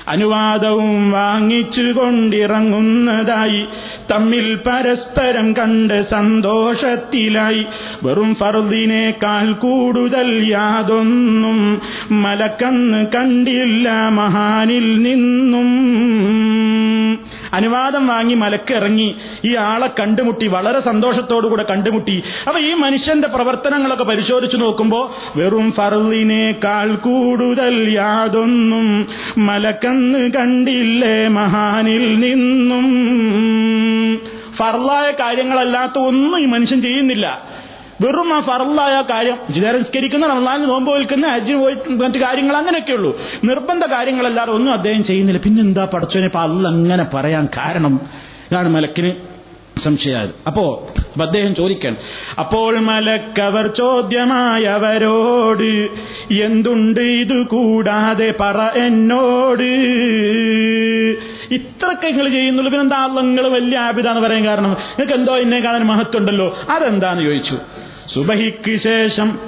അനുവാദവും 0.07 1.11
വാങ്ങിച്ചു 1.11 1.82
കൊണ്ടിറങ്ങുന്നതായി 1.82 3.66
തമ്മിൽ 4.11 4.55
പരസ്പരം 4.55 5.53
കണ്ട് 5.53 6.01
സന്തോഷത്തിലായി. 6.01 7.66
വെറും 8.03 8.36
ഫർദിനേക്കാൾ 8.36 9.53
കൂടുതൽ 9.53 10.47
യാതൊന്നും 10.51 11.82
മലക്കന്ന് 12.22 13.05
കണ്ടില്ല 13.16 13.89
മഹാനിൽ 13.91 15.01
നിന്നും. 15.01 15.70
അനുവാദം 17.53 18.07
വാങ്ങി 18.07 18.34
മലക്ക് 18.34 18.74
ഇറങ്ങി 18.74 19.16
ഈ 19.45 19.55
ആളെ 19.55 19.89
കണ്ടുമുട്ടി 19.99 20.47
വളരെ 20.47 20.80
സന്തോഷത്തോടുകൂടെ 20.80 21.66
കണ്ടുമുട്ടി. 21.70 22.24
അപ്പൊ 22.47 22.59
ഈ 22.59 22.74
മനുഷ്യന്റെ 22.74 23.28
പ്രവർത്തനങ്ങളൊക്കെ 23.28 24.03
പരിശോധിച്ചു 24.03 24.57
നോക്കുമ്പോ 24.57 25.16
വെറും 25.36 25.72
ഫറുവിനേക്കാൾ 25.72 26.95
കൂടുതൽ 26.95 27.93
യാതൊന്നും 27.93 29.07
മലക്കന്ന് 29.38 30.32
കണ്ടില്ലേ 30.34 31.28
മഹാനിൽ 31.28 32.20
നിന്നും. 32.20 32.88
ഫർലായ 34.55 35.11
കാര്യങ്ങളല്ലാത്ത 35.11 35.97
ഒന്നും 35.97 36.43
ഈ 36.43 36.45
മനുഷ്യൻ 36.45 36.82
ചെയ്യുന്നില്ല. 36.82 37.41
വെറും 38.04 38.34
ആ 38.34 38.41
ഫറലായ 38.41 39.01
കാര്യം. 39.01 39.38
ജിതരസ്കരിക്കുന്ന 39.49 40.28
റമദാനിന് 40.28 40.70
നോമ്പ് 40.70 40.93
വിൽക്കുന്ന 40.93 41.28
ഹജ്ജിന് 41.28 41.58
പോയി 41.58 41.89
മറ്റു 41.89 42.20
കാര്യങ്ങൾ 42.20 42.58
അങ്ങനെയൊക്കെയുള്ളൂ. 42.58 43.18
നിർബന്ധ 43.43 43.86
കാര്യങ്ങളല്ലാതെ 43.86 44.51
ഒന്നും 44.51 44.74
അദ്ദേഹം 44.74 45.04
ചെയ്യുന്നില്ല. 45.04 45.41
പിന്നെന്താ 45.41 45.88
പടച്ചോനെ 45.93 46.26
ഇപ്പൊ 46.26 46.39
അല്ല 46.39 46.68
അങ്ങനെ 46.68 47.06
പറയാൻ 47.14 47.47
കാരണം? 47.58 47.99
ഇതാണ് 48.51 48.70
മലക്കിന് 48.70 49.34
സംശയമായത്. 49.80 50.30
അപ്പോ 50.47 50.89
അദ്ദേഹം 51.22 51.56
ചോദിക്കാൻ 51.56 51.97
അപ്പോൾ 52.39 52.80
മലക്കവർ 52.80 53.68
ചോദ്യമായവരോട് 53.68 55.89
എന്തുണ്ട് 56.34 56.99
ഇത് 56.99 57.47
കൂടാതെ 57.47 58.34
പറ 58.39 58.80
എന്നോട്? 58.80 59.64
ഇത്രക്കെ 61.54 62.08
നിങ്ങൾ 62.08 62.30
ചെയ്യുന്നുള്ളൂ. 62.30 62.72
പിന്നെന്താ 62.72 63.22
നിങ്ങൾ 63.22 63.47
വലിയ 63.47 63.78
ആപിതാന്ന് 63.78 64.22
പറയാൻ 64.22 64.45
കാരണം? 64.45 64.70
നിങ്ങൾക്ക് 64.70 65.14
എന്തോ 65.14 65.38
എന്നെ 65.38 65.60
കാണാൻ 65.60 65.84
മഹത്വമുണ്ടല്ലോ. 65.84 66.58
അതെന്താന്ന് 66.70 67.24
ചോദിച്ചു? 67.24 67.58
സുബഹിക്ക് 68.08 68.78
ശേഷം 68.78 69.39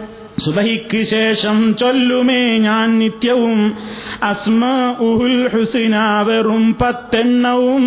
സുബഹിക്ക് 0.46 1.04
ശേഷം 1.04 1.76
ചൊല്ലുമേ 1.76 2.58
ഞാൻ 2.58 3.00
നിത്യവും. 3.00 3.78
അസ്മ 4.24 4.66
ഉഹുൽ 5.00 5.50
ഹുസിന 5.54 5.96
വെറും 6.22 6.74
പത്തെണ്ണവും. 6.82 7.86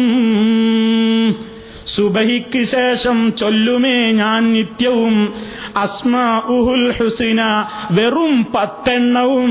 സുബഹിക്ക് 1.97 2.65
ശേഷം 2.65 3.35
ചൊല്ലുമേ 3.37 4.13
ഞാൻ 4.13 4.53
നിത്യവും. 4.53 5.35
അസ്മ 5.77 6.43
ഉഹുൽ 6.49 6.95
ഹുസിന 6.99 7.65
വെറും 7.91 8.47
പത്തെണ്ണവും. 8.55 9.51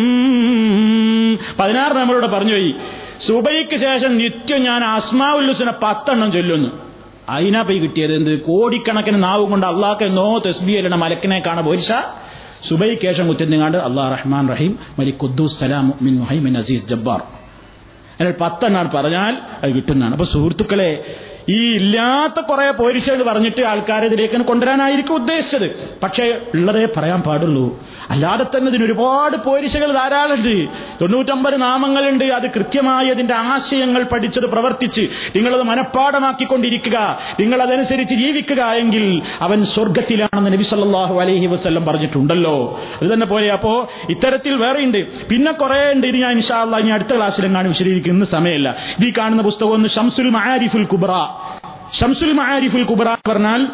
പതിനാറ് 1.60 1.94
നമ്മളോട് 1.94 2.28
പറഞ്ഞുപോയി 2.28 2.76
സുബൈക്ക് 3.20 3.76
ശേഷം 3.76 4.18
നിത്യം 4.18 4.64
ഞാൻ 4.64 4.84
അസ്മാ 4.84 5.34
ഉൽ 5.34 5.48
ഹുസിന 5.48 5.70
പത്തെണ്ണം 5.70 6.32
ചൊല്ലുന്നു. 6.32 6.87
അതിനാ 7.30 7.62
പോയി 7.62 7.78
കിട്ടിയത്? 7.78 8.14
എന്ത്? 8.14 8.42
കോടിക്കണക്കിന് 8.42 9.24
നാവ് 9.24 9.46
കൊണ്ട് 9.48 9.66
അള്ളാഹ് 9.66 10.04
എന്നോ 10.04 10.42
തസ്ബിയലിന്റെ 10.48 10.98
മലക്കിനെ 10.98 11.40
കാണ 11.48 11.62
പോരിച്ച 11.62 11.94
സുബൈ 12.70 12.96
കേശം 13.04 13.28
കുത്തിരുന്നാണ്ട് 13.28 13.78
അള്ളാഹ് 13.78 14.12
റഹ്മാൻ 14.14 14.50
റഹീം 14.50 14.80
മലി 15.00 15.12
ഖുദ്ദൂസ് 15.24 15.60
സലാം 15.60 15.94
മിൻ 16.46 16.58
അസീസ് 16.58 16.88
ജബ്ബാർ. 16.88 17.22
അതിൽ 18.22 18.34
പത്തെണ്ണാണ് 18.42 18.92
പറഞ്ഞാൽ 18.92 19.34
അത് 19.64 19.72
കിട്ടുന്നതാണ്. 19.76 20.14
അപ്പൊ 20.14 20.26
സുഹൃത്തുക്കളെ 20.26 20.90
ഈ 21.50 21.76
ഇല്ലാത്ത 21.76 22.46
കുറെ 22.46 22.72
പോരിശകൾ 22.72 23.24
പറഞ്ഞിട്ട് 23.24 23.62
ആൾക്കാരെ 23.62 24.06
ഇതിലേക്ക് 24.06 24.36
കൊണ്ടുവരാനായിരിക്കും 24.36 25.14
ഉദ്ദേശിച്ചത്. 25.14 26.00
പക്ഷേ 26.04 26.24
ഉള്ളതേ 26.24 26.88
പറയാൻ 26.98 27.22
പാടുള്ളൂ. 27.22 27.88
അല്ലാതെ 28.10 28.44
തന്നെ 28.44 28.70
ഇതിന് 28.70 28.86
ഒരുപാട് 28.86 29.38
പോരിശകൾ 29.38 29.92
ധാരാളമുണ്ട്. 29.92 30.68
തൊണ്ണൂറ്റമ്പത് 31.02 31.62
നാമങ്ങളുണ്ട്. 31.62 32.26
അത് 32.26 32.52
കൃത്യമായി 32.52 33.08
അതിന്റെ 33.08 33.34
ആശയങ്ങൾ 33.34 34.04
പഠിച്ചത് 34.04 34.46
പ്രവർത്തിച്ച് 34.46 35.02
നിങ്ങളത് 35.36 35.64
മനഃപ്പാടമാക്കിക്കൊണ്ടിരിക്കുക 35.64 37.20
നിങ്ങൾ 37.40 37.62
അതനുസരിച്ച് 37.62 38.16
ജീവിക്കുക 38.16 38.64
എങ്കിൽ 38.64 39.22
അവൻ 39.42 39.66
സ്വർഗത്തിലാണെന്ന് 39.66 40.54
നബി 40.54 40.64
സല്ലല്ലാഹു 40.64 41.20
അലൈഹി 41.20 41.46
വസല്ലം 41.46 41.86
പറഞ്ഞിട്ടുണ്ടല്ലോ. 41.86 42.82
അത് 43.02 43.14
തന്നെ 43.14 43.26
പോലെ 43.26 43.52
അപ്പോ 43.52 43.90
ഇത്തരത്തിൽ 44.10 44.54
വേറെയുണ്ട്. 44.54 45.28
പിന്നെ 45.28 45.52
കുറെ 45.52 45.92
ഉണ്ട്. 45.92 46.08
ഇനി 46.08 46.18
ഞാൻ 46.18 46.32
ഇൻഷാല്ല 46.32 46.78
ഇനി 46.78 46.90
അടുത്ത 46.90 47.16
ക്ലാസ്സിലെങ്ങാനും 47.16 47.72
വിശദീകരിക്കുന്ന 47.72 48.26
സമയമല്ല. 48.26 48.76
ഇത് 49.00 49.08
ഈ 49.08 49.14
കാണുന്ന 49.18 49.42
പുസ്തകം 49.42 49.74
ഒന്ന് 49.74 49.90
ഷംസുൽ 49.90 50.84
കുബ്ര. 50.84 51.37
ഷംസുൽ 51.94 52.34
മഹാരിഫുൽ 52.34 52.84
കുബറ 52.84 53.16
പറഞ്ഞാൽ 53.28 53.68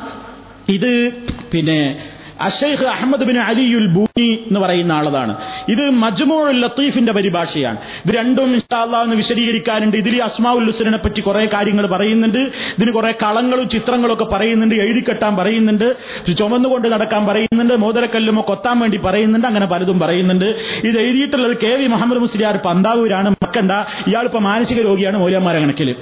ഇത് 0.70 1.12
പിന്നെ 1.52 2.10
അഷൈഖ് 2.42 2.86
അഹമ്മദ് 2.86 3.24
ബിൻ 3.24 3.40
അലിയുൽ 3.40 3.88
ബൂനി 3.88 4.32
എന്ന് 4.32 4.60
പറയുന്ന 4.60 4.92
ആളതാണ്. 4.92 5.36
ഇത് 5.70 5.90
മജ്മുഉൽ 5.90 6.62
ലത്തീഫിന്റെ 6.62 7.14
പരിഭാഷയാണ്. 7.14 7.78
ഇത് 7.78 8.16
രണ്ടും 8.16 8.56
ഇഷ്ടാന്ന് 8.56 9.16
വിശദീകരിക്കാനുണ്ട്. 9.16 9.98
ഇതിൽ 9.98 10.24
അസ്മാഉൽ 10.24 10.66
ഹുസനെ 10.66 10.98
പറ്റി 10.98 11.22
കുറെ 11.22 11.46
കാര്യങ്ങൾ 11.46 11.88
പറയുന്നുണ്ട്. 11.88 12.38
ഇതിന് 12.38 12.92
കുറെ 12.92 13.12
കളങ്ങളും 13.12 13.70
ചിത്രങ്ങളും 13.70 14.14
ഒക്കെ 14.14 14.26
പറയുന്നുണ്ട്. 14.26 14.76
എഴുതിക്കെട്ടാൻ 14.76 15.36
പറയുന്നുണ്ട്. 15.36 15.96
ചുമന്നുകൊണ്ട് 16.38 16.88
നടക്കാൻ 16.88 17.26
പറയുന്നുണ്ട്. 17.26 17.74
മോതിരക്കല്ലുമോ 17.74 18.46
കൊത്താൻ 18.48 18.80
വേണ്ടി 18.80 18.98
പറയുന്നുണ്ട്. 18.98 19.48
അങ്ങനെ 19.48 19.66
പലതും 19.66 20.00
പറയുന്നുണ്ട്. 20.00 20.46
ഇത് 20.84 21.00
എഴുതിയിട്ടുള്ളത് 21.00 21.58
കെ 21.64 21.70
വി 21.70 21.88
മുഹമ്മദ് 21.88 22.20
മുസ്ലിയാർ 22.20 22.58
പന്താവൂരാണ്. 22.66 23.30
മക്കണ്ട. 23.30 23.72
ഇയാളിപ്പോ 24.08 24.40
മാനസിക 24.40 24.82
രോഗിയാണ്. 24.82 25.18
മൗര്യന്മാരെ 25.18 25.60
കണക്കിൽ. 25.60 25.96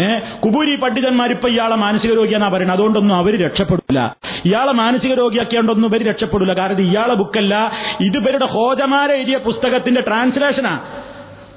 ഏഹ് 0.00 0.38
കുബൂരി 0.40 0.76
പണ്ഡിതന്മാർ 0.76 1.30
ഇപ്പൊ 1.30 1.48
ഇയാളെ 1.48 1.76
മാനസിക 1.76 2.14
രോഗിയാണ് 2.14 2.52
പറയുന്നത്. 2.52 2.76
അതുകൊണ്ടൊന്നും 2.76 3.14
അവർ 3.16 3.44
രക്ഷപ്പെടില്ല. 3.44 4.16
ഇയാളെ 4.44 4.72
മാനസിക 4.72 5.14
രോഗിയാക്കിയോണ്ടൊന്നും 5.14 5.88
ഇവർ 5.88 6.08
രക്ഷപ്പെടില്ല. 6.08 6.52
കാരണം 6.52 6.80
ഇയാളെ 6.80 7.14
ബുക്കല്ല. 7.14 7.72
ഇത് 8.00 8.16
ഇവരുടെ 8.18 8.44
ഹോജമാരെ 8.44 9.14
എഴുതിയ 9.14 9.36
പുസ്തകത്തിന്റെ 9.36 10.00
ട്രാൻസ്ലേഷനാ. 10.00 10.80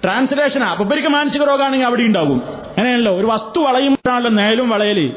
ട്രാൻസ്ലേഷനാ. 0.03 0.67
അപ്പൊ 0.71 0.85
ഇവർക്ക് 0.85 1.07
മാനസിക 1.07 1.41
രോഗമാണെങ്കിൽ 1.41 1.85
അവിടെ 1.85 2.01
ഉണ്ടാവും 2.01 2.43
അങ്ങനെയല്ലോ 2.47 3.19
ഒരു 3.19 3.25
വസ്തു 3.25 3.59
വളയുമ്പോഴാണല്ലോ 3.59 4.31
നേലും 4.31 4.69
വളയൽ. 4.69 5.13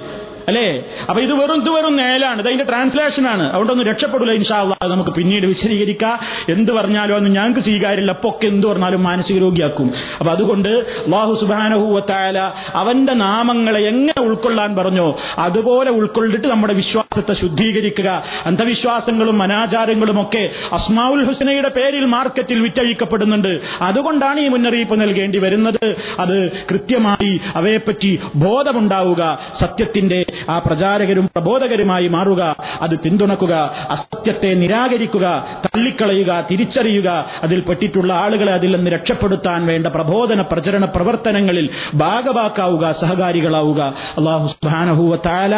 അല്ലേ? 0.48 0.84
അപ്പൊ 1.08 1.22
ഇത് 1.22 1.32
വെറും 1.32 1.62
ഇത് 1.62 1.70
വെറും 1.70 1.96
നേലാണ് 1.96 2.38
ഇത് 2.38 2.46
അതിന്റെ 2.46 2.64
ട്രാൻസ്ലേഷൻ 2.64 3.26
ആണ്. 3.26 3.48
അതുകൊണ്ടൊന്നും 3.48 3.86
രക്ഷപ്പെടില്ല 3.86 4.32
ഇൻഷാല്ല 4.32 4.76
നമുക്ക് 4.86 5.10
പിന്നീട് 5.10 5.46
വിശദീകരിക്കാം. 5.46 6.18
എന്ത് 6.48 6.72
പറഞ്ഞാലും 6.72 7.16
അന്ന് 7.16 7.30
ഞങ്ങൾക്ക് 7.30 7.60
സ്വീകാര്യമില്ല 7.60 8.12
അപ്പൊ 8.12 8.30
ഒക്കെ 8.30 8.46
എന്ത് 8.46 8.66
പറഞ്ഞാലും 8.66 9.02
മാനസിക 9.02 9.38
രോഗിയാക്കും. 9.38 9.90
അപ്പൊ 10.18 10.32
അതുകൊണ്ട് 10.32 10.68
അള്ളാഹു 10.68 11.34
സുബാനഹൂവത്തായാല 11.34 12.38
അവന്റെ 12.74 13.12
നാമങ്ങളെ 13.12 13.80
എങ്ങനെ 13.80 14.22
ഉൾക്കൊള്ളാൻ 14.22 14.76
പറഞ്ഞോ 14.76 15.18
അതുപോലെ 15.38 15.90
ഉൾക്കൊണ്ടിട്ട് 15.90 16.48
നമ്മുടെ 16.48 16.74
വിശ്വാസത്തെ 16.74 17.34
ശുദ്ധീകരിക്കുക. 17.34 18.22
അന്ധവിശ്വാസങ്ങളും 18.46 19.42
അനാചാരങ്ങളും 19.42 20.22
ഒക്കെ 20.22 20.50
അസ്മാവുൽ 20.72 21.24
ഹുസനയുടെ 21.24 21.68
പേരിൽ 21.68 22.04
മാർക്കറ്റിൽ 22.04 22.60
വിറ്റഴിക്കപ്പെടുന്നുണ്ട്. 22.60 23.60
അതുകൊണ്ടാണ് 23.82 24.40
ഈ 24.40 24.48
മുന്നറിയിപ്പ് 24.48 25.00
നൽകേണ്ടി 25.00 25.38
വരുന്നത്. 25.38 25.96
അത് 26.18 26.50
കൃത്യമായി 26.70 27.40
അവയെപ്പറ്റി 27.54 28.20
ബോധമുണ്ടാവുക. 28.36 29.38
സത്യത്തിന്റെ 29.60 30.24
ആ 30.48 30.58
പ്രചാരകരും 30.58 31.26
പ്രബോധകരുമായി 31.26 32.08
മാറുക 32.08 32.56
അത് 32.82 32.98
പിന്തുണക്കുക 32.98 33.54
അസത്യത്തെ 33.90 34.54
നിരാകരിക്കുക 34.54 35.26
തള്ളിക്കളയുക 35.66 36.46
തിരിച്ചറിയുക 36.50 37.24
അതിൽ 37.42 37.60
പെട്ടിട്ടുള്ള 37.60 38.12
ആളുകളെ 38.12 38.52
അതിൽ 38.52 38.76
നിന്ന് 38.76 38.90
രക്ഷപ്പെടുത്താൻ 38.90 39.66
വേണ്ട 39.66 39.86
പ്രബോധന 39.86 40.40
പ്രചരണ 40.40 40.84
പ്രവർത്തനങ്ങളിൽ 40.84 41.70
ഭാഗവാക്കാവുക 41.94 42.90
സഹകാരികളാവുക. 42.90 43.80
അള്ളാഹു 44.18 44.48
സുബാനഹുവ 44.48 45.16
താല 45.16 45.54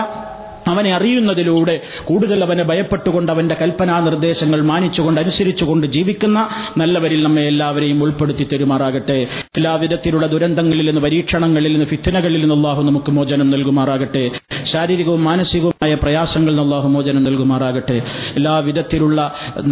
അവനെ 0.70 0.90
അറിയുന്നതിലൂടെ 0.96 1.74
കൂടുതൽ 2.08 2.40
അവനെ 2.46 2.64
ഭയപ്പെട്ടുകൊണ്ട് 2.70 3.30
അവന്റെ 3.34 3.56
കൽപ്പനാ 3.62 3.96
നിർദ്ദേശങ്ങൾ 4.08 4.60
മാനിച്ചുകൊണ്ട് 4.70 5.20
അനുസരിച്ചുകൊണ്ട് 5.22 5.86
ജീവിക്കുന്ന 5.96 6.40
നല്ലവരിൽ 6.82 7.22
നമ്മെ 7.26 7.44
എല്ലാവരെയും 7.52 8.00
ഉൾപ്പെടുത്തി 8.06 8.46
തെരുമാറാകട്ടെ 8.52 9.18
എല്ലാവിധത്തിലുള്ള 9.60 10.26
ദുരന്തങ്ങളിൽ 10.34 10.86
നിന്ന് 10.90 11.04
പരീക്ഷണങ്ങളിൽ 11.06 11.72
നിന്ന് 11.74 11.88
ഫിത്തനകളിൽ 11.94 12.42
നിന്ന് 12.44 12.58
അള്ളാഹു 12.60 12.84
നമുക്ക് 12.90 13.14
മോചനം 13.18 13.50
നൽകുമാറാകട്ടെ 13.56 14.24
ശാരീരികവും 14.74 15.24
മാനസികവുമായ 15.30 15.94
പ്രയാസങ്ങളിൽ 16.04 16.54
നിന്ന് 16.54 16.66
അള്ളാഹു 16.66 16.90
മോചനം 16.96 17.24
നൽകുമാറാകട്ടെ 17.28 17.98
എല്ലാവിധത്തിലുള്ള 18.40 19.20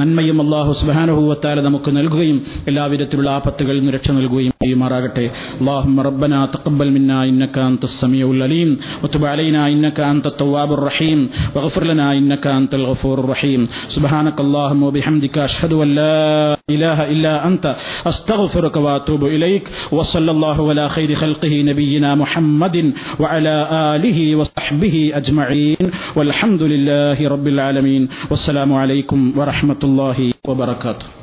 നന്മയും 0.01 0.39
അള്ളാഹു 0.45 0.73
സുബാനുഭൂവത്താല 0.81 1.61
നമുക്ക് 1.67 1.91
നൽകുകയും 1.97 2.39
എല്ലാവിധത്തിലുള്ള 2.71 3.31
ആപത്തുകളിൽ 3.37 3.81
നിന്ന് 3.81 3.95
രക്ഷ 3.97 4.09
നൽകുകയും 4.19 4.53
ചെയ്യുമാറാകട്ടെ 4.63 5.25
اللهم 5.59 5.97
ربنا 6.09 6.39
تقبل 6.47 6.87
منا 6.91 7.19
إنك 7.25 7.55
أنت 7.69 7.83
السميع 7.85 8.25
العليم 8.29 8.69
وتب 9.01 9.23
علينا 9.25 9.61
إنك 9.67 9.97
أنت 10.07 10.25
التواب 10.27 10.69
الرحيم. 10.82 11.30
واغفر 11.54 11.84
لنا 11.84 12.12
إنك 12.12 12.46
أنت 12.46 12.74
الغفور 12.74 13.20
الرحيم. 13.20 13.68
سبحانك 13.86 14.40
اللهم 14.40 14.82
وبحمدك 14.82 15.38
أشهد 15.38 15.72
أن 15.72 15.94
لا 15.94 16.58
إله 16.70 16.98
إلا 17.10 17.46
أنت. 17.46 17.76
أستغفرك 18.06 18.76
وأتوب 18.76 19.24
إليك. 19.24 19.70
وصلى 19.92 20.30
الله 20.30 20.68
على 20.68 20.88
خير 20.88 21.14
خلقه 21.14 21.62
نبينا 21.62 22.14
محمد 22.14 22.92
وعلى 23.20 23.68
آله 23.94 24.36
وصحبه 24.36 25.12
أجمعين. 25.14 25.90
والحمد 26.16 26.62
لله 26.62 27.28
رب 27.28 27.46
العالمين. 27.46 28.08
والسلام 28.30 28.74
عليكم 28.74 29.32
ورحمة 29.38 29.80
الله 29.84 30.32
وبركاته. 30.48 31.21